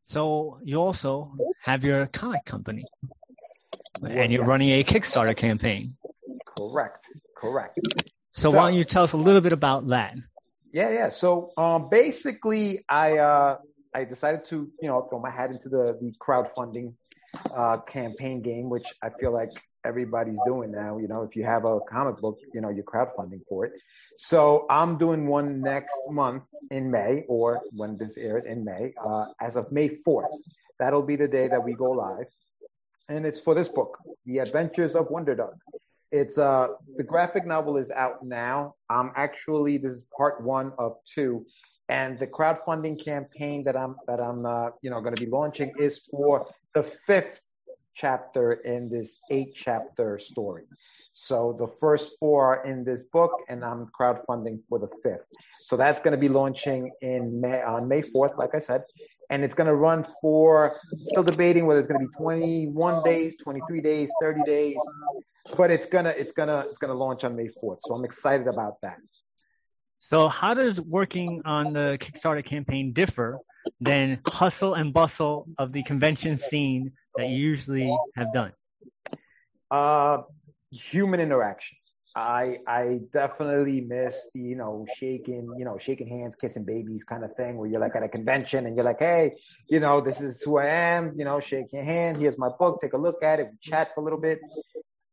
So 0.05 0.59
you 0.63 0.77
also 0.79 1.33
have 1.63 1.83
your 1.83 2.05
comic 2.07 2.45
company, 2.45 2.85
Well, 4.01 4.11
and 4.11 4.31
you're 4.31 4.41
yes. 4.43 4.47
running 4.47 4.69
a 4.69 4.83
Kickstarter 4.83 5.35
campaign. 5.35 5.97
Correct, 6.55 7.05
correct. 7.35 7.79
So, 8.31 8.51
So- 8.51 8.51
why 8.51 8.69
don't 8.69 8.75
you 8.77 8.85
tell 8.85 9.03
us 9.03 9.13
a 9.13 9.17
little 9.17 9.41
bit 9.41 9.51
about 9.53 9.87
that? 9.87 10.15
Yeah, 10.71 10.91
yeah. 10.91 11.09
So 11.09 11.51
um, 11.57 11.89
basically, 11.89 12.83
I 12.87 13.17
uh, 13.17 13.57
I 13.95 14.03
decided 14.03 14.43
to 14.45 14.69
you 14.79 14.87
know 14.89 15.07
throw 15.09 15.19
my 15.19 15.31
hat 15.31 15.49
into 15.49 15.69
the 15.69 15.97
the 15.99 16.13
crowdfunding 16.21 16.93
uh, 17.55 17.77
campaign 17.77 18.41
game, 18.41 18.69
which 18.69 18.87
I 19.01 19.09
feel 19.19 19.31
like 19.31 19.51
everybody's 19.85 20.39
doing 20.45 20.71
now. 20.71 20.97
You 20.97 21.07
know, 21.07 21.21
if 21.21 21.35
you 21.35 21.43
have 21.43 21.65
a 21.65 21.79
comic 21.89 22.17
book, 22.17 22.37
you 22.53 22.61
know 22.61 22.69
you're 22.69 22.83
crowdfunding 22.83 23.41
for 23.47 23.65
it. 23.65 23.73
So 24.17 24.65
I'm 24.69 24.97
doing 24.97 25.27
one 25.27 25.61
next 25.61 25.95
month 26.09 26.45
in 26.71 26.89
May, 26.89 27.23
or 27.27 27.61
when 27.71 27.97
this 27.97 28.17
airs 28.17 28.45
in 28.45 28.63
May, 28.65 28.93
uh, 29.03 29.25
as 29.41 29.55
of 29.55 29.71
May 29.71 29.89
fourth. 29.89 30.31
That'll 30.79 31.03
be 31.03 31.15
the 31.15 31.27
day 31.27 31.47
that 31.47 31.63
we 31.63 31.73
go 31.73 31.91
live, 31.91 32.27
and 33.07 33.25
it's 33.25 33.39
for 33.39 33.53
this 33.53 33.69
book, 33.69 33.97
The 34.25 34.39
Adventures 34.39 34.95
of 34.95 35.09
Wonder 35.09 35.35
Duck. 35.35 35.55
It's 36.11 36.37
uh 36.37 36.67
the 36.97 37.03
graphic 37.03 37.45
novel 37.45 37.77
is 37.77 37.91
out 37.91 38.23
now. 38.23 38.75
I'm 38.89 39.11
actually 39.15 39.77
this 39.77 39.93
is 39.93 40.05
part 40.15 40.41
one 40.41 40.71
of 40.77 40.97
two. 41.13 41.45
And 41.87 42.17
the 42.17 42.27
crowdfunding 42.27 43.03
campaign 43.03 43.63
that 43.63 43.77
I'm 43.77 43.95
that 44.07 44.19
I'm 44.19 44.45
uh, 44.45 44.69
you 44.81 44.89
know 44.89 45.01
gonna 45.01 45.15
be 45.15 45.27
launching 45.27 45.71
is 45.77 45.99
for 46.09 46.47
the 46.73 46.83
fifth 46.83 47.41
chapter 47.95 48.53
in 48.53 48.89
this 48.89 49.17
eight 49.29 49.53
chapter 49.55 50.19
story. 50.19 50.63
So 51.13 51.55
the 51.57 51.67
first 51.79 52.13
four 52.19 52.43
are 52.45 52.65
in 52.65 52.83
this 52.83 53.03
book, 53.03 53.31
and 53.47 53.63
I'm 53.63 53.87
crowdfunding 53.97 54.59
for 54.67 54.79
the 54.79 54.89
fifth. 55.01 55.25
So 55.63 55.77
that's 55.77 56.01
going 56.01 56.11
to 56.11 56.17
be 56.17 56.27
launching 56.27 56.91
in 57.01 57.39
May 57.39 57.63
on 57.63 57.87
May 57.87 58.01
4th, 58.01 58.37
like 58.37 58.53
I 58.53 58.59
said, 58.59 58.83
and 59.29 59.43
it's 59.43 59.55
going 59.55 59.67
to 59.67 59.75
run 59.75 60.05
for 60.21 60.77
still 61.05 61.23
debating 61.23 61.65
whether 61.65 61.79
it's 61.79 61.87
going 61.87 62.01
to 62.01 62.05
be 62.05 62.13
21 62.17 63.01
days, 63.03 63.35
23 63.41 63.79
days, 63.79 64.11
30 64.19 64.43
days, 64.43 64.77
but 65.55 65.71
it's 65.71 65.85
gonna 65.85 66.09
it's 66.09 66.31
gonna 66.31 66.65
it's 66.69 66.77
gonna 66.77 66.93
launch 66.93 67.23
on 67.23 67.35
May 67.35 67.47
4th. 67.47 67.77
So 67.81 67.93
I'm 67.93 68.03
excited 68.03 68.47
about 68.47 68.81
that. 68.81 68.97
So, 70.09 70.27
how 70.27 70.53
does 70.53 70.79
working 70.79 71.41
on 71.45 71.73
the 71.73 71.97
Kickstarter 71.99 72.45
campaign 72.45 72.93
differ 72.93 73.39
than 73.81 74.19
hustle 74.27 74.75
and 74.75 74.93
bustle 74.93 75.47
of 75.57 75.71
the 75.73 75.81
convention 75.81 76.37
scene 76.37 76.91
that 77.15 77.27
you 77.29 77.37
usually 77.37 77.97
have 78.15 78.31
done? 78.31 78.53
Uh, 79.71 80.19
human 80.69 81.19
interaction. 81.19 81.77
I 82.15 82.59
I 82.67 82.99
definitely 83.11 83.81
miss 83.81 84.29
the 84.35 84.41
you 84.41 84.55
know 84.55 84.85
shaking 84.95 85.53
you 85.57 85.65
know 85.65 85.79
shaking 85.79 86.07
hands, 86.07 86.35
kissing 86.35 86.65
babies 86.65 87.03
kind 87.03 87.23
of 87.23 87.35
thing 87.35 87.57
where 87.57 87.67
you're 87.67 87.81
like 87.81 87.95
at 87.95 88.03
a 88.03 88.07
convention 88.07 88.67
and 88.67 88.75
you're 88.75 88.85
like, 88.85 88.99
hey, 88.99 89.33
you 89.67 89.79
know 89.79 90.01
this 90.01 90.21
is 90.21 90.39
who 90.43 90.59
I 90.59 90.67
am. 90.67 91.13
You 91.17 91.25
know, 91.25 91.39
shake 91.39 91.73
your 91.73 91.83
hand. 91.83 92.17
Here's 92.17 92.37
my 92.37 92.49
book. 92.59 92.79
Take 92.79 92.93
a 92.93 92.97
look 92.97 93.23
at 93.23 93.39
it. 93.39 93.47
Chat 93.59 93.89
for 93.95 94.01
a 94.01 94.03
little 94.03 94.21
bit. 94.21 94.39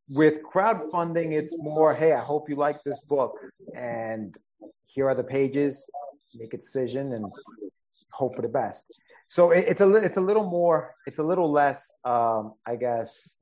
With 0.08 0.42
crowdfunding, 0.42 1.32
it's 1.32 1.56
more, 1.56 1.94
hey, 1.94 2.12
I 2.12 2.20
hope 2.20 2.50
you 2.50 2.56
like 2.56 2.84
this 2.84 3.00
book, 3.00 3.38
and 3.74 4.36
here 4.94 5.08
are 5.08 5.14
the 5.14 5.24
pages. 5.24 5.84
make 6.34 6.54
a 6.54 6.56
decision 6.56 7.12
and 7.12 7.24
hope 8.12 8.36
for 8.36 8.42
the 8.42 8.48
best. 8.48 8.86
So 9.28 9.50
it, 9.50 9.64
it's 9.68 9.80
a 9.80 9.86
li- 9.86 10.00
it's 10.02 10.16
a 10.18 10.20
little 10.20 10.44
more 10.44 10.94
it's 11.06 11.18
a 11.18 11.22
little 11.22 11.50
less 11.50 11.96
um, 12.04 12.54
I 12.66 12.76
guess 12.76 13.36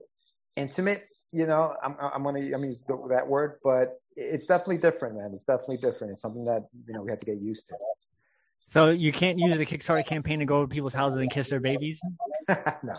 intimate. 0.56 1.06
You 1.32 1.46
know, 1.46 1.74
I'm 1.82 1.96
I'm 2.00 2.22
gonna 2.22 2.40
I'm 2.40 2.50
gonna 2.52 2.66
use 2.68 2.80
that 3.10 3.26
word, 3.26 3.58
but 3.62 4.00
it's 4.16 4.46
definitely 4.46 4.78
different, 4.78 5.16
man. 5.16 5.30
It's 5.32 5.44
definitely 5.44 5.78
different. 5.78 6.12
It's 6.12 6.22
something 6.22 6.44
that 6.44 6.66
you 6.86 6.94
know 6.94 7.02
we 7.02 7.10
have 7.10 7.20
to 7.20 7.26
get 7.26 7.40
used 7.40 7.68
to. 7.68 7.76
So 8.72 8.90
you 8.90 9.10
can't 9.10 9.38
use 9.38 9.58
the 9.58 9.66
Kickstarter 9.66 10.06
campaign 10.06 10.38
to 10.38 10.44
go 10.44 10.62
to 10.62 10.68
people's 10.68 10.94
houses 10.94 11.18
and 11.18 11.30
kiss 11.30 11.50
their 11.50 11.58
babies. 11.58 12.00
no, 12.48 12.94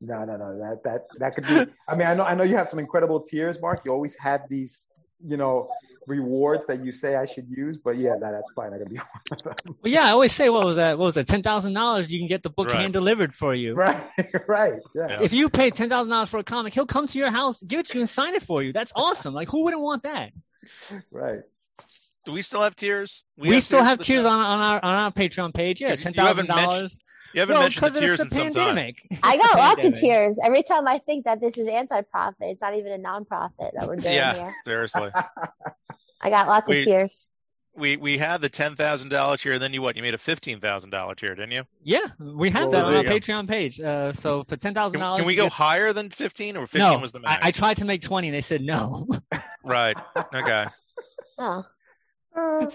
no, 0.00 0.24
no, 0.24 0.36
no. 0.36 0.58
That 0.58 0.82
that 0.84 1.06
that 1.18 1.34
could 1.34 1.46
be. 1.46 1.72
I 1.88 1.96
mean, 1.96 2.06
I 2.06 2.14
know 2.14 2.24
I 2.24 2.34
know 2.34 2.44
you 2.44 2.56
have 2.56 2.68
some 2.68 2.78
incredible 2.78 3.20
tiers, 3.20 3.60
Mark. 3.60 3.82
You 3.84 3.92
always 3.92 4.14
have 4.16 4.42
these, 4.48 4.91
you 5.26 5.36
know, 5.36 5.68
rewards 6.06 6.66
that 6.66 6.84
you 6.84 6.92
say 6.92 7.14
I 7.16 7.24
should 7.24 7.48
use, 7.48 7.78
but 7.78 7.96
yeah, 7.96 8.16
that, 8.20 8.32
that's 8.32 8.50
probably 8.54 8.78
not 8.78 8.78
gonna 8.78 8.90
be 8.90 8.96
one 8.96 9.06
of 9.32 9.42
them. 9.42 9.76
Well, 9.82 9.92
yeah, 9.92 10.06
I 10.06 10.10
always 10.10 10.32
say, 10.32 10.48
what 10.48 10.64
was 10.66 10.76
that? 10.76 10.98
What 10.98 11.06
was 11.06 11.14
that? 11.14 11.28
Ten 11.28 11.42
thousand 11.42 11.74
dollars, 11.74 12.10
you 12.10 12.18
can 12.18 12.28
get 12.28 12.42
the 12.42 12.50
book 12.50 12.68
Right. 12.68 12.80
hand 12.80 12.92
delivered 12.92 13.34
for 13.34 13.54
you. 13.54 13.74
Right, 13.74 14.02
right, 14.48 14.74
yeah. 14.94 15.06
Yeah. 15.08 15.22
If 15.22 15.32
you 15.32 15.48
pay 15.48 15.70
ten 15.70 15.88
thousand 15.88 16.10
dollars 16.10 16.28
for 16.28 16.38
a 16.38 16.44
comic, 16.44 16.74
he'll 16.74 16.86
come 16.86 17.06
to 17.06 17.18
your 17.18 17.30
house, 17.30 17.62
give 17.62 17.80
it 17.80 17.88
to 17.88 17.94
you, 17.98 18.00
and 18.02 18.10
sign 18.10 18.34
it 18.34 18.42
for 18.42 18.62
you. 18.62 18.72
That's 18.72 18.92
awesome. 18.94 19.34
Like, 19.34 19.48
who 19.48 19.64
wouldn't 19.64 19.82
want 19.82 20.02
that? 20.04 20.32
right. 21.10 21.40
Do 22.24 22.32
we 22.32 22.42
still 22.42 22.62
have 22.62 22.76
tiers? 22.76 23.24
We, 23.36 23.60
still 23.60 23.82
have 23.82 23.98
for 23.98 24.04
the 24.04 24.04
tiers 24.04 24.22
show? 24.24 24.28
on 24.28 24.38
on 24.40 24.60
our 24.60 24.84
on 24.84 24.94
our 24.94 25.12
Patreon 25.12 25.52
page. 25.54 25.80
Yeah, 25.80 25.96
ten 25.96 26.14
thousand 26.14 26.46
haven't 26.46 26.46
dollars. 26.48 26.96
You 27.34 27.40
haven't 27.40 27.54
Well, 27.54 27.62
mentioned 27.62 27.94
the 27.94 28.00
because 28.00 28.20
it's 28.20 28.22
in 28.22 28.26
a 28.26 28.30
some 28.30 28.52
time. 28.52 28.76
pandemic. 28.76 28.96
I 29.22 29.36
got 29.38 29.56
lots 29.56 29.72
of 29.86 29.92
Pandemic. 29.94 30.00
tears 30.00 30.38
every 30.42 30.62
time 30.62 30.86
I 30.86 30.98
think 30.98 31.24
that 31.24 31.40
this 31.40 31.56
is 31.56 31.66
anti-profit. 31.68 32.36
It's 32.40 32.60
not 32.60 32.76
even 32.76 32.92
a 32.92 32.98
non-profit 32.98 33.72
that 33.74 33.86
we're 33.86 33.96
doing 33.96 34.14
Yeah, 34.14 34.34
here. 34.34 34.54
seriously. 34.64 35.10
I 36.20 36.30
got 36.30 36.46
lots 36.48 36.68
We- 36.68 36.78
of 36.78 36.84
tears. 36.84 37.30
we 37.74 37.96
we 37.96 38.18
had 38.18 38.42
the 38.42 38.48
ten 38.50 38.76
thousand 38.76 39.08
dollar 39.08 39.38
tier, 39.38 39.58
then 39.58 39.72
you 39.72 39.80
what? 39.80 39.96
You 39.96 40.02
made 40.02 40.12
a 40.14 40.18
fifteen 40.18 40.60
thousand 40.60 40.90
dollar 40.90 41.14
tier, 41.14 41.34
didn't 41.34 41.52
you? 41.52 41.62
Yeah, 41.82 42.00
we 42.18 42.50
had 42.50 42.64
Well, 42.68 42.70
that 42.72 42.84
on 42.84 42.94
our. 42.96 43.02
Patreon 43.04 43.48
page. 43.48 43.80
Uh, 43.80 44.12
so 44.20 44.44
for 44.46 44.56
ten 44.56 44.74
thousand 44.74 45.00
dollars, 45.00 45.16
can 45.18 45.26
we 45.26 45.34
go 45.34 45.48
higher 45.48 45.92
than 45.94 46.10
fifteen, 46.10 46.56
or 46.58 46.66
fifteen 46.66 46.92
No, 46.92 46.98
was 46.98 47.12
the 47.12 47.20
max? 47.20 47.44
I 47.46 47.50
tried 47.50 47.78
to 47.78 47.86
make 47.86 48.02
twenty, 48.02 48.28
and 48.28 48.36
they 48.36 48.42
said 48.42 48.60
no. 48.60 49.08
Right. 49.64 49.96
Okay. 50.34 50.66
Oh, 51.38 51.64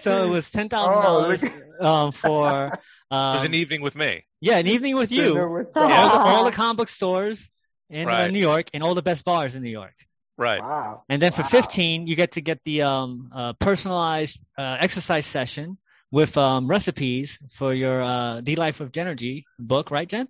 so 0.01 0.25
it 0.25 0.29
was 0.29 0.49
ten 0.49 0.69
thousand 0.69 0.93
Oh, 0.97 1.01
dollars 1.01 1.43
um, 1.81 2.11
for 2.11 2.65
It 3.11 3.13
was 3.13 3.39
um, 3.41 3.45
an 3.45 3.53
evening 3.53 3.81
with 3.81 3.95
me. 3.95 4.23
Yeah, 4.41 4.57
an 4.57 4.67
evening 4.67 4.95
with 4.95 5.11
you. 5.11 5.33
With 5.47 5.67
all, 5.75 5.87
the, 5.87 5.95
all 5.95 6.45
the 6.45 6.51
comic 6.51 6.77
book 6.77 6.89
stores 6.89 7.49
in 7.89 8.07
uh, 8.09 8.27
New 8.27 8.39
York 8.39 8.67
and 8.73 8.83
all 8.83 8.95
the 8.95 9.01
best 9.01 9.23
bars 9.23 9.55
in 9.55 9.63
New 9.63 9.69
York. 9.69 9.93
Right. 10.37 10.61
Wow. 10.61 11.03
And 11.09 11.21
then 11.21 11.31
for 11.31 11.41
Wow. 11.41 11.47
15, 11.49 12.05
you 12.07 12.15
get 12.15 12.33
to 12.33 12.41
get 12.41 12.59
the 12.63 12.83
um, 12.83 13.31
uh, 13.33 13.53
personalized 13.53 14.37
uh, 14.57 14.77
exercise 14.79 15.25
session 15.25 15.77
with 16.11 16.37
um, 16.37 16.67
recipes 16.67 17.37
for 17.57 17.73
your 17.73 18.01
uh, 18.03 18.41
The 18.41 18.55
Life 18.55 18.79
of 18.79 18.91
Genergy 18.91 19.43
book, 19.59 19.89
right, 19.91 20.07
Jen? 20.07 20.27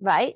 right? 0.00 0.34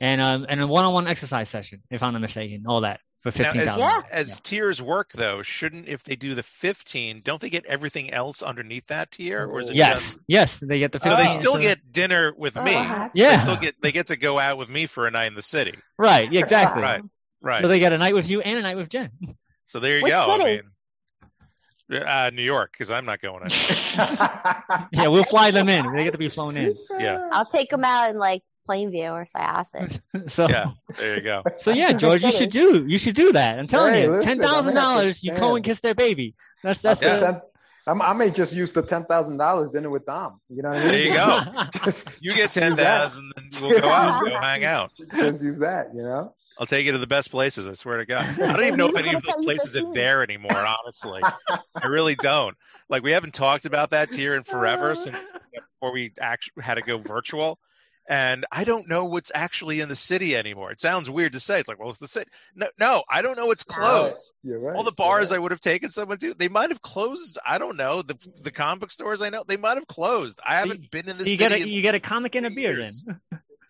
And 0.00 0.20
um, 0.22 0.46
and 0.48 0.60
a 0.60 0.66
one-on-one 0.66 1.06
exercise 1.08 1.48
session, 1.50 1.82
if 1.90 2.02
I'm 2.02 2.12
not 2.14 2.22
mistaken. 2.22 2.64
All 2.66 2.82
that 2.82 3.00
for 3.22 3.28
Now, 3.30 3.32
fifteen 3.44 3.60
as, 3.62 3.68
thousand. 3.68 3.80
Yeah. 3.82 4.02
as 4.12 4.40
tiers 4.40 4.80
work, 4.82 5.12
though, 5.12 5.42
shouldn't 5.42 5.88
if 5.88 6.02
they 6.04 6.16
do 6.16 6.34
the 6.34 6.42
fifteen, 6.42 7.20
don't 7.22 7.40
they 7.40 7.50
get 7.50 7.64
everything 7.66 8.12
else 8.12 8.42
underneath 8.42 8.86
that 8.86 9.12
tier, 9.12 9.46
or 9.46 9.60
is 9.60 9.70
it 9.70 9.76
Yes, 9.76 9.98
just? 10.00 10.18
yes, 10.26 10.58
they 10.62 10.78
get 10.78 10.92
the 10.92 11.00
So 11.02 11.16
they 11.16 11.28
still 11.28 11.54
so- 11.54 11.60
get 11.60 11.92
dinner 11.92 12.32
with 12.36 12.54
me. 12.56 12.74
Uh, 12.74 13.08
They 13.14 13.36
still 13.38 13.56
get 13.56 13.74
they 13.82 13.92
get 13.92 14.06
to 14.08 14.16
go 14.16 14.38
out 14.38 14.56
with 14.58 14.68
me 14.68 14.86
for 14.86 15.06
a 15.06 15.10
night 15.10 15.26
in 15.26 15.34
the 15.34 15.42
city. 15.42 15.76
right, 15.98 16.30
yeah, 16.32 16.40
exactly. 16.40 16.82
Right. 16.82 17.02
Right. 17.42 17.62
So 17.62 17.68
they 17.68 17.78
get 17.78 17.92
a 17.92 17.98
night 17.98 18.14
with 18.14 18.28
you 18.28 18.40
and 18.42 18.58
a 18.58 18.62
night 18.62 18.76
with 18.76 18.88
Jen. 18.90 19.10
So 19.66 19.80
there 19.80 19.96
you 19.98 20.02
Which 20.04 20.12
go. 20.12 20.26
city? 20.38 20.42
I 21.90 21.94
mean, 21.94 22.02
uh, 22.06 22.30
New 22.34 22.42
York, 22.42 22.72
because 22.72 22.90
I'm 22.90 23.04
not 23.06 23.20
going. 23.20 23.50
Yeah, 24.92 25.08
we'll 25.08 25.24
fly 25.24 25.50
them 25.50 25.68
in. 25.68 25.92
They 25.94 26.04
get 26.04 26.12
to 26.12 26.18
be 26.18 26.28
flown 26.28 26.56
in. 26.56 26.76
Yeah. 26.98 27.28
I'll 27.32 27.46
take 27.46 27.70
them 27.70 27.84
out 27.84 28.10
in 28.10 28.16
like 28.18 28.42
Plainview 28.68 29.12
or 29.12 29.24
Syosset. 29.24 30.00
So 30.30 30.48
Yeah. 30.48 30.72
There 30.98 31.16
you 31.16 31.22
go. 31.22 31.42
So 31.62 31.70
yeah, 31.70 31.92
George, 31.92 32.22
you 32.22 32.32
should 32.32 32.50
do 32.50 32.84
you 32.86 32.98
should 32.98 33.14
do 33.14 33.32
that. 33.32 33.58
I'm 33.58 33.66
telling 33.66 33.94
Hey, 33.94 34.02
you, 34.04 34.10
listen, 34.10 34.26
ten 34.26 34.38
thousand 34.38 34.68
I'm 34.68 34.74
gonna 34.74 34.80
have 34.80 34.98
dollars, 34.98 35.22
you 35.22 35.34
go 35.34 35.56
and 35.56 35.64
kiss 35.64 35.80
their 35.80 35.94
baby. 35.94 36.34
That's 36.62 36.80
that's 36.80 37.00
Yeah. 37.02 37.16
the, 37.16 37.42
I'm, 37.86 38.02
I 38.02 38.12
may 38.12 38.30
just 38.30 38.52
use 38.52 38.70
the 38.72 38.82
ten 38.82 39.04
thousand 39.06 39.38
dollars 39.38 39.70
dinner 39.70 39.90
with 39.90 40.04
Dom. 40.06 40.40
You 40.48 40.62
know 40.62 40.68
what 40.70 40.78
I 40.78 40.80
mean? 40.82 40.88
There 40.90 41.00
you 41.00 41.12
go. 41.14 41.40
Just, 41.84 42.08
You 42.20 42.30
get 42.30 42.36
just 42.36 42.54
ten 42.54 42.68
use 42.68 42.76
that. 42.76 43.02
thousand, 43.02 43.32
and 43.36 43.56
we'll 43.60 43.80
go 43.80 43.88
out 43.88 44.22
and 44.22 44.32
go 44.32 44.38
hang 44.40 44.64
out. 44.64 44.92
Just 45.14 45.42
use 45.42 45.58
that. 45.60 45.88
You 45.94 46.02
know. 46.02 46.34
I'll 46.58 46.66
take 46.66 46.84
you 46.84 46.92
to 46.92 46.98
the 46.98 47.06
best 47.06 47.30
places. 47.30 47.66
I 47.66 47.72
swear 47.72 47.96
to 47.96 48.04
God. 48.04 48.26
I 48.38 48.52
don't 48.54 48.66
even 48.66 48.76
know 48.76 48.88
if 48.90 48.96
any 48.96 49.14
of 49.14 49.22
those 49.22 49.42
places 49.42 49.74
are 49.74 49.92
there 49.94 50.22
anymore. 50.22 50.52
Honestly, 50.54 51.22
I 51.48 51.86
really 51.86 52.14
don't. 52.16 52.54
Like 52.90 53.02
we 53.02 53.12
haven't 53.12 53.32
talked 53.32 53.64
about 53.64 53.90
that 53.90 54.12
tier 54.12 54.36
in 54.36 54.44
forever 54.44 54.94
since 54.94 55.16
before 55.54 55.92
we 55.92 56.12
actually 56.20 56.62
had 56.62 56.74
to 56.74 56.82
go 56.82 56.98
virtual. 56.98 57.58
And 58.10 58.44
I 58.50 58.64
don't 58.64 58.88
know 58.88 59.04
what's 59.04 59.30
actually 59.36 59.78
in 59.78 59.88
the 59.88 59.94
city 59.94 60.36
anymore. 60.36 60.72
It 60.72 60.80
sounds 60.80 61.08
weird 61.08 61.32
to 61.34 61.40
say. 61.40 61.60
It's 61.60 61.68
like, 61.68 61.78
well, 61.78 61.90
it's 61.90 61.98
the 61.98 62.08
city. 62.08 62.28
No, 62.56 62.66
no, 62.78 63.04
I 63.08 63.22
don't 63.22 63.36
know. 63.36 63.52
It's 63.52 63.62
closed. 63.62 64.16
You're 64.42 64.58
right. 64.58 64.74
All 64.74 64.82
the 64.82 64.90
bars 64.90 65.30
I 65.30 65.38
would 65.38 65.52
have 65.52 65.60
taken 65.60 65.90
someone 65.90 66.18
to, 66.18 66.34
they 66.34 66.48
might 66.48 66.70
have 66.70 66.82
closed. 66.82 67.38
I 67.46 67.58
don't 67.58 67.76
know. 67.76 68.02
The 68.02 68.16
the 68.42 68.50
comic 68.50 68.80
book 68.80 68.90
stores 68.90 69.22
I 69.22 69.30
know, 69.30 69.44
they 69.46 69.56
might 69.56 69.76
have 69.76 69.86
closed. 69.86 70.40
I 70.44 70.56
haven't 70.56 70.90
been 70.90 71.08
in 71.08 71.18
the 71.18 71.24
you 71.24 71.36
city. 71.36 71.38
get 71.38 71.52
a 71.52 71.56
in- 71.58 71.68
you 71.68 71.82
get 71.82 71.94
a 71.94 72.00
comic 72.00 72.34
and 72.34 72.46
a 72.46 72.50
beer 72.50 72.80
years. 72.80 73.04
then. 73.06 73.20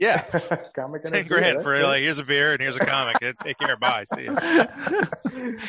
Yeah, 0.01 0.23
Comic 0.75 1.05
ten 1.05 1.15
a 1.15 1.23
grand 1.23 1.57
beer, 1.59 1.63
for 1.63 1.75
that's 1.77 1.87
like 1.87 2.01
here's 2.03 2.19
a 2.19 2.25
beer 2.25 2.53
and 2.55 2.61
here's 2.61 2.75
a 2.75 2.81
comic. 2.81 3.17
Take 3.45 3.59
care. 3.59 3.77
Bye. 3.81 4.05
See 4.05 4.23
you. 4.23 4.37
it. 4.43 4.71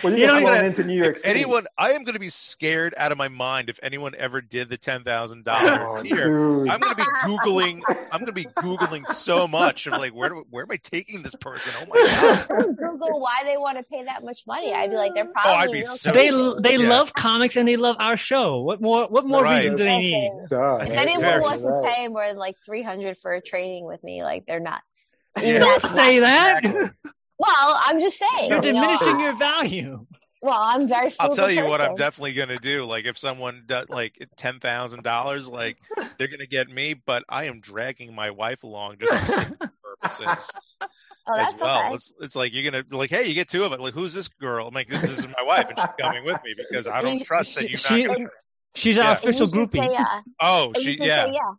Well, 0.04 0.14
You 0.14 0.20
you 0.22 0.28
know, 0.28 0.40
get 0.40 0.46
gonna- 0.46 0.64
into 0.64 0.84
New 0.84 0.96
York 1.04 1.18
City. 1.18 1.30
anyone, 1.30 1.68
I 1.78 1.92
am 1.92 2.04
going 2.04 2.14
to 2.14 2.20
be 2.20 2.30
scared 2.30 2.94
out 2.98 3.12
of 3.12 3.18
my 3.18 3.28
mind 3.28 3.70
if 3.70 3.78
anyone 3.84 4.16
ever 4.18 4.42
did 4.42 4.70
the 4.70 4.78
ten 4.78 5.04
thousand 5.04 5.46
dollars 5.46 5.80
oh, 5.82 6.02
tier. 6.02 6.28
dude. 6.28 6.70
I'm 6.70 6.80
going 6.80 6.96
to 6.96 6.96
be 6.96 7.04
googling. 7.26 7.82
I'm 8.12 8.20
going 8.20 8.26
to 8.28 8.32
be 8.32 8.46
googling 8.46 9.06
so 9.14 9.48
much. 9.48 9.86
I'm 9.88 10.00
like, 10.00 10.14
where 10.16 10.30
do, 10.30 10.46
where 10.50 10.64
am 10.64 10.72
I 10.72 10.78
taking 10.78 11.22
this 11.24 11.36
person? 11.36 11.74
Oh 11.82 11.86
my 11.90 12.48
god! 12.48 12.78
Google 12.78 13.20
why 13.20 13.42
they 13.46 13.58
want 13.58 13.78
to 13.78 13.84
pay 13.84 14.04
that 14.04 14.24
much 14.24 14.48
money. 14.48 14.74
I'd 14.74 14.90
be 14.92 14.96
like, 14.96 15.14
they're 15.14 15.26
Oh, 15.28 15.32
probably 15.34 15.54
I'd 15.54 15.72
be 15.72 15.80
real 15.82 15.98
so- 15.98 16.12
they 16.12 16.30
Christians. 16.30 16.62
they 16.64 16.78
Yeah. 16.78 16.90
love 16.90 17.14
comics 17.14 17.56
and 17.58 17.68
they 17.68 17.76
love 17.78 17.98
our 18.00 18.18
show. 18.18 18.62
What 18.62 18.82
more 18.82 19.08
what 19.08 19.26
more 19.26 19.44
Right. 19.44 19.60
reason 19.64 19.76
do 19.78 19.84
they 19.84 19.98
need? 19.98 20.32
Duh, 20.50 20.78
If 20.82 20.90
anyone 20.90 21.22
Very 21.22 21.42
wants 21.42 21.62
to 21.64 21.82
pay 21.84 22.08
more 22.08 22.26
than 22.28 22.38
like 22.38 22.58
three 22.66 22.82
hundred 22.84 23.18
for 23.18 23.34
a 23.34 23.42
training 23.42 23.86
with 23.86 24.04
me, 24.04 24.21
like 24.24 24.46
they're 24.46 24.60
nuts. 24.60 25.16
Yeah. 25.38 25.44
Even 25.46 25.62
Don't 25.62 25.82
say 25.88 26.20
nuts. 26.20 26.62
that. 26.64 26.94
Well, 27.40 27.80
I'm 27.86 28.00
just 28.00 28.20
saying. 28.20 28.50
You're 28.52 28.64
you 28.64 28.74
know, 28.74 28.82
diminishing 28.82 29.20
your 29.20 29.38
value. 29.38 30.06
Well, 30.44 30.58
I'm 30.60 30.88
very. 30.88 31.06
I'll 31.20 31.28
frugal 31.30 31.36
tell 31.36 31.52
you 31.52 31.66
what 31.66 31.82
I'm 31.82 31.96
definitely 31.96 32.34
going 32.34 32.50
to 32.50 32.56
do. 32.58 32.84
Like 32.86 33.06
if 33.06 33.18
someone 33.18 33.64
does 33.68 33.90
like 33.90 34.14
ten 34.38 34.60
thousand 34.60 35.04
dollars, 35.04 35.48
like 35.48 35.78
they're 36.18 36.28
going 36.28 36.40
to 36.40 36.48
get 36.48 36.70
me, 36.70 36.94
but 36.94 37.24
I 37.30 37.46
am 37.46 37.60
dragging 37.62 38.14
my 38.16 38.32
wife 38.32 38.64
along 38.64 38.98
just 39.00 39.26
for 39.26 39.72
purposes 40.02 40.50
Oh, 41.28 41.34
as 41.36 41.54
well. 41.60 41.80
okay. 41.86 41.94
It's 41.96 42.14
it's 42.20 42.36
like 42.36 42.52
you're 42.54 42.70
gonna 42.70 42.84
like, 42.90 43.12
hey, 43.12 43.28
you 43.28 43.36
get 43.36 43.48
two 43.48 43.64
of 43.64 43.72
it. 43.74 43.80
Like, 43.80 43.94
who's 43.94 44.12
this 44.14 44.28
girl? 44.28 44.68
I'm 44.68 44.74
like, 44.74 44.90
this, 44.90 45.02
this 45.02 45.20
is 45.20 45.28
my 45.28 45.44
wife, 45.44 45.68
and 45.70 45.78
she's 45.78 45.88
coming 46.00 46.26
with 46.26 46.38
me 46.44 46.56
because 46.58 46.88
I 46.88 47.02
don't 47.04 47.20
trust 47.24 47.54
that 47.56 47.70
you're 47.70 47.78
she- 47.78 48.06
not. 48.06 48.18
Gonna... 48.18 48.30
She's 48.74 48.98
Yeah. 48.98 49.04
our 49.04 49.10
And 49.10 49.18
oh, 49.24 49.28
And 49.28 49.36
you 49.36 49.42
official 49.42 49.68
groupie. 49.68 49.92
Yeah. 49.92 50.22
Oh, 50.42 50.74
she 50.80 50.98
yeah. 50.98 51.26
say, 51.26 51.34
yeah. 51.34 51.54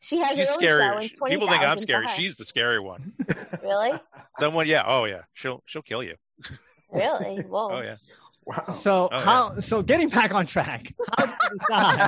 She 0.00 0.18
has 0.18 0.36
She's 0.36 0.46
her 0.46 0.52
own 0.54 0.58
scary. 0.58 1.08
show. 1.08 1.24
And 1.24 1.30
People 1.30 1.48
think 1.48 1.62
I'm 1.62 1.78
scary. 1.78 2.04
for 2.04 2.10
her. 2.10 2.16
She's 2.16 2.36
the 2.36 2.44
scary 2.44 2.80
one. 2.80 3.12
really, 3.62 3.92
Someone, 4.38 4.66
yeah. 4.66 4.84
Oh 4.86 5.04
yeah. 5.04 5.22
She'll 5.34 5.62
she'll 5.66 5.82
kill 5.82 6.02
you. 6.02 6.14
really. 6.92 7.42
Whoa. 7.42 7.70
Oh 7.72 7.80
yeah. 7.80 7.96
Wow. 8.44 8.64
So 8.80 9.08
Oh, 9.12 9.20
how 9.20 9.60
so 9.60 9.82
getting 9.82 10.08
back 10.08 10.32
on 10.32 10.46
track. 10.46 10.94
How 11.18 11.26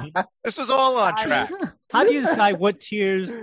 do 0.00 0.06
you 0.06 0.12
decide? 0.12 0.24
This 0.44 0.56
was 0.56 0.70
all 0.70 0.96
on 0.96 1.16
track. 1.18 1.50
how 1.92 2.04
do 2.04 2.12
you 2.12 2.22
decide 2.22 2.58
what 2.58 2.80
tiers 2.80 3.36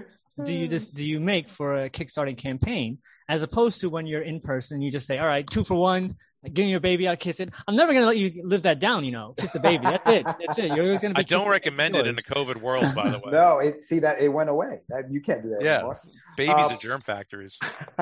do 0.44 0.52
you 0.52 0.66
hmm. 0.66 0.72
just 0.72 0.94
do 0.96 1.04
you 1.04 1.20
make 1.20 1.50
for 1.50 1.84
a 1.84 1.90
kickstarting 1.90 2.38
campaign 2.38 2.98
as 3.30 3.44
opposed 3.44 3.82
to 3.82 3.90
when 3.90 4.08
you're 4.08 4.24
in 4.24 4.40
person? 4.40 4.82
You 4.82 4.92
just 4.92 5.06
say, 5.06 5.20
all 5.20 5.28
right, 5.28 5.46
two 5.48 5.64
for 5.64 5.76
one. 5.76 6.16
Give 6.44 6.66
me 6.66 6.70
your 6.72 6.80
baby, 6.80 7.08
I'll 7.08 7.18
kiss 7.18 7.40
it. 7.40 7.50
I'm 7.68 7.76
never 7.76 7.94
gonna 7.94 8.06
let 8.06 8.18
you 8.18 8.42
live 8.46 8.62
that 8.64 8.80
down, 8.80 9.04
you 9.04 9.12
know. 9.12 9.34
Kiss 9.40 9.52
the 9.52 9.60
baby. 9.60 9.88
That's 9.88 10.08
it. 10.08 10.24
That's 10.26 10.58
it. 10.60 10.72
You're 10.72 10.86
always 10.86 11.02
gonna 11.02 11.16
be. 11.16 11.20
I 11.20 11.24
don't 11.24 11.50
recommend 11.50 11.96
it 11.96 12.06
in 12.06 12.16
the. 12.16 12.24
COVID 12.24 12.58
world, 12.62 12.94
by 12.94 13.10
the 13.10 13.18
way. 13.24 13.32
No, 13.32 13.58
it 13.60 13.82
see 13.84 14.00
that 14.00 14.22
it 14.22 14.30
went 14.30 14.50
away. 14.50 14.82
That 14.90 15.12
you 15.12 15.20
can't 15.22 15.42
do 15.42 15.50
that 15.50 15.62
Yeah. 15.64 15.76
anymore. 15.78 16.00
Babies 16.38 16.66
Um, 16.68 16.74
are 16.74 16.78
germ 16.78 17.02
factories. 17.02 17.58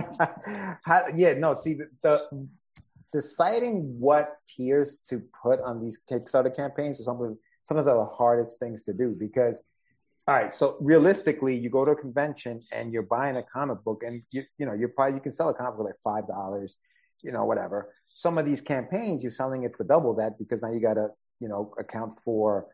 How, 0.83 1.05
yeah, 1.15 1.33
no. 1.35 1.53
See, 1.53 1.75
the, 1.75 1.89
the 2.03 2.47
deciding 3.13 3.97
what 3.99 4.37
tiers 4.47 4.99
to 5.09 5.21
put 5.41 5.61
on 5.61 5.81
these 5.81 5.99
Kickstarter 6.11 6.53
campaigns 6.55 6.99
is 6.99 7.05
something 7.05 7.37
sometimes 7.61 7.87
are 7.87 7.97
the 7.97 8.05
hardest 8.05 8.59
things 8.59 8.83
to 8.83 8.93
do 8.93 9.15
because, 9.17 9.61
all 10.27 10.35
right, 10.35 10.51
so 10.51 10.75
realistically, 10.81 11.55
you 11.57 11.69
go 11.69 11.85
to 11.85 11.91
a 11.91 11.95
convention 11.95 12.61
and 12.71 12.91
you're 12.91 13.03
buying 13.03 13.37
a 13.37 13.43
comic 13.43 13.83
book, 13.83 14.01
and 14.05 14.23
you 14.31 14.43
you 14.57 14.65
know 14.65 14.73
you're 14.73 14.89
probably 14.89 15.15
you 15.15 15.21
can 15.21 15.31
sell 15.31 15.49
a 15.49 15.53
comic 15.53 15.77
book 15.77 15.85
like 15.85 15.95
five 16.03 16.27
dollars, 16.27 16.77
you 17.21 17.31
know, 17.31 17.45
whatever. 17.45 17.93
Some 18.15 18.37
of 18.37 18.45
these 18.45 18.61
campaigns, 18.61 19.21
you're 19.21 19.29
selling 19.31 19.63
it 19.63 19.75
for 19.75 19.83
double 19.83 20.15
that 20.15 20.39
because 20.39 20.61
now 20.63 20.71
you 20.71 20.79
got 20.79 20.95
to 20.95 21.09
you 21.39 21.49
know 21.49 21.73
account 21.77 22.17
for 22.23 22.67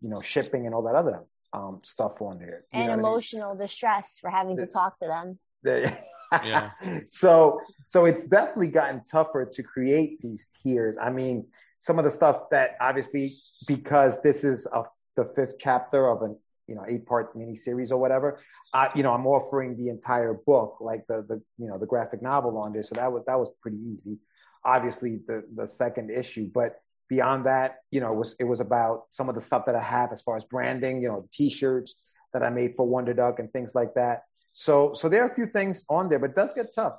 you 0.00 0.08
know 0.08 0.20
shipping 0.22 0.66
and 0.66 0.74
all 0.74 0.82
that 0.82 0.94
other 0.94 1.24
um, 1.52 1.80
stuff 1.84 2.20
on 2.20 2.38
there. 2.38 2.64
You 2.72 2.80
And 2.80 2.82
know 2.84 2.88
what 2.88 2.92
I 2.92 2.96
mean? 2.96 3.04
emotional 3.06 3.54
distress 3.56 4.18
for 4.20 4.30
having 4.30 4.56
to 4.56 4.66
talk 4.66 4.98
to 5.00 5.06
them. 5.06 5.38
They- 5.62 5.96
Yeah. 6.32 6.70
so 7.10 7.60
so 7.86 8.04
it's 8.04 8.24
definitely 8.26 8.68
gotten 8.68 9.02
tougher 9.04 9.48
to 9.52 9.62
create 9.62 10.20
these 10.20 10.48
tiers. 10.60 10.96
I 11.00 11.10
mean, 11.10 11.46
some 11.82 11.98
of 12.00 12.04
the 12.04 12.10
stuff 12.10 12.50
that 12.50 12.70
obviously 12.80 13.34
because 13.68 14.20
this 14.22 14.42
is 14.42 14.66
a 14.72 14.82
the 15.14 15.24
fifth 15.36 15.54
chapter 15.60 16.08
of 16.10 16.22
an 16.22 16.36
you 16.66 16.74
know 16.74 16.84
eight 16.88 17.06
part 17.06 17.36
miniseries 17.36 17.92
or 17.92 17.96
whatever. 17.98 18.40
I, 18.74 18.90
you 18.96 19.04
know, 19.04 19.12
I'm 19.14 19.24
offering 19.26 19.76
the 19.76 19.88
entire 19.88 20.34
book, 20.34 20.78
like 20.80 21.06
the 21.06 21.22
the 21.28 21.40
you 21.58 21.68
know 21.68 21.78
the 21.78 21.86
graphic 21.86 22.22
novel 22.22 22.58
on 22.58 22.72
there. 22.72 22.82
So 22.82 22.96
that 22.96 23.12
was 23.12 23.22
that 23.28 23.38
was 23.38 23.50
pretty 23.62 23.78
easy. 23.78 24.18
Obviously, 24.66 25.20
the 25.26 25.44
the 25.54 25.66
second 25.66 26.10
issue, 26.10 26.50
but 26.52 26.76
beyond 27.08 27.46
that, 27.46 27.76
you 27.90 28.00
know, 28.00 28.12
it 28.12 28.16
was 28.16 28.36
it 28.40 28.44
was 28.44 28.60
about 28.60 29.04
some 29.10 29.28
of 29.28 29.34
the 29.34 29.40
stuff 29.40 29.64
that 29.66 29.76
I 29.76 29.82
have 29.82 30.12
as 30.12 30.20
far 30.22 30.36
as 30.36 30.44
branding, 30.44 31.02
you 31.02 31.08
know, 31.08 31.28
t-shirts 31.32 31.96
that 32.32 32.42
I 32.42 32.50
made 32.50 32.74
for 32.74 32.86
Wonder 32.86 33.14
Duck 33.14 33.38
and 33.38 33.50
things 33.52 33.74
like 33.74 33.94
that. 33.94 34.22
So 34.54 34.92
so 34.94 35.08
there 35.08 35.22
are 35.22 35.30
a 35.30 35.34
few 35.34 35.46
things 35.46 35.84
on 35.88 36.08
there, 36.08 36.18
but 36.18 36.30
it 36.30 36.36
does 36.36 36.52
get 36.52 36.74
tough, 36.74 36.94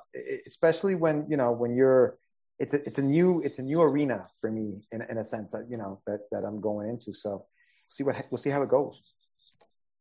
especially 0.46 0.94
when 0.94 1.26
you 1.28 1.36
know 1.36 1.52
when 1.52 1.76
you're 1.76 2.18
it's 2.58 2.74
a 2.74 2.86
it's 2.86 2.98
a 2.98 3.02
new 3.02 3.42
it's 3.42 3.58
a 3.58 3.62
new 3.62 3.82
arena 3.82 4.26
for 4.40 4.50
me 4.50 4.80
in 4.92 5.02
in 5.02 5.18
a 5.18 5.24
sense 5.24 5.52
that 5.52 5.66
you 5.68 5.76
know 5.76 6.00
that 6.06 6.20
that 6.30 6.44
I'm 6.44 6.60
going 6.60 6.88
into. 6.88 7.12
So 7.12 7.46
see 7.88 8.04
what 8.04 8.16
we'll 8.30 8.38
see 8.38 8.50
how 8.50 8.62
it 8.62 8.68
goes. 8.68 9.00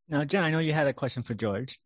Now, 0.09 0.23
Jen, 0.23 0.43
I 0.43 0.51
know 0.51 0.59
you 0.59 0.73
had 0.73 0.87
a 0.87 0.93
question 0.93 1.23
for 1.23 1.33
George. 1.33 1.79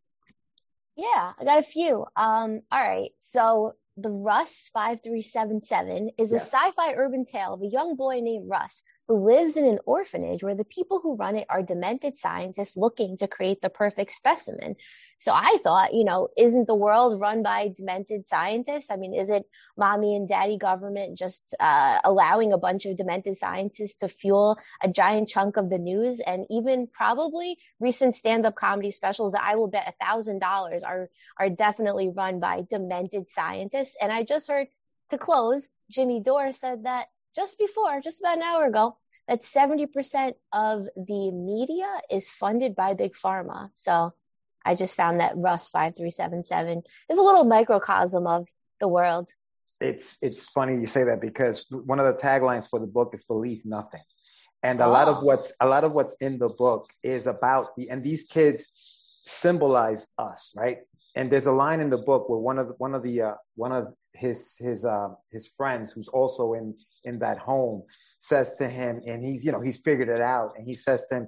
Yeah, 0.95 1.33
I 1.39 1.43
got 1.43 1.57
a 1.59 1.63
few. 1.63 2.05
Um, 2.15 2.61
all 2.71 2.81
right. 2.81 3.11
So 3.17 3.73
the 3.97 4.09
Russ 4.11 4.69
5377 4.73 6.11
is 6.17 6.31
Yes. 6.31 6.41
a 6.43 6.45
sci-fi 6.45 6.93
urban 6.95 7.25
tale 7.25 7.53
of 7.53 7.61
a 7.61 7.67
young 7.67 7.95
boy 7.95 8.19
named 8.21 8.49
Russ 8.49 8.83
who 9.07 9.15
lives 9.15 9.57
in 9.57 9.65
an 9.65 9.79
orphanage 9.85 10.43
where 10.43 10.55
the 10.55 10.63
people 10.63 10.99
who 11.01 11.15
run 11.15 11.35
it 11.35 11.47
are 11.49 11.61
demented 11.61 12.17
scientists 12.17 12.77
looking 12.77 13.17
to 13.17 13.27
create 13.27 13.61
the 13.61 13.69
perfect 13.69 14.13
specimen. 14.13 14.75
So 15.17 15.33
I 15.33 15.57
thought, 15.63 15.93
you 15.93 16.03
know, 16.03 16.29
isn't 16.37 16.65
the 16.65 16.75
world 16.75 17.19
run 17.19 17.43
by 17.43 17.73
demented 17.75 18.25
scientists? 18.25 18.89
I 18.89 18.95
mean, 18.95 19.13
is 19.13 19.29
it 19.29 19.45
mommy 19.77 20.15
and 20.15 20.27
daddy 20.27 20.57
government 20.57 21.17
just 21.17 21.53
uh, 21.59 21.99
allowing 22.03 22.53
a 22.53 22.57
bunch 22.57 22.85
of 22.85 22.95
demented 22.95 23.37
scientists 23.37 23.95
to 23.95 24.07
fuel 24.07 24.57
a 24.81 24.87
giant 24.87 25.29
chunk 25.29 25.57
of 25.57 25.69
the 25.69 25.77
news 25.77 26.19
and 26.19 26.45
even 26.49 26.87
probably 26.87 27.57
recent 27.79 28.15
stand-up 28.15 28.55
comedy 28.55 28.91
specials 28.91 29.33
that 29.33 29.43
I 29.43 29.55
will 29.55 29.67
bet 29.67 29.87
a 29.87 30.05
thousand 30.05 30.39
dollars 30.39 30.83
are 30.83 31.09
are 31.37 31.49
definitely 31.49 32.09
run 32.09 32.39
by 32.39 32.63
demented 32.69 33.27
scientists. 33.29 33.95
And 34.01 34.11
I 34.11 34.23
just 34.23 34.47
heard 34.47 34.67
to 35.09 35.17
close, 35.17 35.67
Jimmy 35.89 36.21
Dore 36.21 36.51
said 36.51 36.85
that 36.85 37.07
just 37.35 37.57
before, 37.57 38.01
just 38.01 38.21
about 38.21 38.37
an 38.37 38.43
hour 38.43 38.65
ago, 38.65 38.97
that 39.27 39.43
70% 39.43 40.33
of 40.51 40.87
the 40.95 41.31
media 41.31 41.87
is 42.09 42.29
funded 42.29 42.75
by 42.75 42.93
Big 42.93 43.13
Pharma. 43.13 43.69
So 43.73 44.13
I 44.65 44.75
just 44.75 44.95
found 44.95 45.19
that 45.19 45.33
Russ 45.35 45.69
5377 45.69 46.83
is 47.09 47.17
a 47.17 47.21
little 47.21 47.45
microcosm 47.45 48.27
of 48.27 48.47
the 48.79 48.87
world. 48.87 49.29
It's 49.79 50.17
it's 50.21 50.45
funny 50.45 50.75
you 50.75 50.85
say 50.85 51.05
that 51.05 51.21
because 51.21 51.65
one 51.71 51.99
of 51.99 52.05
the 52.05 52.13
taglines 52.13 52.69
for 52.69 52.79
the 52.79 52.85
book 52.85 53.11
is 53.13 53.23
believe 53.23 53.65
nothing. 53.65 54.03
And 54.61 54.79
a 54.79 54.87
lot 54.87 55.07
of 55.07 55.17
Oh. 55.17 55.21
what's 55.21 55.53
a 55.59 55.65
lot 55.67 55.83
of 55.83 55.93
what's 55.93 56.15
in 56.21 56.37
the 56.37 56.49
book 56.49 56.87
is 57.01 57.25
about 57.25 57.75
the 57.75 57.89
and 57.89 58.03
these 58.03 58.25
kids 58.25 58.67
symbolize 59.23 60.07
us, 60.19 60.53
right? 60.55 60.79
And 61.15 61.31
there's 61.31 61.47
a 61.47 61.51
line 61.51 61.79
in 61.79 61.89
the 61.89 61.97
book 61.97 62.29
where 62.29 62.39
one 62.39 62.59
of 62.59 62.67
the, 62.67 62.73
one 62.77 62.93
of 62.93 63.01
the 63.01 63.21
uh, 63.21 63.33
one 63.55 63.71
of 63.71 63.93
his 64.13 64.55
his 64.57 64.85
uh, 64.85 65.09
his 65.31 65.47
friends 65.47 65.91
who's 65.91 66.07
also 66.09 66.53
in 66.53 66.75
in 67.03 67.19
that 67.19 67.37
home 67.37 67.83
says 68.19 68.55
to 68.55 68.67
him, 68.67 69.01
and 69.07 69.23
he's 69.25 69.43
you 69.43 69.51
know 69.51 69.61
he's 69.61 69.79
figured 69.79 70.09
it 70.09 70.21
out, 70.21 70.53
and 70.57 70.67
he 70.67 70.75
says 70.75 71.05
to 71.09 71.15
him, 71.15 71.27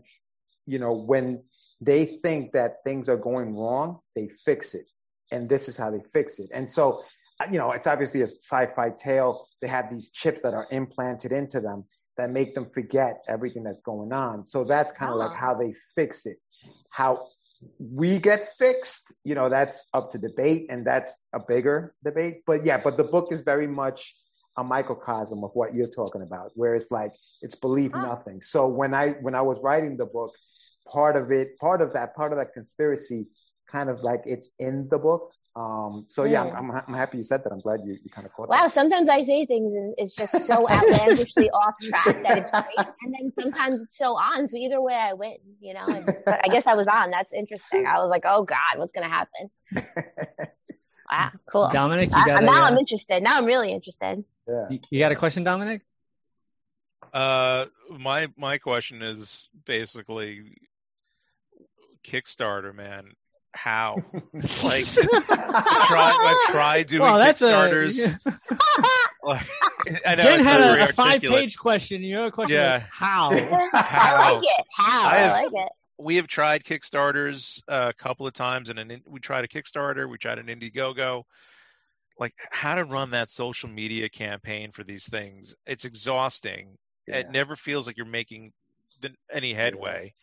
you 0.65 0.79
know, 0.79 0.93
when 0.93 1.43
they 1.81 2.05
think 2.23 2.51
that 2.53 2.77
things 2.85 3.09
are 3.09 3.17
going 3.17 3.55
wrong, 3.55 3.99
they 4.15 4.29
fix 4.45 4.73
it, 4.73 4.85
and 5.31 5.49
this 5.49 5.67
is 5.67 5.75
how 5.75 5.91
they 5.91 6.01
fix 6.13 6.39
it. 6.39 6.49
And 6.53 6.69
so, 6.69 7.03
uh, 7.39 7.45
you 7.51 7.57
know, 7.57 7.71
it's 7.71 7.87
obviously 7.87 8.21
a 8.21 8.27
sci-fi 8.27 8.91
tale. 8.91 9.47
They 9.61 9.67
have 9.67 9.89
these 9.89 10.09
chips 10.09 10.41
that 10.43 10.53
are 10.53 10.67
implanted 10.71 11.31
into 11.31 11.59
them 11.59 11.85
that 12.15 12.29
make 12.29 12.53
them 12.53 12.69
forget 12.69 13.23
everything 13.27 13.63
that's 13.63 13.81
going 13.81 14.13
on. 14.13 14.45
So 14.45 14.63
that's 14.63 14.91
kind 14.91 15.11
of 15.11 15.17
like 15.17 15.31
Ah. 15.31 15.35
how 15.45 15.53
they 15.55 15.73
fix 15.95 16.25
it. 16.25 16.37
How 16.89 17.27
we 17.79 18.19
get 18.19 18.49
fixed, 18.59 19.13
you 19.23 19.35
know, 19.35 19.49
that's 19.49 19.87
up 19.93 20.11
to 20.11 20.17
debate, 20.17 20.67
and 20.69 20.85
that's 20.85 21.17
a 21.33 21.39
bigger 21.39 21.95
debate. 22.03 22.43
But 22.45 22.63
yeah, 22.63 22.77
but 22.77 22.97
the 22.97 23.03
book 23.03 23.31
is 23.31 23.41
very 23.41 23.67
much 23.67 24.15
a 24.57 24.63
microcosm 24.63 25.43
of 25.43 25.51
what 25.53 25.73
you're 25.73 25.87
talking 25.87 26.21
about, 26.21 26.51
where 26.55 26.75
it's 26.75 26.91
like 26.91 27.15
it's 27.41 27.55
believe 27.55 27.93
nothing. 27.93 28.41
So 28.41 28.67
when 28.67 28.93
I 28.93 29.11
when 29.21 29.35
I 29.35 29.41
was 29.41 29.59
writing 29.63 29.97
the 29.97 30.05
book, 30.05 30.35
part 30.87 31.15
of 31.15 31.31
it, 31.31 31.57
part 31.57 31.81
of 31.81 31.93
that, 31.93 32.15
part 32.15 32.31
of 32.31 32.37
that 32.37 32.53
conspiracy, 32.53 33.27
kind 33.67 33.89
of 33.89 34.01
like 34.01 34.21
it's 34.25 34.51
in 34.59 34.87
the 34.89 34.97
book. 34.97 35.33
Um, 35.55 36.07
so 36.09 36.23
yeah. 36.23 36.43
I'm, 36.43 36.71
I'm, 36.71 36.81
I'm 36.87 36.93
happy 36.95 37.17
you 37.17 37.23
said 37.23 37.43
that. 37.43 37.51
I'm 37.51 37.59
glad 37.59 37.81
you, 37.85 37.93
you 38.03 38.09
kind 38.09 38.25
of 38.25 38.33
caught 38.33 38.45
it. 38.45 38.49
Wow, 38.49 38.63
that. 38.63 38.71
sometimes 38.71 39.07
I 39.07 39.21
say 39.23 39.45
things 39.45 39.75
and 39.75 39.93
it's 39.99 40.13
just 40.13 40.47
so 40.47 40.67
outlandishly 40.69 41.49
off 41.51 41.75
track 41.79 42.23
that 42.23 42.37
it's 42.39 42.49
great. 42.49 42.87
And 43.03 43.13
then 43.13 43.31
sometimes 43.39 43.81
it's 43.83 43.97
so 43.97 44.13
on. 44.13 44.47
So 44.47 44.57
either 44.57 44.81
way 44.81 44.95
I 44.95 45.13
win, 45.13 45.37
you 45.59 45.75
know. 45.75 45.85
And, 45.85 46.05
but 46.25 46.41
I 46.43 46.47
guess 46.47 46.65
I 46.65 46.73
was 46.73 46.87
on. 46.87 47.11
That's 47.11 47.33
interesting. 47.33 47.85
I 47.85 48.01
was 48.01 48.09
like, 48.09 48.23
oh 48.25 48.43
God, 48.43 48.77
what's 48.77 48.93
gonna 48.93 49.09
happen? 49.09 49.51
Wow, 51.11 51.31
cool. 51.45 51.69
Dominic, 51.71 52.09
you 52.09 52.17
I- 52.17 52.25
got 52.25 52.41
a, 52.41 52.45
now 52.45 52.63
uh, 52.63 52.69
I'm 52.69 52.77
interested. 52.77 53.21
Now 53.21 53.37
I'm 53.37 53.45
really 53.45 53.71
interested. 53.71 54.23
Yeah. 54.47 54.65
you, 54.69 54.79
you 54.89 54.99
got 54.99 55.11
a 55.11 55.15
question, 55.15 55.43
Dominic? 55.43 55.81
Uh, 57.13 57.65
my 57.89 58.27
my 58.37 58.57
question 58.57 59.01
is 59.01 59.49
basically 59.65 60.57
Kickstarter, 62.03 62.73
man. 62.73 63.11
How? 63.55 63.97
like, 64.63 64.85
try, 64.85 66.17
I've 66.47 66.51
tried 66.53 66.87
doing 66.87 67.03
well, 67.03 67.19
that's 67.19 67.39
Kickstarters. 67.39 67.99
a. 67.99 68.19
like, 69.23 69.45
I 70.05 70.15
know 70.15 70.23
Jen 70.23 70.39
it's 70.39 70.47
had 70.47 70.59
not 70.59 70.79
a, 70.79 70.89
a 70.89 70.93
five-page 70.93 71.57
question. 71.57 72.01
Your 72.01 72.31
question 72.31 72.55
Yeah. 72.55 72.79
was 72.79 72.87
how? 72.91 73.29
I 73.31 74.31
like 74.31 74.43
it. 74.43 74.65
How? 74.75 75.07
I 75.07 75.17
I, 75.17 75.31
like 75.43 75.51
it. 75.53 75.71
we 75.99 76.15
have 76.15 76.25
tried 76.27 76.63
Kickstarters 76.63 77.61
uh, 77.67 77.91
a 77.91 77.93
couple 77.93 78.25
of 78.25 78.33
times, 78.33 78.69
and 78.69 78.79
an, 78.79 79.01
we 79.05 79.19
tried 79.19 79.43
a 79.45 79.47
Kickstarter, 79.47 80.09
we 80.09 80.17
tried 80.17 80.39
an 80.39 80.47
Indiegogo. 80.47 81.23
Like 82.19 82.33
how 82.51 82.75
to 82.75 82.83
run 82.83 83.11
that 83.11 83.31
social 83.31 83.69
media 83.69 84.09
campaign 84.09 84.71
for 84.71 84.83
these 84.83 85.05
things, 85.05 85.55
it's 85.65 85.85
exhausting. 85.85 86.77
It 87.05 87.31
never 87.31 87.55
feels 87.55 87.85
like 87.85 87.97
you're 87.97 88.05
making 88.05 88.53
the, 89.01 89.09
any 89.31 89.53
headway. 89.53 90.13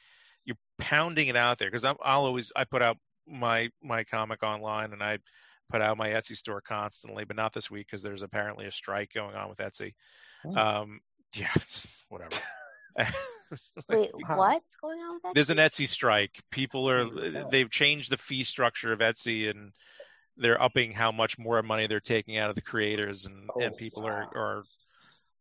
You're 0.45 0.57
pounding 0.79 1.29
it 1.29 1.37
out 1.37 1.59
there 1.59 1.69
because 1.69 1.85
I'll 1.85 1.99
always 2.01 2.51
I 2.57 2.65
put 2.65 2.81
out 2.81 2.97
my 3.27 3.71
my 3.83 4.05
comic 4.05 4.43
online 4.43 4.93
and 4.93 5.03
I 5.03 5.19
put 5.71 5.83
out 5.83 5.97
my 5.97 6.09
Etsy 6.09 6.37
store 6.37 6.61
constantly, 6.61 7.25
but 7.25 7.37
not 7.37 7.53
this 7.53 7.71
week 7.71 7.87
because 7.87 8.03
there's 8.03 8.23
apparently 8.23 8.67
a 8.67 8.73
strike 8.73 9.13
going 9.15 9.37
on 9.37 9.49
with 9.49 9.59
Etsy. 9.59 9.95
Oh. 10.45 10.57
Um, 10.57 11.01
yeah, 11.35 11.53
whatever. 12.09 12.37
Wait, 13.89 14.11
what's 14.13 14.77
going 14.81 15.01
on 15.01 15.15
with 15.15 15.23
that? 15.23 15.35
there's 15.35 15.51
an 15.51 15.59
Etsy 15.59 15.89
strike. 15.89 16.41
People 16.51 16.89
are 16.89 17.09
they've 17.51 17.71
changed 17.71 18.11
the 18.11 18.17
fee 18.17 18.45
structure 18.45 18.93
of 18.93 19.01
Etsy 19.01 19.51
and 19.51 19.73
they're 20.37 20.61
upping 20.63 20.93
how 20.93 21.13
much 21.13 21.39
more 21.39 21.63
money 21.63 21.87
they're 21.87 22.01
taking 22.01 22.39
out 22.39 22.49
of 22.51 22.55
the 22.57 22.63
creators 22.63 23.27
and, 23.27 23.49
Oh, 23.55 23.61
and 23.61 23.77
people 23.77 24.07
are, 24.07 24.29
wow. 24.35 24.41
are 24.41 24.65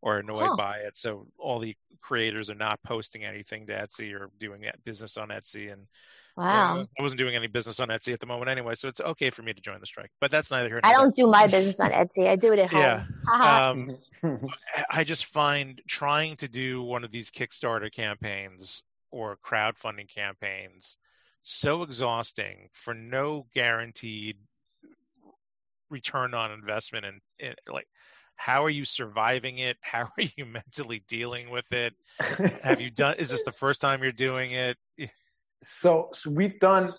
are 0.02 0.18
annoyed 0.20 0.48
Huh. 0.48 0.56
by 0.56 0.76
it. 0.78 0.96
So 0.96 1.26
all 1.38 1.58
the 1.58 1.76
creators 2.00 2.48
are 2.48 2.54
not 2.54 2.82
posting 2.82 3.22
anything 3.22 3.66
to 3.66 3.74
Etsy 3.74 4.14
or 4.18 4.30
doing 4.38 4.64
business 4.82 5.18
on 5.18 5.28
Etsy 5.28 5.70
and 5.72 5.86
Wow. 6.38 6.78
uh, 6.78 6.84
I 6.98 7.02
wasn't 7.02 7.18
doing 7.18 7.36
any 7.36 7.48
business 7.48 7.80
on 7.80 7.88
Etsy 7.88 8.14
at 8.14 8.20
the 8.20 8.24
moment 8.24 8.48
anyway, 8.48 8.74
so 8.76 8.88
it's 8.88 9.00
okay 9.02 9.28
for 9.28 9.42
me 9.42 9.52
to 9.52 9.60
join 9.60 9.78
the 9.78 9.84
strike. 9.86 10.10
But 10.18 10.30
that's 10.30 10.50
neither 10.50 10.68
here 10.68 10.80
nor 10.82 10.90
I 10.90 10.94
don't 10.94 11.14
do 11.14 11.26
my 11.26 11.46
business 11.46 11.80
on 11.80 11.90
Etsy. 11.90 12.28
I 12.28 12.36
do 12.36 12.50
it 12.52 12.58
at 12.60 12.70
home. 12.70 12.80
Yeah. 12.80 13.98
Um, 14.22 14.48
I 14.90 15.04
just 15.04 15.26
find 15.26 15.82
trying 15.86 16.36
to 16.36 16.48
do 16.48 16.82
one 16.82 17.04
of 17.04 17.10
these 17.10 17.30
Kickstarter 17.30 17.92
campaigns 17.92 18.82
or 19.10 19.36
crowdfunding 19.44 20.08
campaigns 20.08 20.96
so 21.42 21.82
exhausting 21.82 22.68
for 22.72 22.94
no 22.94 23.46
guaranteed 23.52 24.36
return 25.90 26.34
on 26.34 26.50
investment 26.52 27.06
and, 27.06 27.54
like 27.68 27.86
how 28.36 28.64
are 28.64 28.70
you 28.70 28.86
surviving 28.86 29.58
it? 29.58 29.76
How 29.82 30.04
are 30.16 30.24
you 30.36 30.46
mentally 30.46 31.04
dealing 31.08 31.50
with 31.50 31.70
it? 31.72 31.92
Have 32.62 32.80
you 32.80 32.90
done 32.90 33.16
is 33.18 33.28
this 33.28 33.42
the 33.42 33.52
first 33.64 33.82
time 33.82 34.02
you're 34.02 34.12
doing 34.12 34.52
it? 34.52 34.78
So, 35.62 36.08
so 36.14 36.30
we've 36.30 36.58
done 36.58 36.94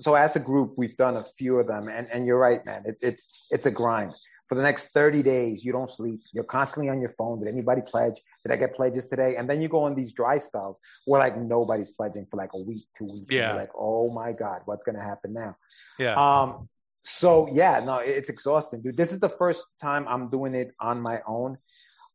so 0.00 0.14
as 0.14 0.36
a 0.36 0.38
group 0.40 0.74
we've 0.76 0.96
done 0.96 1.16
a 1.18 1.24
few 1.38 1.58
of 1.58 1.66
them 1.66 1.88
and, 1.88 2.06
and 2.12 2.26
you're 2.26 2.38
right 2.38 2.64
man 2.66 2.82
it's 2.86 3.02
it's 3.02 3.26
it's 3.50 3.66
a 3.66 3.70
grind. 3.70 4.12
For 4.48 4.54
the 4.54 4.62
next 4.62 4.90
30 4.94 5.22
days 5.22 5.64
you 5.64 5.72
don't 5.72 5.90
sleep. 5.90 6.20
You're 6.32 6.44
constantly 6.44 6.88
on 6.88 7.00
your 7.00 7.12
phone. 7.18 7.40
Did 7.40 7.48
anybody 7.48 7.82
pledge? 7.82 8.14
Did 8.44 8.52
i 8.52 8.56
get 8.56 8.74
pledges 8.76 9.08
today? 9.08 9.36
And 9.36 9.50
then 9.50 9.60
you 9.60 9.68
go 9.68 9.82
on 9.82 9.94
these 9.94 10.12
dry 10.12 10.38
spells 10.38 10.78
where 11.04 11.20
like 11.20 11.36
nobody's 11.36 11.90
pledging 11.90 12.26
for 12.30 12.36
like 12.36 12.52
a 12.54 12.58
week 12.58 12.86
two 12.96 13.06
weeks 13.06 13.34
Yeah. 13.34 13.54
like 13.54 13.70
oh 13.76 14.10
my 14.10 14.32
god 14.32 14.62
what's 14.64 14.84
to 14.84 15.02
happen 15.02 15.34
now? 15.34 15.56
Yeah. 15.98 16.14
Um 16.14 16.68
so 17.06 17.48
yeah 17.52 17.80
no 17.84 17.98
it's 17.98 18.28
exhausting 18.28 18.82
dude. 18.82 18.96
This 18.96 19.12
is 19.12 19.20
the 19.20 19.28
first 19.28 19.64
time 19.80 20.06
i'm 20.08 20.28
doing 20.28 20.54
it 20.54 20.72
on 20.80 21.00
my 21.00 21.20
own. 21.26 21.58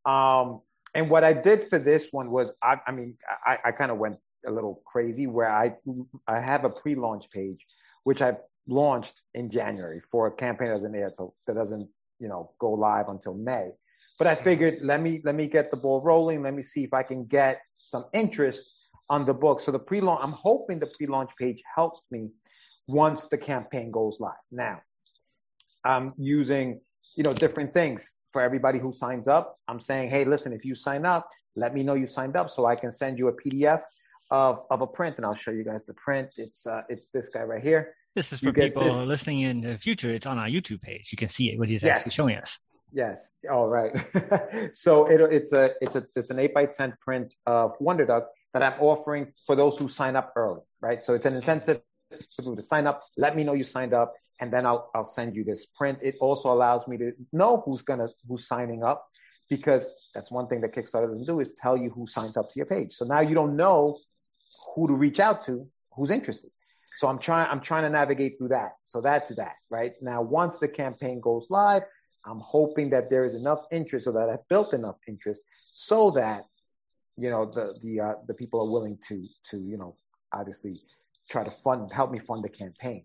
Um 0.05 0.61
and 0.93 1.09
what 1.09 1.23
i 1.23 1.33
did 1.33 1.63
for 1.69 1.79
this 1.79 2.09
one 2.11 2.29
was 2.31 2.51
i, 2.61 2.77
I 2.85 2.91
mean 2.91 3.15
i, 3.45 3.57
I 3.65 3.71
kind 3.71 3.91
of 3.91 3.97
went 3.97 4.17
a 4.45 4.51
little 4.51 4.81
crazy 4.85 5.27
where 5.27 5.51
i 5.51 5.73
i 6.27 6.39
have 6.39 6.65
a 6.65 6.69
pre-launch 6.69 7.29
page 7.31 7.65
which 8.03 8.21
i 8.21 8.35
launched 8.67 9.21
in 9.33 9.49
january 9.49 10.01
for 10.11 10.27
a 10.27 10.31
campaign 10.31 10.67
that 10.67 10.73
doesn't 10.73 10.95
air 10.95 11.11
so 11.13 11.33
that 11.47 11.55
doesn't 11.55 11.87
you 12.19 12.27
know 12.27 12.51
go 12.59 12.71
live 12.71 13.09
until 13.09 13.33
may. 13.33 13.71
But 14.17 14.27
i 14.27 14.35
figured 14.35 14.79
let 14.81 15.01
me 15.01 15.21
let 15.23 15.35
me 15.35 15.47
get 15.47 15.71
the 15.71 15.77
ball 15.77 16.01
rolling. 16.01 16.43
Let 16.43 16.53
me 16.53 16.61
see 16.61 16.83
if 16.83 16.93
i 16.93 17.03
can 17.03 17.25
get 17.25 17.61
some 17.75 18.05
interest 18.13 18.81
on 19.09 19.25
the 19.25 19.33
book. 19.33 19.59
So 19.59 19.73
the 19.73 19.79
pre-launch, 19.79 20.21
I'm 20.23 20.31
hoping 20.31 20.79
the 20.79 20.87
pre-launch 20.95 21.31
page 21.37 21.61
helps 21.75 22.05
me 22.11 22.29
once 22.87 23.27
the 23.27 23.37
campaign 23.37 23.91
goes 23.91 24.19
live. 24.19 24.33
Now, 24.51 24.81
I'm 25.83 26.13
using, 26.17 26.81
you 27.15 27.23
know, 27.23 27.33
different 27.33 27.73
things 27.73 28.13
for 28.31 28.41
everybody 28.41 28.79
who 28.79 28.91
signs 28.91 29.27
up. 29.27 29.57
I'm 29.67 29.79
saying, 29.79 30.09
hey, 30.09 30.25
listen, 30.25 30.53
if 30.53 30.65
you 30.65 30.75
sign 30.75 31.05
up, 31.05 31.29
let 31.55 31.73
me 31.73 31.83
know 31.83 31.95
you 31.95 32.07
signed 32.07 32.35
up 32.35 32.49
so 32.49 32.65
I 32.65 32.75
can 32.75 32.91
send 32.91 33.19
you 33.19 33.27
a 33.27 33.33
PDF 33.33 33.81
of, 34.29 34.65
of 34.69 34.81
a 34.81 34.87
print 34.87 35.17
and 35.17 35.25
I'll 35.25 35.35
show 35.35 35.51
you 35.51 35.63
guys 35.63 35.83
the 35.85 35.93
print. 35.93 36.29
It's 36.37 36.65
uh, 36.65 36.81
it's 36.89 37.09
this 37.09 37.29
guy 37.29 37.43
right 37.43 37.61
here. 37.61 37.93
This 38.15 38.33
is 38.33 38.39
for 38.39 38.51
people 38.51 38.83
this. 38.83 39.07
listening 39.07 39.41
in 39.41 39.61
the 39.61 39.77
future. 39.77 40.09
It's 40.09 40.25
on 40.25 40.37
our 40.37 40.47
YouTube 40.47 40.81
page. 40.81 41.09
You 41.11 41.17
can 41.17 41.27
see 41.27 41.51
it 41.51 41.59
what 41.59 41.69
he's 41.69 41.83
yes. 41.83 41.99
actually 41.99 42.11
showing 42.11 42.35
us. 42.37 42.59
Yes. 42.93 43.31
All 43.49 43.69
right. 43.69 43.93
so 44.73 45.05
it, 45.05 45.21
it's 45.33 45.53
a 45.53 45.71
it's 45.81 45.95
a 45.95 46.05
it's 46.15 46.31
an 46.31 46.39
eight 46.39 46.53
by 46.53 46.65
ten 46.65 46.93
print 47.01 47.33
of 47.45 47.73
Wonder 47.79 48.05
Duck 48.05 48.27
that 48.53 48.63
I'm 48.63 48.79
offering 48.81 49.31
for 49.45 49.55
those 49.55 49.77
who 49.77 49.87
sign 49.87 50.15
up 50.15 50.33
early. 50.35 50.61
Right. 50.81 51.03
So 51.03 51.13
it's 51.13 51.25
an 51.25 51.35
incentive 51.35 51.81
you 52.41 52.55
to 52.55 52.61
sign 52.61 52.87
up. 52.87 53.03
Let 53.17 53.35
me 53.35 53.43
know 53.43 53.53
you 53.53 53.63
signed 53.63 53.93
up, 53.93 54.13
and 54.39 54.51
then 54.51 54.65
I'll 54.65 54.89
I'll 54.93 55.03
send 55.03 55.35
you 55.35 55.43
this 55.43 55.65
print. 55.65 55.99
It 56.01 56.15
also 56.19 56.51
allows 56.51 56.87
me 56.87 56.97
to 56.97 57.13
know 57.31 57.61
who's 57.65 57.81
gonna 57.81 58.09
who's 58.27 58.47
signing 58.47 58.83
up 58.83 59.07
because 59.49 59.91
that's 60.13 60.31
one 60.31 60.47
thing 60.47 60.61
that 60.61 60.73
Kickstarter 60.73 61.09
doesn't 61.09 61.25
do 61.25 61.39
is 61.41 61.51
tell 61.57 61.75
you 61.75 61.89
who 61.89 62.07
signs 62.07 62.37
up 62.37 62.49
to 62.49 62.57
your 62.57 62.65
page. 62.65 62.93
So 62.93 63.05
now 63.05 63.19
you 63.19 63.35
don't 63.35 63.55
know 63.55 63.99
who 64.73 64.87
to 64.87 64.93
reach 64.93 65.19
out 65.19 65.45
to 65.45 65.67
who's 65.93 66.09
interested. 66.09 66.49
So 66.95 67.07
I'm 67.07 67.19
trying 67.19 67.49
I'm 67.49 67.61
trying 67.61 67.83
to 67.83 67.89
navigate 67.89 68.37
through 68.37 68.49
that. 68.49 68.73
So 68.85 69.01
that's 69.01 69.29
that, 69.35 69.55
right? 69.69 69.93
Now 70.01 70.21
once 70.21 70.57
the 70.57 70.67
campaign 70.67 71.19
goes 71.19 71.47
live, 71.49 71.83
I'm 72.25 72.39
hoping 72.39 72.89
that 72.91 73.09
there 73.09 73.25
is 73.25 73.33
enough 73.33 73.65
interest 73.71 74.07
or 74.07 74.13
that 74.13 74.29
I've 74.29 74.47
built 74.47 74.73
enough 74.73 74.97
interest 75.07 75.41
so 75.73 76.11
that 76.11 76.45
you 77.17 77.29
know 77.29 77.45
the 77.45 77.77
the 77.81 77.99
uh, 77.99 78.13
the 78.27 78.33
people 78.33 78.61
are 78.61 78.69
willing 78.69 78.97
to 79.09 79.27
to 79.49 79.57
you 79.57 79.77
know 79.77 79.95
obviously 80.33 80.81
try 81.31 81.43
to 81.43 81.51
fund 81.51 81.91
help 81.91 82.11
me 82.11 82.19
fund 82.19 82.43
the 82.43 82.49
campaign. 82.49 83.03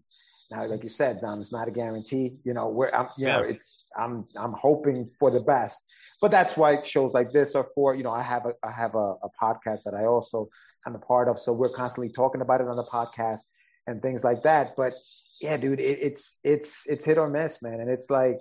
Now, 0.50 0.64
like 0.66 0.84
you 0.84 0.88
said, 0.88 1.22
um, 1.24 1.40
it's 1.40 1.50
not 1.50 1.66
a 1.66 1.72
guarantee. 1.72 2.36
You 2.44 2.54
know, 2.54 2.68
where 2.68 2.94
I'm, 2.94 3.08
you 3.18 3.26
yeah. 3.26 3.38
know, 3.38 3.42
it's 3.42 3.88
I'm 3.96 4.26
I'm 4.36 4.52
hoping 4.52 5.10
for 5.18 5.30
the 5.30 5.40
best. 5.40 5.82
But 6.20 6.30
that's 6.30 6.56
why 6.56 6.82
shows 6.82 7.12
like 7.12 7.32
this 7.32 7.54
are 7.54 7.66
for. 7.74 7.94
You 7.94 8.04
know, 8.04 8.12
I 8.12 8.22
have 8.22 8.46
a 8.46 8.52
I 8.62 8.70
have 8.70 8.94
a, 8.94 9.14
a 9.22 9.28
podcast 9.42 9.82
that 9.84 9.94
I 9.94 10.04
also 10.04 10.48
am 10.86 10.94
a 10.94 10.98
part 10.98 11.28
of, 11.28 11.38
so 11.38 11.52
we're 11.52 11.70
constantly 11.70 12.12
talking 12.12 12.40
about 12.42 12.60
it 12.60 12.68
on 12.68 12.76
the 12.76 12.84
podcast 12.84 13.42
and 13.86 14.00
things 14.02 14.22
like 14.22 14.42
that. 14.44 14.76
But 14.76 14.94
yeah, 15.40 15.56
dude, 15.56 15.80
it, 15.80 15.98
it's 16.00 16.38
it's 16.44 16.86
it's 16.86 17.04
hit 17.04 17.18
or 17.18 17.28
miss, 17.28 17.60
man, 17.62 17.80
and 17.80 17.90
it's 17.90 18.08
like 18.08 18.38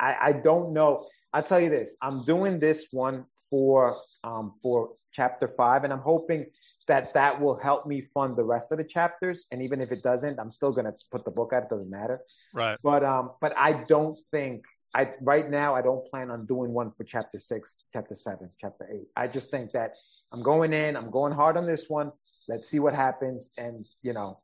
I 0.00 0.16
I 0.28 0.32
don't 0.32 0.72
know. 0.72 1.06
I'll 1.32 1.42
tell 1.42 1.60
you 1.60 1.70
this: 1.70 1.94
I'm 2.02 2.24
doing 2.24 2.58
this 2.58 2.88
one 2.90 3.26
for 3.48 4.00
um 4.24 4.54
for 4.60 4.94
chapter 5.12 5.46
five, 5.46 5.84
and 5.84 5.92
I'm 5.92 6.00
hoping 6.00 6.46
that 6.86 7.14
that 7.14 7.40
will 7.40 7.56
help 7.56 7.86
me 7.86 8.02
fund 8.12 8.36
the 8.36 8.44
rest 8.44 8.72
of 8.72 8.78
the 8.78 8.84
chapters. 8.84 9.46
And 9.50 9.62
even 9.62 9.80
if 9.80 9.90
it 9.92 10.02
doesn't, 10.02 10.38
I'm 10.38 10.52
still 10.52 10.72
gonna 10.72 10.94
put 11.10 11.24
the 11.24 11.30
book 11.30 11.52
out. 11.52 11.64
It 11.64 11.70
doesn't 11.70 11.90
matter. 11.90 12.20
Right. 12.52 12.78
But 12.82 13.04
um, 13.04 13.32
but 13.40 13.56
I 13.56 13.72
don't 13.72 14.18
think 14.30 14.64
I 14.94 15.10
right 15.20 15.48
now 15.50 15.74
I 15.74 15.82
don't 15.82 16.08
plan 16.10 16.30
on 16.30 16.46
doing 16.46 16.72
one 16.72 16.92
for 16.92 17.04
chapter 17.04 17.40
six, 17.40 17.74
chapter 17.92 18.14
seven, 18.14 18.50
chapter 18.60 18.88
eight. 18.92 19.08
I 19.16 19.26
just 19.26 19.50
think 19.50 19.72
that 19.72 19.94
I'm 20.32 20.42
going 20.42 20.72
in, 20.72 20.96
I'm 20.96 21.10
going 21.10 21.32
hard 21.32 21.56
on 21.56 21.66
this 21.66 21.86
one. 21.88 22.12
Let's 22.48 22.68
see 22.68 22.78
what 22.78 22.94
happens, 22.94 23.50
and 23.56 23.86
you 24.02 24.12
know, 24.12 24.38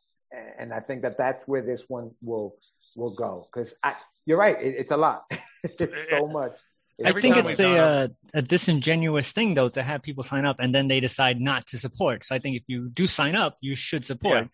and 0.59 0.73
I 0.73 0.81
think 0.81 1.03
that 1.03 1.19
that's 1.19 1.47
where 1.47 1.63
this 1.63 1.85
one 1.89 2.11
will 2.23 2.57
will 2.97 3.15
go 3.15 3.49
because 3.53 3.75
I 3.85 3.95
you're 4.27 4.39
right, 4.39 4.61
it, 4.61 4.75
it's 4.79 4.91
a 4.91 4.97
lot. 4.97 5.25
it's 5.63 6.09
so 6.09 6.27
much. 6.27 6.53
I 7.05 7.13
think 7.13 7.37
it's 7.37 7.59
a, 7.61 7.79
uh, 7.79 8.09
a 8.35 8.43
disingenuous 8.43 9.33
thing 9.33 9.55
though 9.55 9.69
to 9.71 9.83
have 9.83 10.03
people 10.03 10.23
sign 10.25 10.45
up 10.45 10.57
and 10.61 10.75
then 10.75 10.89
they 10.89 11.01
decide 11.01 11.41
not 11.41 11.67
to 11.69 11.79
support. 11.79 12.25
So 12.25 12.35
I 12.35 12.39
think 12.39 12.57
if 12.57 12.65
you 12.67 12.89
do 12.89 13.07
sign 13.07 13.35
up, 13.35 13.57
you 13.61 13.75
should 13.75 14.05
support. 14.05 14.45
Yeah. 14.45 14.49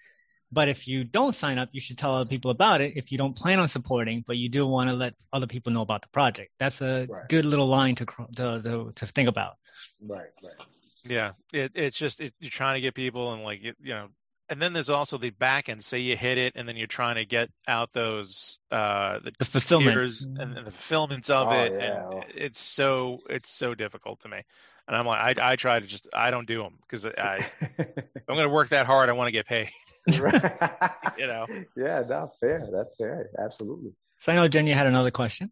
But 0.52 0.68
if 0.68 0.86
you 0.86 1.02
don't 1.02 1.34
sign 1.34 1.58
up, 1.58 1.70
you 1.72 1.80
should 1.80 1.98
tell 1.98 2.12
other 2.12 2.28
people 2.28 2.52
about 2.52 2.80
it. 2.80 2.96
If 2.96 3.10
you 3.10 3.18
don't 3.18 3.36
plan 3.36 3.58
on 3.58 3.68
supporting, 3.68 4.24
but 4.26 4.36
you 4.36 4.48
do 4.48 4.64
want 4.66 4.88
to 4.90 4.94
let 4.94 5.14
other 5.32 5.46
people 5.46 5.72
know 5.72 5.80
about 5.80 6.02
the 6.02 6.08
project, 6.08 6.52
that's 6.58 6.80
a 6.80 7.06
right. 7.08 7.28
good 7.28 7.44
little 7.44 7.66
line 7.66 7.96
to, 7.96 8.06
to 8.36 8.62
to 8.62 8.92
to 8.94 9.06
think 9.08 9.28
about. 9.28 9.54
Right, 10.00 10.28
right. 10.42 10.66
Yeah, 11.04 11.32
it, 11.52 11.72
it's 11.74 11.98
just 11.98 12.20
it, 12.20 12.32
you're 12.38 12.50
trying 12.50 12.74
to 12.74 12.80
get 12.80 12.94
people 12.94 13.32
and 13.32 13.42
like 13.42 13.62
you, 13.62 13.72
you 13.80 13.94
know 13.94 14.08
and 14.48 14.60
then 14.62 14.72
there's 14.72 14.90
also 14.90 15.18
the 15.18 15.30
back 15.30 15.68
end. 15.68 15.84
Say 15.84 15.98
you 15.98 16.16
hit 16.16 16.38
it, 16.38 16.54
and 16.56 16.68
then 16.68 16.76
you're 16.76 16.86
trying 16.86 17.16
to 17.16 17.24
get 17.24 17.50
out 17.66 17.92
those 17.92 18.58
uh, 18.70 19.18
the, 19.20 19.32
the 19.38 19.44
fulfillment 19.44 19.96
and, 20.20 20.38
and, 20.40 20.66
the 20.66 20.70
fulfillments 20.70 21.30
of 21.30 21.48
oh, 21.48 21.52
it, 21.52 21.72
yeah. 21.72 22.08
and 22.10 22.24
it's 22.34 22.60
so 22.60 23.18
it's 23.28 23.50
so 23.50 23.74
difficult 23.74 24.20
to 24.20 24.28
me. 24.28 24.42
And 24.86 24.96
I'm 24.96 25.06
like, 25.06 25.38
I 25.38 25.52
I 25.52 25.56
try 25.56 25.80
to 25.80 25.86
just 25.86 26.08
I 26.14 26.30
don't 26.30 26.46
do 26.46 26.62
them 26.62 26.78
because 26.82 27.06
I 27.06 27.44
I'm 27.80 28.36
going 28.36 28.48
to 28.48 28.48
work 28.48 28.70
that 28.70 28.86
hard. 28.86 29.08
I 29.08 29.12
want 29.12 29.28
to 29.28 29.32
get 29.32 29.46
paid. 29.46 29.70
you 30.06 31.26
know. 31.26 31.46
Yeah, 31.76 32.02
no, 32.08 32.30
fair. 32.40 32.68
That's 32.72 32.94
fair. 32.96 33.30
Absolutely. 33.38 33.92
So 34.18 34.32
I 34.32 34.36
know 34.36 34.48
Jen, 34.48 34.66
you 34.66 34.74
had 34.74 34.86
another 34.86 35.10
question. 35.10 35.50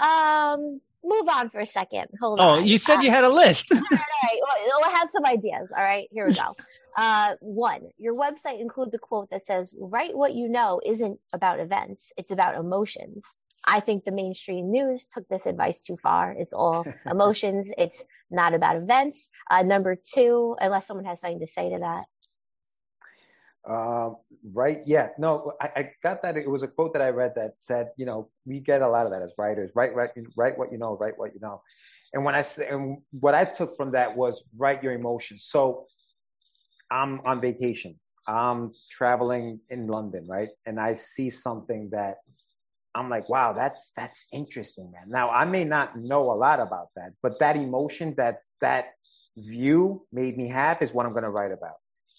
Um, 0.00 0.80
move 1.02 1.28
on 1.28 1.50
for 1.50 1.60
a 1.60 1.66
second. 1.66 2.08
Hold 2.20 2.40
oh, 2.40 2.42
on. 2.42 2.58
Oh, 2.58 2.62
you 2.62 2.78
said 2.78 3.02
you 3.02 3.10
had 3.10 3.24
a 3.24 3.28
list. 3.28 3.66
all 3.72 3.78
right, 3.78 3.90
all 3.90 3.98
right. 3.98 4.40
Well, 4.66 4.84
I 4.84 4.90
have 4.98 5.10
some 5.10 5.24
ideas. 5.24 5.72
All 5.76 5.82
right, 5.82 6.08
here 6.12 6.26
we 6.26 6.34
go. 6.34 6.54
Uh, 6.96 7.34
one, 7.40 7.82
your 7.96 8.14
website 8.14 8.60
includes 8.60 8.94
a 8.94 8.98
quote 8.98 9.30
that 9.30 9.46
says, 9.46 9.74
write 9.78 10.16
what 10.16 10.34
you 10.34 10.48
know 10.48 10.80
isn't 10.84 11.18
about 11.32 11.60
events. 11.60 12.12
It's 12.16 12.32
about 12.32 12.56
emotions. 12.56 13.24
I 13.66 13.80
think 13.80 14.04
the 14.04 14.12
mainstream 14.12 14.70
news 14.70 15.04
took 15.04 15.28
this 15.28 15.46
advice 15.46 15.80
too 15.80 15.96
far. 16.02 16.32
It's 16.32 16.52
all 16.52 16.84
emotions. 17.10 17.70
It's 17.76 18.04
not 18.30 18.54
about 18.54 18.76
events. 18.76 19.28
Uh, 19.50 19.62
number 19.62 19.96
two, 19.96 20.56
unless 20.60 20.86
someone 20.86 21.06
has 21.06 21.20
something 21.20 21.40
to 21.40 21.46
say 21.46 21.70
to 21.70 21.78
that. 21.78 22.04
Uh, 23.68 24.10
right. 24.54 24.80
Yeah. 24.86 25.08
No, 25.18 25.52
I, 25.60 25.70
I, 25.76 25.90
got 26.02 26.22
that. 26.22 26.36
It 26.36 26.48
was 26.48 26.62
a 26.62 26.68
quote 26.68 26.94
that 26.94 27.02
I 27.02 27.10
read 27.10 27.34
that 27.36 27.54
said, 27.58 27.90
you 27.96 28.06
know, 28.06 28.30
we 28.46 28.60
get 28.60 28.80
a 28.80 28.88
lot 28.88 29.04
of 29.04 29.12
that 29.12 29.20
as 29.20 29.32
writers. 29.36 29.70
Write, 29.74 29.94
write, 29.94 30.10
write 30.36 30.56
what 30.56 30.72
you 30.72 30.78
know. 30.78 30.96
Write 30.96 31.18
what 31.18 31.34
you 31.34 31.40
know. 31.40 31.60
And 32.14 32.24
when 32.24 32.34
I 32.34 32.42
say, 32.42 32.68
and 32.68 32.98
what 33.10 33.34
I 33.34 33.44
took 33.44 33.76
from 33.76 33.92
that 33.92 34.16
was 34.16 34.42
write 34.56 34.82
your 34.82 34.92
emotions. 34.92 35.44
So 35.44 35.86
I'm 36.90 37.20
on 37.24 37.40
vacation. 37.40 37.98
I'm 38.26 38.72
traveling 38.90 39.60
in 39.70 39.86
London, 39.86 40.26
right? 40.26 40.50
And 40.66 40.78
I 40.78 40.94
see 40.94 41.30
something 41.30 41.88
that 41.92 42.16
I'm 42.94 43.08
like, 43.08 43.28
wow, 43.28 43.52
that's 43.52 43.92
that's 43.96 44.26
interesting, 44.32 44.90
man. 44.90 45.08
Now 45.08 45.30
I 45.30 45.44
may 45.44 45.64
not 45.64 45.96
know 45.96 46.30
a 46.30 46.36
lot 46.36 46.60
about 46.60 46.88
that, 46.96 47.12
but 47.22 47.38
that 47.38 47.56
emotion 47.56 48.14
that 48.16 48.40
that 48.60 48.90
view 49.36 50.06
made 50.12 50.36
me 50.36 50.48
have 50.48 50.82
is 50.82 50.92
what 50.92 51.06
I'm 51.06 51.12
going 51.12 51.24
to 51.24 51.30
write 51.30 51.52
about. 51.52 51.76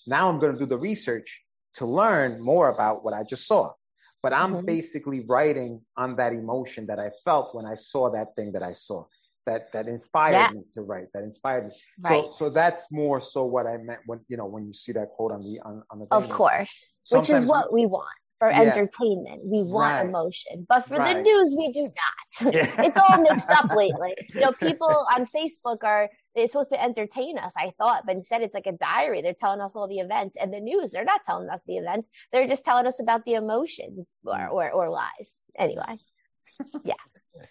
Now 0.07 0.29
I'm 0.29 0.39
going 0.39 0.53
to 0.53 0.59
do 0.59 0.65
the 0.65 0.77
research 0.77 1.43
to 1.75 1.85
learn 1.85 2.41
more 2.41 2.69
about 2.69 3.03
what 3.03 3.13
I 3.13 3.23
just 3.23 3.45
saw. 3.45 3.73
But 4.21 4.33
I'm 4.33 4.53
mm-hmm. 4.53 4.65
basically 4.65 5.21
writing 5.21 5.81
on 5.95 6.15
that 6.17 6.33
emotion 6.33 6.87
that 6.87 6.99
I 6.99 7.11
felt 7.23 7.55
when 7.55 7.65
I 7.65 7.75
saw 7.75 8.09
that 8.11 8.35
thing 8.35 8.51
that 8.53 8.63
I 8.63 8.73
saw 8.73 9.05
that 9.49 9.71
that 9.73 9.87
inspired 9.87 10.33
yeah. 10.33 10.51
me 10.51 10.61
to 10.71 10.81
write 10.81 11.07
that 11.13 11.23
inspired 11.23 11.67
me 11.67 11.73
right. 12.01 12.25
so 12.25 12.45
so 12.45 12.49
that's 12.49 12.91
more 12.91 13.19
so 13.19 13.43
what 13.43 13.65
i 13.65 13.77
meant 13.77 13.99
when 14.05 14.19
you 14.27 14.37
know 14.37 14.45
when 14.45 14.65
you 14.65 14.73
see 14.73 14.91
that 14.91 15.09
quote 15.15 15.31
on 15.31 15.41
the 15.41 15.59
on, 15.65 15.81
on 15.89 15.99
the 15.99 16.07
of 16.11 16.29
course 16.29 16.95
which 17.09 17.29
is 17.29 17.45
what 17.45 17.73
we 17.73 17.85
want 17.85 18.07
for 18.37 18.49
yeah. 18.49 18.61
entertainment 18.61 19.41
we 19.43 19.63
want 19.63 19.95
right. 19.95 20.05
emotion 20.05 20.65
but 20.69 20.81
for 20.87 20.97
right. 20.97 21.17
the 21.17 21.21
news 21.23 21.55
we 21.57 21.71
do 21.71 21.81
not 21.81 22.53
yeah. 22.53 22.81
it's 22.83 22.97
all 22.97 23.21
mixed 23.21 23.49
up 23.49 23.69
lately 23.75 24.13
you 24.33 24.39
know 24.39 24.51
people 24.53 25.05
on 25.15 25.25
facebook 25.25 25.83
are 25.83 26.07
they're 26.35 26.47
supposed 26.47 26.69
to 26.69 26.81
entertain 26.81 27.37
us 27.39 27.51
i 27.57 27.71
thought 27.79 28.03
but 28.05 28.15
instead 28.15 28.41
it's 28.41 28.53
like 28.53 28.67
a 28.67 28.71
diary 28.73 29.21
they're 29.21 29.33
telling 29.33 29.59
us 29.59 29.75
all 29.75 29.87
the 29.87 29.99
events 29.99 30.37
and 30.39 30.53
the 30.53 30.59
news 30.59 30.91
they're 30.91 31.03
not 31.03 31.21
telling 31.25 31.49
us 31.49 31.59
the 31.67 31.77
events 31.77 32.07
they're 32.31 32.47
just 32.47 32.63
telling 32.63 32.85
us 32.85 33.01
about 33.01 33.25
the 33.25 33.33
emotions 33.33 34.05
or 34.23 34.35
mm. 34.35 34.51
or, 34.51 34.71
or 34.71 34.89
lies 34.89 35.41
anyway 35.57 35.97
yeah 36.83 36.93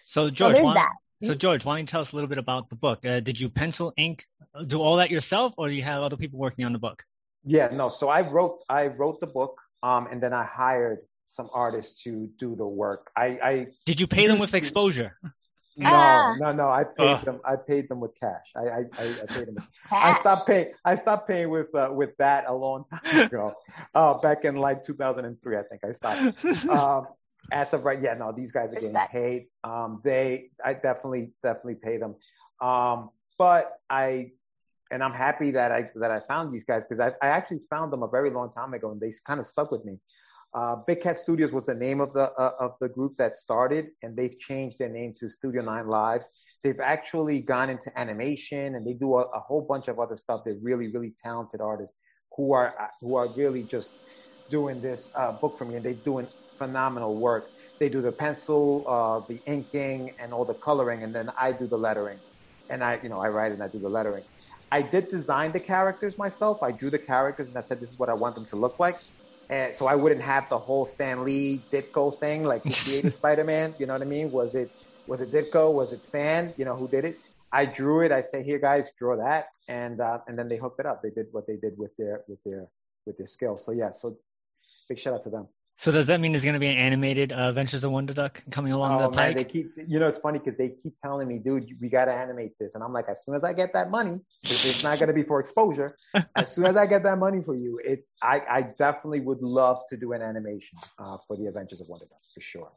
so 0.03 0.29
george 0.29 0.55
so 0.55 0.63
there's 0.63 0.75
that 0.75 0.95
so, 1.23 1.35
George, 1.35 1.65
why 1.65 1.73
don't 1.73 1.81
you 1.81 1.87
tell 1.87 2.01
us 2.01 2.11
a 2.11 2.15
little 2.15 2.29
bit 2.29 2.37
about 2.37 2.69
the 2.69 2.75
book? 2.75 3.05
Uh, 3.05 3.19
did 3.19 3.39
you 3.39 3.49
pencil, 3.49 3.93
ink, 3.97 4.25
do 4.67 4.81
all 4.81 4.95
that 4.97 5.09
yourself, 5.09 5.53
or 5.57 5.67
do 5.67 5.73
you 5.73 5.83
have 5.83 6.01
other 6.01 6.17
people 6.17 6.39
working 6.39 6.65
on 6.65 6.73
the 6.73 6.79
book? 6.79 7.03
Yeah, 7.43 7.69
no. 7.71 7.89
So 7.89 8.09
I 8.09 8.21
wrote, 8.21 8.59
I 8.69 8.87
wrote 8.87 9.19
the 9.19 9.27
book, 9.27 9.59
um, 9.83 10.07
and 10.11 10.21
then 10.21 10.33
I 10.33 10.43
hired 10.43 10.99
some 11.25 11.49
artists 11.53 12.03
to 12.03 12.29
do 12.37 12.55
the 12.55 12.67
work. 12.67 13.11
I, 13.15 13.25
I 13.25 13.67
did 13.85 13.99
you 13.99 14.07
pay 14.07 14.27
them 14.27 14.39
with 14.39 14.53
exposure? 14.53 15.17
No, 15.77 15.89
ah. 15.89 16.35
no, 16.37 16.51
no. 16.51 16.67
I 16.67 16.83
paid 16.83 17.07
uh. 17.07 17.23
them. 17.23 17.39
I 17.45 17.55
paid 17.55 17.87
them 17.87 18.01
with 18.01 18.11
cash. 18.19 18.51
I, 18.53 18.59
I, 18.59 18.85
I, 18.97 19.03
I 19.21 19.25
paid 19.27 19.47
them. 19.47 19.55
I 19.91 20.13
stopped 20.13 20.45
paying. 20.45 20.73
I 20.83 20.95
stopped 20.95 21.25
paying 21.25 21.49
with 21.49 21.73
uh, 21.73 21.89
with 21.93 22.17
that 22.17 22.43
a 22.47 22.53
long 22.53 22.83
time 23.05 23.27
ago. 23.27 23.53
Uh, 23.95 24.15
back 24.15 24.43
in 24.43 24.57
like 24.57 24.83
2003, 24.83 25.57
I 25.57 25.63
think 25.63 25.83
I 25.85 25.91
stopped. 25.93 26.45
Um, 26.67 27.07
as 27.51 27.73
of 27.73 27.85
right, 27.85 28.01
yeah, 28.01 28.13
no, 28.13 28.31
these 28.31 28.51
guys 28.51 28.71
are 28.71 28.75
getting 28.75 28.95
paid. 29.11 29.47
Um, 29.63 30.01
they, 30.03 30.51
I 30.63 30.73
definitely, 30.73 31.31
definitely 31.43 31.75
pay 31.75 31.97
them. 31.97 32.15
Um, 32.61 33.09
but 33.37 33.73
I, 33.89 34.31
and 34.91 35.03
I'm 35.03 35.13
happy 35.13 35.51
that 35.51 35.71
I 35.71 35.89
that 35.95 36.11
I 36.11 36.19
found 36.21 36.53
these 36.53 36.63
guys 36.63 36.83
because 36.83 36.99
I, 36.99 37.09
I 37.21 37.27
actually 37.27 37.61
found 37.69 37.93
them 37.93 38.03
a 38.03 38.07
very 38.07 38.31
long 38.31 38.51
time 38.51 38.73
ago, 38.73 38.91
and 38.91 38.99
they 38.99 39.13
kind 39.25 39.39
of 39.39 39.45
stuck 39.45 39.71
with 39.71 39.85
me. 39.85 39.99
Uh, 40.53 40.77
Big 40.87 41.01
Cat 41.01 41.19
Studios 41.19 41.53
was 41.53 41.67
the 41.67 41.75
name 41.75 42.01
of 42.01 42.11
the 42.13 42.31
uh, 42.31 42.53
of 42.59 42.71
the 42.81 42.89
group 42.89 43.15
that 43.17 43.37
started, 43.37 43.89
and 44.01 44.17
they've 44.17 44.37
changed 44.37 44.79
their 44.79 44.89
name 44.89 45.13
to 45.19 45.29
Studio 45.29 45.61
Nine 45.61 45.87
Lives. 45.87 46.27
they've 46.63 46.79
actually 46.79 47.39
gone 47.39 47.69
into 47.69 47.97
animation 47.97 48.75
and 48.75 48.85
they 48.85 48.93
do 48.93 49.15
a, 49.15 49.21
a 49.21 49.39
whole 49.39 49.61
bunch 49.61 49.87
of 49.87 49.99
other 49.99 50.17
stuff. 50.17 50.41
They're 50.43 50.57
really, 50.61 50.87
really 50.89 51.13
talented 51.23 51.61
artists 51.61 51.95
who 52.35 52.53
are 52.53 52.73
who 53.01 53.15
are 53.15 53.27
really 53.35 53.63
just 53.63 53.95
doing 54.49 54.81
this 54.81 55.11
uh, 55.15 55.31
book 55.33 55.57
for 55.57 55.65
me, 55.65 55.75
and 55.75 55.85
they're 55.85 55.93
doing 55.93 56.27
phenomenal 56.59 57.15
work. 57.15 57.49
They 57.79 57.89
do 57.89 58.01
the 58.01 58.11
pencil, 58.11 58.85
uh, 58.87 59.25
the 59.27 59.39
inking, 59.47 60.11
and 60.19 60.33
all 60.33 60.45
the 60.45 60.53
coloring, 60.53 61.03
and 61.03 61.15
then 61.15 61.31
I 61.37 61.51
do 61.51 61.65
the 61.65 61.77
lettering, 61.77 62.19
and 62.69 62.83
I, 62.83 62.99
you 63.01 63.09
know, 63.09 63.19
I 63.19 63.29
write 63.29 63.51
and 63.53 63.63
I 63.63 63.69
do 63.69 63.79
the 63.79 63.89
lettering. 63.89 64.25
I 64.71 64.81
did 64.83 65.09
design 65.09 65.51
the 65.51 65.59
characters 65.59 66.17
myself. 66.17 66.61
I 66.61 66.71
drew 66.71 66.91
the 66.91 66.99
characters, 66.99 67.47
and 67.47 67.57
I 67.57 67.61
said 67.61 67.79
this 67.79 67.89
is 67.89 67.97
what 67.97 68.09
I 68.09 68.13
want 68.13 68.35
them 68.35 68.45
to 68.47 68.55
look 68.55 68.77
like. 68.79 68.97
And 69.49 69.73
so 69.73 69.87
I 69.87 69.95
wouldn't 69.95 70.21
have 70.21 70.47
the 70.49 70.59
whole 70.59 70.85
Stan 70.85 71.23
Lee 71.23 71.63
Ditko 71.71 72.19
thing, 72.19 72.43
like 72.43 72.63
who 72.63 72.69
created 72.69 73.13
Spider-Man. 73.21 73.73
You 73.79 73.87
know 73.87 73.93
what 73.93 74.03
I 74.03 74.05
mean? 74.05 74.29
Was 74.31 74.53
it 74.53 74.69
was 75.07 75.21
it 75.21 75.31
Ditko? 75.31 75.73
Was 75.73 75.91
it 75.91 76.03
Stan? 76.03 76.53
You 76.55 76.65
know 76.65 76.75
who 76.75 76.87
did 76.87 77.03
it? 77.03 77.19
I 77.51 77.65
drew 77.65 78.01
it. 78.01 78.11
I 78.11 78.21
say, 78.21 78.43
here, 78.43 78.59
guys, 78.59 78.89
draw 78.99 79.17
that, 79.17 79.47
and 79.67 80.01
uh, 80.01 80.19
and 80.27 80.37
then 80.37 80.47
they 80.47 80.57
hooked 80.57 80.79
it 80.79 80.85
up. 80.85 81.01
They 81.01 81.09
did 81.09 81.27
what 81.31 81.47
they 81.47 81.55
did 81.55 81.77
with 81.77 81.95
their 81.97 82.21
with 82.27 82.43
their 82.43 82.67
with 83.07 83.17
their 83.17 83.27
skill. 83.27 83.57
So 83.57 83.71
yeah, 83.71 83.89
so 83.89 84.17
big 84.87 84.99
shout 84.99 85.15
out 85.15 85.23
to 85.23 85.29
them. 85.29 85.47
So 85.79 85.93
does 85.93 86.07
that 86.07 86.19
mean 86.19 86.33
there's 86.33 86.43
going 86.43 86.55
to 86.55 86.59
be 86.59 86.67
an 86.67 86.75
animated 86.75 87.31
uh, 87.31 87.47
Adventures 87.47 87.85
of 87.85 87.91
Wonder 87.93 88.13
Duck 88.13 88.43
coming 88.51 88.73
along 88.73 88.99
oh, 88.99 89.03
the 89.03 89.09
pike? 89.11 89.33
Man, 89.33 89.37
they 89.37 89.43
keep, 89.45 89.71
you 89.87 89.97
know, 89.97 90.07
it's 90.07 90.19
funny 90.19 90.37
because 90.37 90.57
they 90.57 90.67
keep 90.67 90.91
telling 91.01 91.25
me, 91.25 91.37
dude, 91.37 91.69
we 91.79 91.87
got 91.87 92.05
to 92.05 92.11
animate 92.11 92.59
this, 92.59 92.75
and 92.75 92.83
I'm 92.83 92.91
like, 92.91 93.07
as 93.07 93.23
soon 93.23 93.33
as 93.33 93.45
I 93.45 93.53
get 93.53 93.71
that 93.71 93.89
money, 93.89 94.19
it's 94.43 94.83
not 94.83 94.99
going 94.99 95.07
to 95.07 95.13
be 95.13 95.23
for 95.23 95.39
exposure. 95.39 95.95
as 96.35 96.53
soon 96.53 96.65
as 96.65 96.75
I 96.75 96.85
get 96.85 97.03
that 97.03 97.17
money 97.17 97.41
for 97.41 97.55
you, 97.55 97.79
it, 97.81 98.05
I, 98.21 98.41
I 98.49 98.61
definitely 98.77 99.21
would 99.21 99.41
love 99.41 99.79
to 99.89 99.95
do 99.95 100.11
an 100.11 100.21
animation 100.21 100.79
uh, 100.97 101.15
for 101.25 101.37
the 101.37 101.45
Adventures 101.45 101.79
of 101.79 101.87
Wonder 101.87 102.07
Duck 102.07 102.19
for 102.33 102.41
sure. 102.41 102.71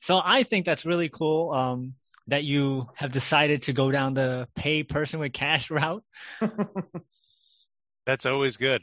So 0.00 0.20
I 0.20 0.42
think 0.42 0.66
that's 0.66 0.84
really 0.84 1.08
cool. 1.08 1.52
Um, 1.52 1.94
that 2.26 2.42
you 2.42 2.88
have 2.96 3.12
decided 3.12 3.62
to 3.62 3.72
go 3.72 3.92
down 3.92 4.14
the 4.14 4.48
pay 4.56 4.82
person 4.82 5.20
with 5.20 5.32
cash 5.32 5.70
route. 5.70 6.02
That's 8.04 8.26
always 8.26 8.56
good. 8.56 8.82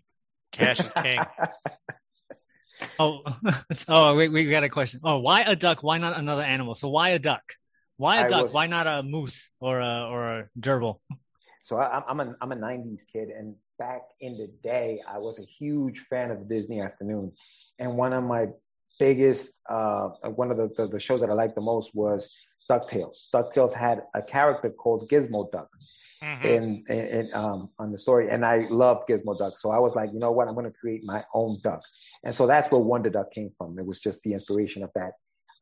Cash 0.54 0.80
is 0.80 0.90
king. 1.02 1.20
oh, 3.00 3.22
oh, 3.88 4.16
we, 4.16 4.30
we 4.30 4.50
got 4.50 4.64
a 4.64 4.70
question. 4.70 5.00
Oh, 5.04 5.20
why 5.20 5.42
a 5.42 5.56
duck? 5.56 5.84
Why 5.84 5.98
not 5.98 6.18
another 6.18 6.44
animal? 6.44 6.76
So 6.76 6.90
why 6.90 7.10
a 7.10 7.20
duck? 7.20 7.44
Why 7.98 8.18
a 8.18 8.26
I 8.26 8.30
duck? 8.30 8.42
was- 8.44 8.54
Why 8.54 8.68
not 8.68 8.88
a 8.88 9.04
moose 9.04 9.50
or 9.60 9.80
a 9.80 10.08
or 10.10 10.40
a 10.40 10.50
gerbil? 10.60 11.00
So 11.62 11.78
I, 11.78 12.04
I'm 12.08 12.20
a 12.20 12.36
I'm 12.42 12.52
a 12.52 12.56
'90s 12.56 13.04
kid, 13.12 13.30
and 13.30 13.56
back 13.80 14.02
in 14.20 14.38
the 14.38 14.48
day, 14.62 15.02
I 15.08 15.18
was 15.20 15.40
a 15.40 15.44
huge 15.44 16.00
fan 16.10 16.30
of 16.32 16.50
Disney 16.50 16.82
Afternoon, 16.82 17.32
and 17.80 17.96
one 17.96 18.12
of 18.14 18.24
my 18.24 18.48
biggest 19.00 19.52
uh, 19.70 20.10
one 20.36 20.52
of 20.52 20.58
the, 20.58 20.70
the 20.78 20.88
the 20.88 21.00
shows 21.00 21.22
that 21.22 21.30
I 21.30 21.34
liked 21.34 21.56
the 21.56 21.62
most 21.62 21.96
was 21.96 22.30
Ducktales. 22.70 23.30
Ducktales 23.34 23.74
had 23.74 24.04
a 24.14 24.22
character 24.22 24.70
called 24.70 25.10
Gizmo 25.10 25.52
Duck 25.52 25.70
Mhm. 26.22 26.46
in, 26.46 26.84
in, 26.88 27.08
in 27.08 27.34
um, 27.34 27.70
on 27.80 27.92
the 27.92 27.98
story, 27.98 28.30
and 28.30 28.46
I 28.46 28.66
loved 28.70 29.10
Gizmo 29.10 29.38
Duck. 29.38 29.58
So 29.58 29.72
I 29.72 29.80
was 29.80 29.94
like, 29.94 30.14
you 30.14 30.20
know 30.20 30.32
what, 30.32 30.48
I'm 30.48 30.54
going 30.54 30.66
to 30.66 30.72
create 30.72 31.04
my 31.04 31.22
own 31.34 31.60
duck, 31.62 31.82
and 32.24 32.34
so 32.34 32.48
that's 32.48 32.72
where 32.72 32.80
Wonder 32.80 33.10
Duck 33.10 33.30
came 33.32 33.52
from. 33.58 33.78
It 33.78 33.86
was 33.86 34.00
just 34.00 34.24
the 34.24 34.32
inspiration 34.34 34.84
of 34.84 34.92
that 34.96 35.14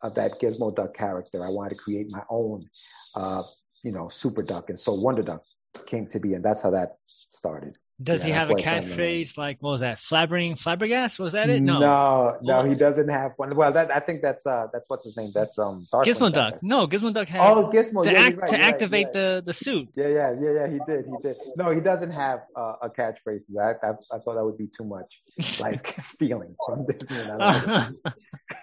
of 0.03 0.13
that 0.15 0.39
Gizmo 0.39 0.75
Duck 0.75 0.93
character. 0.95 1.43
I 1.45 1.49
wanted 1.49 1.71
to 1.71 1.75
create 1.75 2.07
my 2.11 2.21
own, 2.29 2.69
uh, 3.15 3.41
you 3.83 3.91
know, 3.91 4.09
Super 4.09 4.43
Duck, 4.43 4.69
and 4.69 4.79
so 4.79 4.93
Wonder 4.93 5.23
Duck 5.23 5.41
came 5.87 6.05
to 6.07 6.19
be, 6.19 6.35
and 6.35 6.45
that's 6.45 6.61
how 6.61 6.69
that 6.71 6.97
started. 7.31 7.75
Does 8.01 8.21
Yeah, 8.21 8.25
he 8.27 8.31
have 8.31 8.49
a 8.49 8.53
why 8.53 8.59
it's 8.59 8.65
not 8.65 8.77
in 8.77 8.89
the 8.89 8.95
name. 8.95 8.97
catchphrase 9.25 9.37
like 9.37 9.57
what 9.61 9.71
was 9.71 9.81
that? 9.81 9.97
Flabbering, 9.99 10.57
flabbergast? 10.59 11.19
Was 11.19 11.33
that 11.33 11.49
it? 11.49 11.61
No. 11.61 11.79
no, 11.79 12.37
no, 12.41 12.63
he 12.63 12.75
doesn't 12.75 13.09
have 13.09 13.33
one. 13.37 13.55
Well, 13.55 13.71
that 13.73 13.91
I 13.91 13.99
think 13.99 14.21
that's 14.21 14.45
uh, 14.45 14.67
that's 14.73 14.89
what's 14.89 15.03
his 15.03 15.17
name. 15.17 15.31
That's 15.33 15.59
um, 15.59 15.87
Gizmo 15.93 16.31
Duck. 16.31 16.53
Duck. 16.53 16.63
No, 16.63 16.87
Gizmo 16.87 17.13
Duck 17.13 17.27
had 17.27 17.41
Oh, 17.41 17.69
Gizmo. 17.73 18.03
to 18.05 18.11
yeah, 18.11 18.19
act 18.19 18.37
right, 18.37 18.49
to 18.49 18.57
activate 18.59 19.05
right. 19.07 19.13
the 19.13 19.43
the 19.45 19.53
suit. 19.53 19.89
Yeah, 19.95 20.07
yeah, 20.07 20.33
yeah, 20.41 20.51
yeah. 20.51 20.67
He 20.67 20.79
did. 20.87 21.05
He 21.05 21.13
did. 21.21 21.37
No, 21.57 21.69
he 21.71 21.81
doesn't 21.81 22.11
have 22.11 22.41
uh, 22.55 22.75
a 22.81 22.89
catchphrase. 22.89 23.45
to 23.47 23.53
That 23.55 23.79
I, 23.83 23.89
I 24.15 24.19
thought 24.19 24.35
that 24.35 24.45
would 24.45 24.57
be 24.57 24.67
too 24.67 24.85
much, 24.85 25.21
like 25.59 25.95
stealing 25.99 26.55
from 26.65 26.85
Disney. 26.85 27.19
And 27.19 27.41
I 27.43 27.91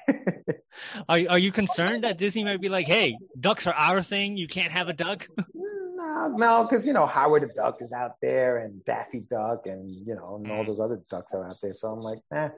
don't 0.08 0.18
are 1.08 1.20
are 1.30 1.38
you 1.38 1.52
concerned 1.52 2.04
that 2.04 2.18
Disney 2.18 2.44
might 2.44 2.60
be 2.60 2.68
like, 2.68 2.86
hey, 2.86 3.16
ducks 3.38 3.66
are 3.66 3.74
our 3.74 4.02
thing. 4.02 4.36
You 4.36 4.48
can't 4.48 4.72
have 4.72 4.88
a 4.88 4.92
duck. 4.92 5.26
no, 5.98 6.28
no, 6.36 6.64
because 6.64 6.86
you 6.86 6.92
know 6.92 7.06
Howard 7.06 7.42
the 7.42 7.48
Duck 7.54 7.78
is 7.80 7.92
out 7.92 8.12
there, 8.22 8.58
and 8.58 8.84
Daffy 8.84 9.20
Duck, 9.20 9.66
and 9.66 9.90
you 9.90 10.14
know, 10.14 10.36
and 10.42 10.50
all 10.50 10.64
those 10.64 10.80
other 10.80 11.00
ducks 11.10 11.32
are 11.34 11.46
out 11.48 11.56
there. 11.62 11.74
So 11.74 11.88
I'm 11.88 12.00
like, 12.00 12.20
eh, 12.32 12.48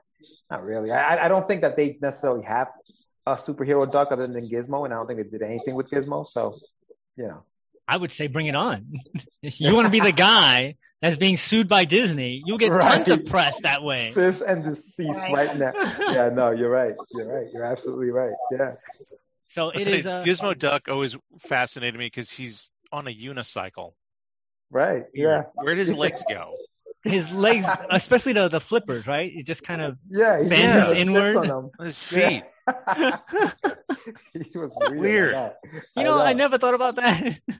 not 0.51 0.65
really. 0.65 0.91
I, 0.93 1.17
I- 1.17 1.25
I 1.25 1.29
don't 1.29 1.49
think 1.49 1.63
that 1.63 1.77
they 1.77 1.99
necessarily 2.01 2.45
have 2.45 2.69
a 3.27 3.35
superhero 3.37 3.91
duck 3.91 4.13
other 4.13 4.27
than 4.27 4.49
Gizmo, 4.49 4.85
and 4.85 4.93
I 4.95 4.97
don't 4.97 5.07
think 5.07 5.19
they 5.23 5.29
did 5.39 5.43
anything 5.43 5.75
with 5.75 5.89
Gizmo. 5.91 6.27
So, 6.27 6.55
you 7.17 7.25
know, 7.29 7.43
I 7.89 7.97
would 7.97 8.13
say 8.13 8.27
bring 8.29 8.47
it 8.47 8.55
on. 8.57 8.87
You 9.43 9.75
want 9.75 9.87
to 9.87 9.91
be 9.91 10.01
the 10.01 10.13
guy 10.13 10.77
that's 11.03 11.17
being 11.17 11.37
sued 11.39 11.67
by 11.69 11.85
Disney, 11.87 12.43
you'll 12.45 12.59
get 12.59 12.71
Right. 12.73 13.05
tons 13.05 13.09
of 13.09 13.25
press 13.27 13.59
that 13.63 13.83
way. 13.83 14.13
cease 14.15 14.43
and 14.43 14.63
desist 14.65 15.19
Right. 15.19 15.33
right 15.33 15.57
now. 15.59 15.73
Yeah, 16.13 16.29
no, 16.29 16.51
you're 16.51 16.69
right. 16.71 16.95
You're 17.13 17.27
right. 17.35 17.47
You're 17.53 17.65
absolutely 17.65 18.11
right. 18.11 18.35
Yeah. 18.53 18.73
So 19.47 19.65
I'll 19.65 19.71
it 19.71 19.85
tell 19.85 19.93
you, 19.95 19.99
is. 20.01 20.07
Uh, 20.07 20.23
Gizmo 20.25 20.59
Duck 20.59 20.89
always 20.89 21.17
fascinated 21.49 21.99
me 21.99 22.07
because 22.07 22.31
he's 22.31 22.71
on 22.93 23.07
a 23.07 23.11
unicycle. 23.11 23.93
Right. 24.71 25.05
Yeah. 25.15 25.45
Where 25.55 25.75
did 25.75 25.87
his 25.87 25.97
legs 25.97 26.23
go? 26.29 26.55
his 27.03 27.33
legs, 27.33 27.67
especially 27.91 28.35
the 28.35 28.49
the 28.49 28.61
flippers, 28.61 29.07
right? 29.07 29.33
It 29.35 29.47
just 29.47 29.63
kind 29.63 29.81
of. 29.81 29.97
Yeah. 30.11 30.43
He 30.43 30.49
Bends 30.51 30.67
just 30.67 30.89
sits 30.91 31.01
inward. 31.01 31.37
on 31.37 31.47
them. 31.49 31.71
His 31.81 32.03
feet. 32.03 32.45
he 34.35 34.59
was 34.59 34.71
weird. 34.91 35.01
Weird. 35.01 35.53
You 35.97 36.05
know, 36.05 36.21
I 36.21 36.33
never 36.35 36.59
thought 36.59 36.75
about 36.75 36.97
that. 36.97 37.41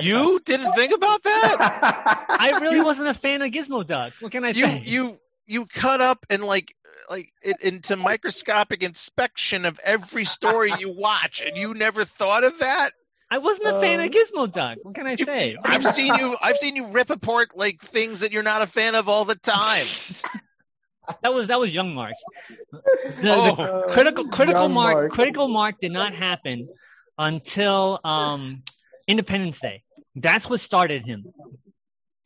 You 0.00 0.40
didn't 0.44 0.72
think 0.72 0.92
about 0.92 1.22
that? 1.22 2.26
I 2.28 2.58
really 2.60 2.80
wasn't 2.80 3.06
a 3.06 3.14
fan 3.14 3.42
of 3.42 3.52
Gizmo 3.52 3.86
Duck. 3.86 4.12
What 4.18 4.32
can 4.32 4.42
I 4.44 4.48
You 4.48 4.64
say? 4.64 4.82
you 4.84 5.18
you 5.46 5.66
cut 5.66 6.00
up 6.00 6.26
and 6.28 6.42
like 6.42 6.74
like 7.08 7.32
it, 7.42 7.60
into 7.60 7.94
microscopic 7.94 8.82
inspection 8.82 9.64
of 9.64 9.78
every 9.84 10.24
story 10.24 10.72
you 10.80 10.92
watch, 10.92 11.42
and 11.46 11.56
you 11.56 11.74
never 11.74 12.04
thought 12.04 12.42
of 12.42 12.58
that. 12.58 12.90
I 13.34 13.38
wasn't 13.38 13.66
a 13.66 13.80
fan 13.80 13.98
of 13.98 14.06
Um, 14.06 14.12
Gizmo 14.12 14.52
Duck. 14.52 14.78
What 14.82 14.94
can 14.94 15.08
I 15.08 15.12
You- 15.18 15.24
say? 15.24 15.56
I've 15.64 15.84
seen 15.92 16.14
you. 16.14 16.36
I've 16.40 16.56
seen 16.56 16.76
you 16.76 16.86
rip 16.86 17.10
apart 17.10 17.48
like 17.56 17.80
things 17.82 18.20
that 18.20 18.30
you're 18.30 18.44
not 18.44 18.62
a 18.62 18.66
fan 18.68 18.94
of 18.94 19.08
all 19.08 19.24
the 19.24 19.34
time. 19.34 19.86
that 21.22 21.34
was 21.34 21.48
that 21.48 21.58
was 21.58 21.74
young 21.74 21.94
Mark. 21.94 22.14
The, 22.70 23.34
Oh. 23.34 23.56
the 23.56 23.92
critical 23.92 24.28
critical 24.28 24.62
Young 24.62 24.72
mark, 24.72 24.94
Mark. 24.94 25.10
critical 25.12 25.48
mark 25.48 25.74
did 25.80 25.90
not 25.90 26.14
happen 26.14 26.68
until 27.18 27.98
um 28.04 28.62
Independence 29.08 29.58
Day. 29.58 29.82
That's 30.14 30.48
what 30.48 30.60
started 30.60 31.04
him. 31.04 31.24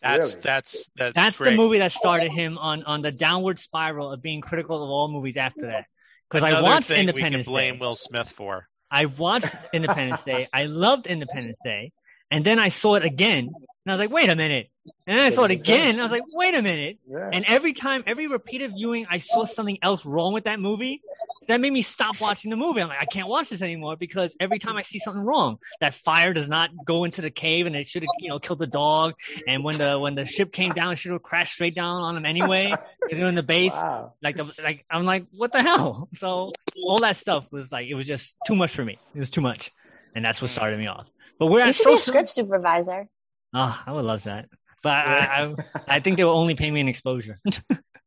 That's 0.02 0.28
Really? 0.34 0.40
that's 0.42 0.90
that's 0.94 1.14
That's 1.14 1.38
the 1.38 1.52
movie 1.52 1.78
that 1.78 1.92
started 1.92 2.32
him 2.32 2.59
on 2.59 2.84
on 2.84 3.00
the 3.00 3.11
downward 3.12 3.59
spiral 3.59 4.12
of 4.12 4.20
being 4.20 4.42
critical 4.42 4.76
of 4.84 4.90
all 4.90 5.09
movies 5.09 5.38
after 5.38 5.68
that. 5.68 5.86
Because 6.28 6.44
I 6.44 6.48
Another 6.50 6.62
watched 6.64 6.88
thing 6.88 7.00
Independence 7.00 7.46
we 7.46 7.50
can 7.50 7.52
blame 7.54 7.74
Day. 7.76 7.80
Will 7.80 7.96
Smith 7.96 8.28
for. 8.28 8.68
I 8.91 9.07
watched 9.07 9.55
Independence 9.72 10.22
Day. 10.22 10.49
I 10.53 10.64
loved 10.64 11.07
Independence 11.07 11.61
Day, 11.62 11.93
and 12.30 12.45
then 12.45 12.59
I 12.59 12.68
saw 12.68 12.95
it 12.95 13.05
again, 13.05 13.47
and 13.49 13.86
I 13.86 13.93
was 13.93 14.01
like, 14.01 14.11
"Wait 14.11 14.30
a 14.30 14.36
minute!" 14.36 14.70
And 15.07 15.18
then 15.18 15.24
I 15.24 15.30
saw 15.30 15.45
it 15.45 15.51
again, 15.51 15.91
and 15.91 16.01
I 16.01 16.03
was 16.03 16.12
like, 16.12 16.22
"Wait 16.32 16.55
a 16.55 16.62
minute!" 16.62 16.99
Yeah. 17.09 17.30
And 17.32 17.45
every 17.47 17.72
time, 17.72 18.03
every 18.07 18.26
repeated 18.26 18.72
viewing, 18.72 19.07
I 19.11 19.18
saw 19.18 19.45
something 19.45 19.78
else 19.82 20.05
wrong 20.07 20.32
with 20.32 20.45
that 20.45 20.61
movie. 20.61 21.03
That 21.49 21.61
made 21.61 21.72
me 21.72 21.82
stop 21.82 22.20
watching 22.20 22.51
the 22.51 22.57
movie. 22.57 22.80
I'm 22.82 22.88
like, 22.88 23.03
I 23.03 23.07
can't 23.07 23.28
watch 23.28 23.49
this 23.49 23.62
anymore 23.62 23.96
because 23.96 24.36
every 24.38 24.59
time 24.59 24.76
I 24.76 24.82
see 24.82 24.99
something 24.99 25.22
wrong, 25.22 25.57
that 25.80 25.94
fire 25.94 26.32
does 26.34 26.49
not 26.49 26.70
go 26.84 27.05
into 27.05 27.22
the 27.22 27.30
cave, 27.30 27.66
and 27.66 27.74
it 27.74 27.86
should 27.86 28.03
have, 28.03 28.11
you 28.18 28.28
know, 28.28 28.38
killed 28.38 28.59
the 28.59 28.66
dog. 28.66 29.14
And 29.46 29.64
when 29.64 29.78
the 29.78 29.99
when 29.99 30.14
the 30.14 30.24
ship 30.26 30.53
came 30.53 30.74
down, 30.74 30.92
it 30.92 30.96
should 30.96 31.12
have 31.12 31.22
crashed 31.22 31.55
straight 31.55 31.74
down 31.74 32.03
on 32.03 32.16
him 32.16 32.26
anyway. 32.26 32.78
you 33.11 33.16
know, 33.18 33.26
in 33.28 33.34
the 33.34 33.42
base, 33.42 33.72
Wow. 33.72 34.14
like 34.22 34.36
the 34.36 34.44
like, 34.62 34.84
I'm 34.90 35.07
like, 35.07 35.26
what 35.32 35.53
the 35.53 35.62
hell? 35.62 36.09
So 36.18 36.53
all 36.86 36.99
that 37.01 37.16
stuff 37.16 37.46
was 37.51 37.72
like, 37.72 37.88
it 37.88 37.94
was 37.94 38.07
just 38.07 38.36
too 38.46 38.55
much 38.55 38.72
for 38.72 38.84
me. 38.84 39.01
It 39.14 39.20
was 39.20 39.30
too 39.30 39.40
much, 39.40 39.72
and 40.14 40.24
that's 40.24 40.40
what 40.42 40.51
started 40.51 40.78
me 40.78 40.86
off. 40.86 41.07
But 41.38 41.46
we're 41.46 41.61
You 41.61 41.68
at 41.68 41.74
should 41.74 41.86
be 41.86 41.92
a 41.92 41.96
social. 41.96 42.12
script 42.12 42.32
supervisor. 42.32 43.09
Oh, 43.55 43.80
I 43.86 43.92
would 43.92 44.05
love 44.05 44.24
that. 44.24 44.49
But 44.82 44.90
I, 44.92 45.44
I, 45.44 45.55
I 45.88 46.01
think 46.01 46.18
they 46.18 46.24
will 46.24 46.36
only 46.38 46.55
pay 46.55 46.70
me 46.70 46.80
an 46.80 46.88
exposure. 46.88 47.40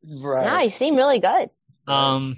Right. 0.04 0.46
No, 0.46 0.60
you 0.62 0.70
seem 0.70 0.96
really 0.96 1.20
good. 1.20 1.50
um, 1.88 2.36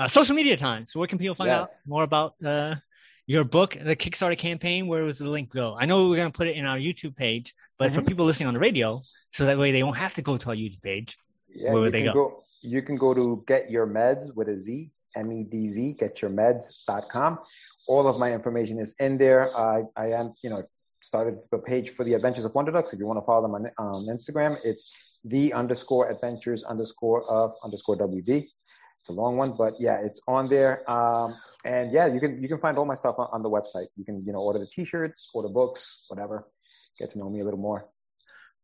uh, 0.00 0.08
social 0.08 0.34
media 0.34 0.56
time. 0.56 0.86
So 0.88 0.98
where 0.98 1.06
can 1.06 1.18
people 1.18 1.34
find 1.34 1.48
Yes. 1.50 1.68
out 1.70 1.76
more 1.86 2.02
about 2.04 2.34
uh, 2.44 2.74
your 3.26 3.44
book, 3.44 3.76
the 3.90 3.94
Kickstarter 3.94 4.36
campaign? 4.38 4.86
Where 4.88 5.04
does 5.06 5.18
the 5.18 5.28
link 5.28 5.50
go? 5.50 5.76
I 5.78 5.84
know 5.86 6.08
we're 6.08 6.16
going 6.16 6.32
to 6.32 6.36
put 6.36 6.48
it 6.48 6.56
in 6.56 6.64
our 6.66 6.78
YouTube 6.78 7.14
page, 7.16 7.54
but 7.78 7.92
for 7.92 8.00
Mhm. 8.00 8.08
people 8.08 8.24
listening 8.24 8.48
on 8.48 8.54
the 8.54 8.60
radio, 8.68 9.02
so 9.36 9.44
that 9.44 9.58
way 9.58 9.72
they 9.72 9.82
won't 9.82 9.98
have 9.98 10.14
to 10.14 10.22
go 10.22 10.38
to 10.38 10.48
our 10.50 10.56
YouTube 10.56 10.82
page. 10.82 11.16
Yeah, 11.54 11.72
Where 11.72 11.82
would 11.82 11.92
they 11.92 12.02
can 12.04 12.14
go? 12.14 12.44
You 12.62 12.80
can 12.82 12.96
go 12.96 13.12
to 13.14 13.44
Get 13.46 13.70
Your 13.70 13.86
Meds 13.86 14.34
with 14.34 14.48
a 14.48 14.56
Z, 14.56 14.90
M 15.16 15.32
E 15.32 15.44
D 15.44 15.66
Z, 15.66 15.96
getyourmeds.com. 16.00 17.38
All 17.88 18.06
of 18.06 18.18
my 18.18 18.32
information 18.32 18.78
is 18.78 18.94
in 19.00 19.18
there. 19.18 19.42
I, 19.56 19.82
I 19.96 20.06
am, 20.12 20.34
you 20.42 20.50
know, 20.50 20.62
started 21.02 21.34
the 21.50 21.58
page 21.58 21.90
for 21.90 22.04
the 22.04 22.14
Adventures 22.14 22.44
of 22.44 22.54
Wonder 22.54 22.72
Ducks. 22.72 22.92
If 22.92 22.98
you 22.98 23.06
want 23.06 23.18
to 23.18 23.26
follow 23.26 23.42
them 23.42 23.54
on 23.54 23.62
um, 23.78 24.06
Instagram, 24.06 24.58
it's 24.64 24.90
the 25.24 25.52
underscore 25.52 26.10
adventures 26.10 26.62
underscore 26.64 27.28
of 27.30 27.52
underscore 27.64 27.96
WD. 27.96 28.48
It's 29.00 29.08
a 29.08 29.12
long 29.12 29.36
one, 29.36 29.54
but 29.56 29.74
yeah, 29.80 29.98
it's 30.02 30.20
on 30.28 30.48
there. 30.48 30.88
Um, 30.90 31.36
and 31.64 31.92
yeah, 31.92 32.06
you 32.06 32.20
can 32.20 32.42
you 32.42 32.48
can 32.48 32.58
find 32.58 32.76
all 32.78 32.84
my 32.84 32.94
stuff 32.94 33.16
on, 33.18 33.28
on 33.32 33.42
the 33.42 33.50
website. 33.50 33.86
You 33.96 34.04
can 34.04 34.22
you 34.26 34.32
know 34.32 34.40
order 34.40 34.58
the 34.58 34.66
T-shirts, 34.66 35.28
order 35.34 35.48
books, 35.48 36.04
whatever. 36.08 36.46
Get 36.98 37.10
to 37.10 37.18
know 37.18 37.30
me 37.30 37.40
a 37.40 37.44
little 37.44 37.60
more. 37.60 37.88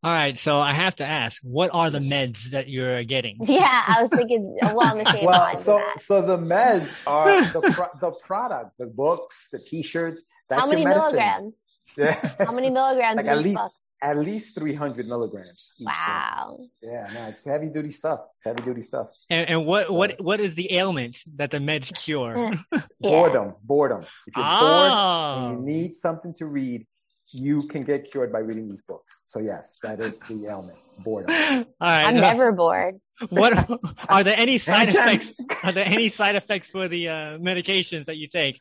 All 0.02 0.12
right, 0.12 0.36
so 0.36 0.60
I 0.60 0.74
have 0.74 0.94
to 0.96 1.06
ask, 1.06 1.40
what 1.42 1.70
are 1.72 1.90
the 1.90 1.98
meds 2.00 2.50
that 2.50 2.68
you're 2.68 3.02
getting? 3.02 3.38
Yeah, 3.42 3.82
I 3.86 4.02
was 4.02 4.10
thinking 4.10 4.56
along 4.62 4.98
the 4.98 5.10
same 5.10 5.24
well, 5.30 5.40
lines. 5.40 5.64
so 5.64 5.78
that. 5.78 5.98
so 6.00 6.20
the 6.22 6.36
meds 6.36 6.92
are 7.06 7.42
the 7.52 7.62
pro- 7.62 7.98
the 8.00 8.10
product, 8.24 8.72
the 8.78 8.86
books, 8.86 9.48
the 9.50 9.58
T-shirts. 9.58 10.22
That's 10.48 10.60
How 10.60 10.68
many 10.68 10.82
your 10.82 10.90
medicine. 10.90 11.12
milligrams? 11.14 11.60
Yeah. 11.96 12.34
How 12.38 12.52
many 12.52 12.70
milligrams? 12.70 13.16
Like 13.16 13.26
at 13.26 13.38
least 13.38 13.56
book? 13.56 13.72
At 14.02 14.18
least 14.18 14.54
three 14.54 14.74
hundred 14.74 15.06
milligrams. 15.06 15.72
each 15.78 15.86
book. 15.86 15.94
Wow. 15.96 16.58
Yeah, 16.82 17.10
no, 17.12 17.26
it's 17.26 17.44
heavy 17.44 17.68
duty 17.68 17.92
stuff. 17.92 18.20
It's 18.36 18.44
heavy 18.44 18.62
duty 18.62 18.82
stuff. 18.82 19.08
And, 19.30 19.48
and 19.48 19.66
what 19.66 19.90
what 19.90 20.20
what 20.20 20.40
is 20.40 20.54
the 20.54 20.72
ailment 20.74 21.18
that 21.36 21.50
the 21.50 21.58
meds 21.58 21.94
cure? 21.94 22.54
Yeah. 22.72 22.82
Boredom, 23.00 23.54
boredom. 23.62 24.02
If 24.26 24.36
you're 24.36 24.44
bored 24.44 24.90
oh, 24.92 25.48
and 25.48 25.58
you 25.58 25.74
need 25.74 25.94
something 25.94 26.34
to 26.34 26.46
read, 26.46 26.86
you 27.32 27.66
can 27.68 27.84
get 27.84 28.10
cured 28.10 28.32
by 28.32 28.40
reading 28.40 28.68
these 28.68 28.82
books. 28.82 29.20
So 29.26 29.40
yes, 29.40 29.78
that 29.82 30.00
is 30.00 30.18
the 30.28 30.46
ailment, 30.46 30.78
boredom. 30.98 31.30
all 31.46 31.64
right. 31.80 32.04
I'm 32.04 32.16
uh, 32.16 32.20
never 32.20 32.52
bored. 32.52 32.94
what 33.30 33.52
are 34.08 34.24
there 34.24 34.36
any 34.36 34.58
side 34.58 34.90
effects? 34.90 35.34
Are 35.62 35.72
there 35.72 35.86
any 35.86 36.10
side 36.10 36.36
effects 36.36 36.68
for 36.68 36.86
the 36.86 37.08
uh, 37.08 37.12
medications 37.38 38.06
that 38.06 38.16
you 38.16 38.28
take? 38.28 38.60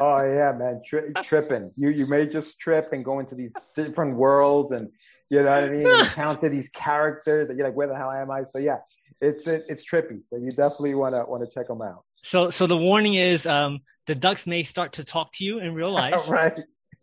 Oh 0.00 0.22
yeah, 0.22 0.52
man, 0.52 0.80
Tri- 0.84 1.12
tripping. 1.22 1.72
You 1.76 1.90
you 1.90 2.06
may 2.06 2.26
just 2.26 2.58
trip 2.58 2.92
and 2.92 3.04
go 3.04 3.18
into 3.18 3.34
these 3.34 3.52
different 3.74 4.16
worlds, 4.16 4.72
and 4.72 4.88
you 5.28 5.42
know 5.42 5.50
what 5.50 5.64
I 5.64 5.68
mean. 5.68 5.86
And 5.86 6.00
encounter 6.06 6.48
these 6.48 6.68
characters, 6.68 7.48
and 7.48 7.58
you're 7.58 7.68
like, 7.68 7.76
where 7.76 7.86
the 7.86 7.96
hell 7.96 8.10
am 8.10 8.30
I? 8.30 8.44
So 8.44 8.58
yeah, 8.58 8.78
it's 9.20 9.46
it, 9.46 9.64
it's 9.68 9.84
trippy. 9.84 10.26
So 10.26 10.36
you 10.36 10.50
definitely 10.50 10.94
wanna 10.94 11.24
wanna 11.26 11.46
check 11.52 11.68
them 11.68 11.82
out. 11.82 12.04
So 12.22 12.50
so 12.50 12.66
the 12.66 12.76
warning 12.76 13.14
is 13.14 13.46
um, 13.46 13.80
the 14.06 14.14
ducks 14.14 14.46
may 14.46 14.62
start 14.62 14.94
to 14.94 15.04
talk 15.04 15.32
to 15.34 15.44
you 15.44 15.58
in 15.58 15.74
real 15.74 15.92
life, 16.02 16.28
right. 16.28 16.58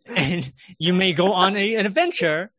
and 0.06 0.52
you 0.78 0.92
may 0.92 1.12
go 1.12 1.32
on 1.32 1.56
a, 1.56 1.76
an 1.76 1.86
adventure 1.86 2.50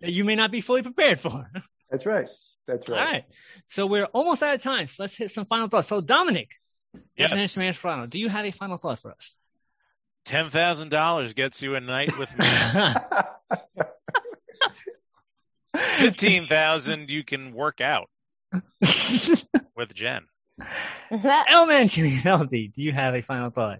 that 0.00 0.12
you 0.12 0.24
may 0.24 0.34
not 0.34 0.50
be 0.50 0.60
fully 0.60 0.82
prepared 0.82 1.20
for. 1.20 1.50
That's 1.90 2.04
right. 2.04 2.28
That's 2.66 2.88
right. 2.88 2.98
All 2.98 3.04
right. 3.04 3.24
So 3.68 3.86
we're 3.86 4.06
almost 4.06 4.42
out 4.42 4.56
of 4.56 4.62
time. 4.62 4.88
So 4.88 4.94
let's 4.98 5.16
hit 5.16 5.30
some 5.30 5.46
final 5.46 5.68
thoughts. 5.68 5.86
So 5.86 6.00
Dominic, 6.00 6.50
Yes. 7.16 7.30
Definition 7.30 7.74
Toronto, 7.74 8.06
do 8.06 8.18
you 8.18 8.28
have 8.28 8.44
a 8.44 8.50
final 8.50 8.76
thought 8.76 9.00
for 9.00 9.12
us? 9.12 9.34
Ten 10.26 10.50
thousand 10.50 10.90
dollars 10.90 11.32
gets 11.34 11.62
you 11.62 11.76
a 11.76 11.80
night 11.80 12.18
with 12.18 12.36
me. 12.36 12.46
Fifteen 15.98 16.48
thousand, 16.48 17.08
you 17.08 17.22
can 17.22 17.52
work 17.52 17.80
out 17.80 18.10
with 18.80 19.94
Jen. 19.94 20.26
Elman 21.10 21.86
Chilieldi, 21.86 22.72
do 22.72 22.82
you 22.82 22.90
have 22.92 23.14
a 23.14 23.22
final 23.22 23.50
thought? 23.50 23.78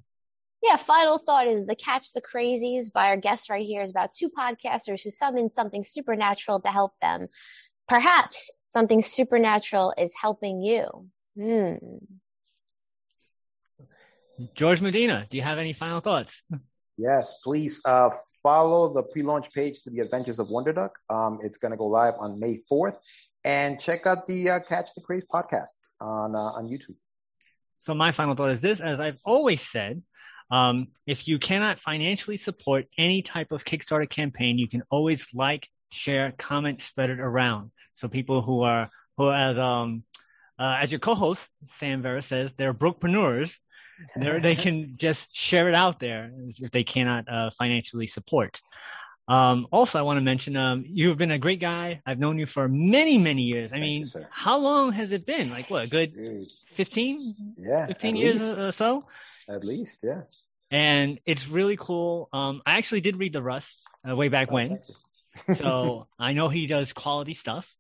Yeah, 0.63 0.77
final 0.77 1.19
thought 1.19 1.49
is 1.49 1.67
the 1.67 1.75
Catch 1.75 2.13
the 2.13 2.23
Crazies 2.23 2.93
by 2.93 3.09
our 3.09 3.17
guest 3.17 3.51
right 3.51 3.67
here 3.67 3.83
is 3.83 3.91
about 3.91 4.13
two 4.13 4.29
podcasters 4.29 5.03
who 5.03 5.11
summon 5.11 5.53
something 5.53 5.83
supernatural 5.83 6.61
to 6.61 6.69
help 6.69 6.93
them. 7.03 7.27
Perhaps 7.89 8.53
something 8.69 9.03
supernatural 9.03 9.95
is 9.99 10.15
helping 10.15 10.61
you. 10.61 10.87
Hmm. 11.37 11.75
George 14.55 14.81
Medina, 14.81 15.27
do 15.31 15.37
you 15.37 15.43
have 15.43 15.59
any 15.59 15.73
final 15.73 16.01
thoughts? 16.01 16.43
Yes, 16.99 17.35
please 17.45 17.81
uh, 17.85 18.11
follow 18.43 18.93
the 18.93 19.03
pre-launch 19.03 19.53
page 19.53 19.83
to 19.83 19.91
the 19.91 20.01
Adventures 20.01 20.39
of 20.39 20.49
Wonder 20.49 20.73
Duck. 20.73 20.99
Um, 21.11 21.41
it's 21.43 21.59
going 21.59 21.73
to 21.73 21.77
go 21.77 21.87
live 21.87 22.15
on 22.19 22.41
May 22.41 22.61
4th, 22.71 22.97
and 23.45 23.81
check 23.81 24.07
out 24.07 24.27
the 24.27 24.51
uh, 24.51 24.61
Catch 24.61 24.95
the 24.95 25.03
Craze 25.03 25.25
podcast 25.31 25.77
on 26.01 26.35
uh, 26.35 26.39
on 26.39 26.69
YouTube. 26.69 26.97
So 27.79 27.95
my 27.95 28.13
final 28.13 28.35
thought 28.35 28.51
is 28.51 28.63
this: 28.63 28.81
as 28.81 28.99
I've 28.99 29.19
always 29.25 29.61
said, 29.61 30.03
um, 30.51 30.89
if 31.07 31.29
you 31.29 31.39
cannot 31.39 31.81
financially 31.81 32.37
support 32.37 32.87
any 32.97 33.23
type 33.23 33.53
of 33.53 33.65
Kickstarter 33.65 34.09
campaign, 34.09 34.59
you 34.59 34.69
can 34.69 34.83
always 34.91 35.27
like, 35.35 35.69
share, 35.91 36.33
comment, 36.39 36.83
spread 36.83 37.11
it 37.11 37.21
around. 37.21 37.73
So 37.95 38.09
people 38.09 38.43
who 38.43 38.63
are 38.63 38.91
who, 39.17 39.31
as 39.31 39.59
um, 39.59 40.05
uh, 40.59 40.79
as 40.81 40.93
your 40.93 41.01
co-host 41.01 41.49
Sam 41.67 42.03
Vera 42.03 42.23
says, 42.23 42.53
they're 42.55 42.75
brokepreneurs. 42.75 43.57
They 44.17 44.55
can 44.55 44.95
just 44.97 45.35
share 45.35 45.69
it 45.69 45.75
out 45.75 46.01
there 46.01 46.31
if 46.59 46.71
they 46.71 46.85
cannot 46.85 47.29
uh, 47.29 47.51
financially 47.51 48.07
support. 48.07 48.61
Um, 49.29 49.67
also, 49.73 49.99
I 49.99 50.03
want 50.03 50.19
to 50.19 50.21
mention 50.23 50.57
um, 50.57 50.85
you 50.87 51.09
have 51.09 51.19
been 51.19 51.33
a 51.33 51.39
great 51.39 51.61
guy. 51.61 52.01
I've 52.07 52.19
known 52.19 52.39
you 52.39 52.47
for 52.47 52.69
many, 52.69 53.19
many 53.19 53.43
years. 53.43 53.73
I 53.73 53.77
Thank 53.77 53.83
mean, 53.83 54.11
you, 54.15 54.25
how 54.31 54.57
long 54.59 54.93
has 54.93 55.11
it 55.11 55.27
been? 55.27 55.51
Like 55.51 55.69
what? 55.69 55.85
A 55.85 55.87
good 55.89 56.15
Dude, 56.15 56.49
15, 56.75 57.35
yeah, 57.59 57.87
15 57.87 58.17
years 58.17 58.41
least, 58.43 58.59
or 58.59 58.73
so? 58.73 59.05
at 59.49 59.65
least, 59.65 59.99
yeah. 60.03 60.23
and 60.71 61.19
it's 61.27 61.49
really 61.49 61.77
cool. 61.77 62.29
Um, 62.33 62.63
I 62.67 62.77
actually 62.79 63.01
did 63.01 63.17
read 63.17 63.33
the 63.33 63.43
Russ 63.43 63.81
uh, 64.09 64.15
way 64.15 64.29
back 64.29 64.49
Oh, 64.51 64.55
when, 64.55 64.79
so 65.55 66.07
I 66.19 66.33
know 66.33 66.49
he 66.49 66.67
does 66.67 66.93
quality 66.93 67.35
stuff. 67.35 67.73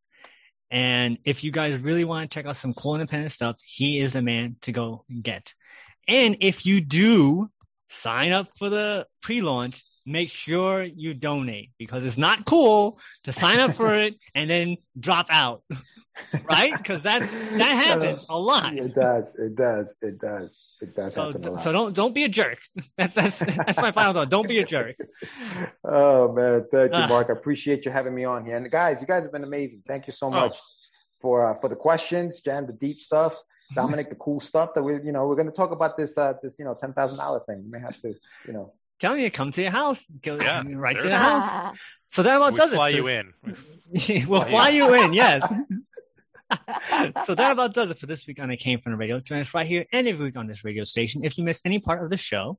And 0.70 1.18
if 1.24 1.44
you 1.44 1.52
guys 1.52 1.78
really 1.78 2.04
want 2.04 2.28
to 2.28 2.34
check 2.34 2.46
out 2.46 2.56
some 2.56 2.74
cool 2.74 2.96
independent 2.96 3.30
stuff, 3.32 3.56
he 3.64 4.00
is 4.00 4.14
the 4.14 4.22
man 4.22 4.56
to 4.62 4.72
go 4.72 5.04
get. 5.22 5.54
And 6.08 6.36
if 6.40 6.64
you 6.66 6.80
do 6.80 7.50
sign 7.90 8.32
up 8.32 8.48
for 8.58 8.68
the 8.70 9.06
pre-launch, 9.22 9.84
make 10.04 10.30
sure 10.30 10.82
you 10.84 11.14
donate 11.14 11.70
because 11.78 12.04
it's 12.04 12.16
not 12.18 12.44
cool 12.44 12.98
to 13.24 13.32
sign 13.32 13.58
up 13.58 13.74
for 13.74 13.98
it 13.98 14.14
and 14.36 14.48
then 14.48 14.76
drop 14.98 15.26
out, 15.30 15.62
right? 16.48 16.72
Because 16.76 17.02
that 17.02 17.20
that 17.22 17.84
happens 17.84 18.24
a 18.28 18.38
lot. 18.38 18.72
It 18.76 18.94
does. 18.94 19.34
It 19.34 19.56
does. 19.56 19.94
It 20.02 20.20
does. 20.20 20.62
It 20.80 20.94
does 20.94 21.14
So, 21.14 21.26
happen 21.32 21.44
a 21.46 21.50
lot. 21.52 21.64
so 21.64 21.72
don't 21.72 21.92
don't 21.92 22.14
be 22.14 22.22
a 22.24 22.28
jerk. 22.28 22.58
That's 22.98 23.14
that's 23.14 23.38
that's 23.38 23.78
my 23.78 23.90
final 23.90 24.12
thought. 24.12 24.30
Don't 24.30 24.46
be 24.48 24.60
a 24.60 24.64
jerk. 24.64 24.96
oh 25.84 26.32
man, 26.32 26.64
thank 26.70 26.92
you. 26.92 27.08
Mark. 27.08 27.28
I 27.28 27.32
appreciate 27.32 27.84
you 27.84 27.90
having 27.90 28.14
me 28.14 28.24
on 28.24 28.44
here. 28.44 28.56
And 28.56 28.70
guys, 28.70 29.00
you 29.00 29.06
guys 29.06 29.24
have 29.24 29.32
been 29.32 29.44
amazing. 29.44 29.82
Thank 29.86 30.06
you 30.06 30.12
so 30.12 30.30
much 30.30 30.56
for 31.20 31.46
uh, 31.50 31.54
for 31.60 31.68
the 31.68 31.76
questions, 31.76 32.40
Jan, 32.40 32.66
the 32.66 32.72
deep 32.74 33.00
stuff, 33.00 33.34
Dominic, 33.74 34.08
the 34.08 34.14
cool 34.14 34.40
stuff 34.40 34.74
that 34.74 34.82
we, 34.82 34.94
you 35.02 35.12
know, 35.12 35.26
we're 35.26 35.34
going 35.34 35.46
to 35.48 35.52
talk 35.52 35.70
about 35.72 35.96
this 35.96 36.16
uh, 36.16 36.34
this 36.42 36.58
you 36.58 36.64
know 36.64 36.74
ten 36.74 36.92
thousand 36.92 37.18
dollar 37.18 37.40
thing. 37.40 37.62
We 37.64 37.70
may 37.70 37.80
have 37.80 38.00
to, 38.02 38.14
you 38.46 38.52
know. 38.52 38.72
Telling 38.98 39.20
you, 39.20 39.30
come 39.30 39.52
to 39.52 39.60
your 39.62 39.72
house. 39.72 40.02
Go 40.22 40.38
Yeah, 40.40 40.62
right 40.68 40.96
to 40.96 41.02
there 41.02 41.10
the 41.10 41.18
house. 41.18 41.44
Ah, 41.46 41.72
So 42.08 42.22
that 42.22 42.36
about 42.36 42.52
we 42.54 42.58
does 42.58 42.72
fly 42.72 42.88
it. 42.90 42.94
you 42.96 43.02
for 43.02 43.10
in. 43.10 43.32
this- 43.92 44.08
we'll 44.26 44.40
Fly 44.42 44.50
fly 44.50 44.68
you 44.70 44.84
you 44.86 44.94
in. 45.04 45.12
Yes. 45.12 45.42
so 47.26 47.34
that 47.34 47.50
about 47.52 47.74
does 47.74 47.90
it 47.90 47.98
for 47.98 48.06
this 48.06 48.26
week 48.26 48.38
on 48.40 48.50
It 48.50 48.56
Came 48.58 48.80
from 48.80 48.92
the 48.92 48.98
Radio. 48.98 49.20
Join 49.20 49.40
us 49.40 49.52
right 49.52 49.66
here 49.66 49.84
and 49.92 50.06
every 50.08 50.24
week 50.26 50.36
on 50.36 50.46
this 50.46 50.64
radio 50.64 50.84
station. 50.84 51.24
If 51.24 51.36
you 51.36 51.44
missed 51.44 51.62
any 51.66 51.78
part 51.80 52.02
of 52.02 52.08
the 52.10 52.16
show, 52.16 52.58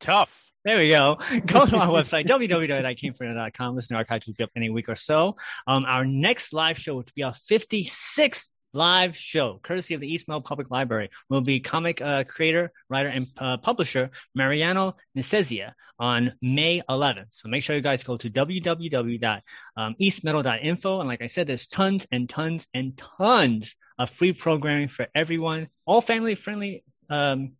Tough. 0.00 0.30
There 0.64 0.78
we 0.78 0.88
go. 0.90 1.18
Go 1.46 1.66
to 1.66 1.76
our 1.76 1.88
website, 1.88 2.26
www.iCameFrom.com. 2.26 3.76
Listen 3.76 3.94
to 3.94 3.98
archives 3.98 4.26
will 4.26 4.34
be 4.34 4.44
up 4.44 4.50
in 4.54 4.62
a 4.64 4.70
week 4.70 4.88
or 4.88 4.96
so. 4.96 5.36
Um, 5.66 5.84
our 5.84 6.04
next 6.06 6.52
live 6.54 6.78
show, 6.78 6.96
which 6.96 7.06
will 7.06 7.12
be 7.14 7.22
our 7.22 7.34
56th 7.34 8.48
live 8.74 9.16
show, 9.16 9.60
courtesy 9.62 9.94
of 9.94 10.00
the 10.00 10.12
East 10.12 10.26
Meadow 10.28 10.40
Public 10.40 10.70
Library, 10.70 11.08
will 11.30 11.40
be 11.40 11.60
comic 11.60 12.02
uh, 12.02 12.24
creator, 12.24 12.72
writer, 12.90 13.08
and 13.08 13.28
uh, 13.38 13.56
publisher 13.56 14.10
Mariano 14.34 14.96
Necezia 15.16 15.72
on 15.98 16.32
May 16.42 16.82
11th. 16.90 17.28
So 17.30 17.48
make 17.48 17.62
sure 17.62 17.76
you 17.76 17.82
guys 17.82 18.02
go 18.02 18.16
to 18.16 18.28
www.eastmeadow.info. 18.28 21.00
And 21.00 21.08
like 21.08 21.22
I 21.22 21.28
said, 21.28 21.46
there's 21.46 21.66
tons 21.66 22.06
and 22.12 22.28
tons 22.28 22.66
and 22.74 23.00
tons 23.18 23.74
of 23.98 24.10
free 24.10 24.32
programming 24.32 24.88
for 24.88 25.06
everyone, 25.14 25.68
all 25.86 26.02
family 26.02 26.34
friendly. 26.34 26.82
Um, 27.08 27.52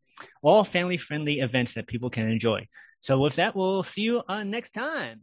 all 0.43 0.65
family 0.65 0.97
friendly 0.97 1.41
events 1.41 1.75
that 1.75 1.89
people 1.89 2.09
can 2.09 2.29
enjoy. 2.29 2.69
So 3.01 3.19
with 3.19 3.35
that, 3.37 3.57
we'll 3.57 3.83
see 3.83 4.03
you 4.03 4.23
uh, 4.29 4.45
next 4.45 4.71
time. 4.71 5.23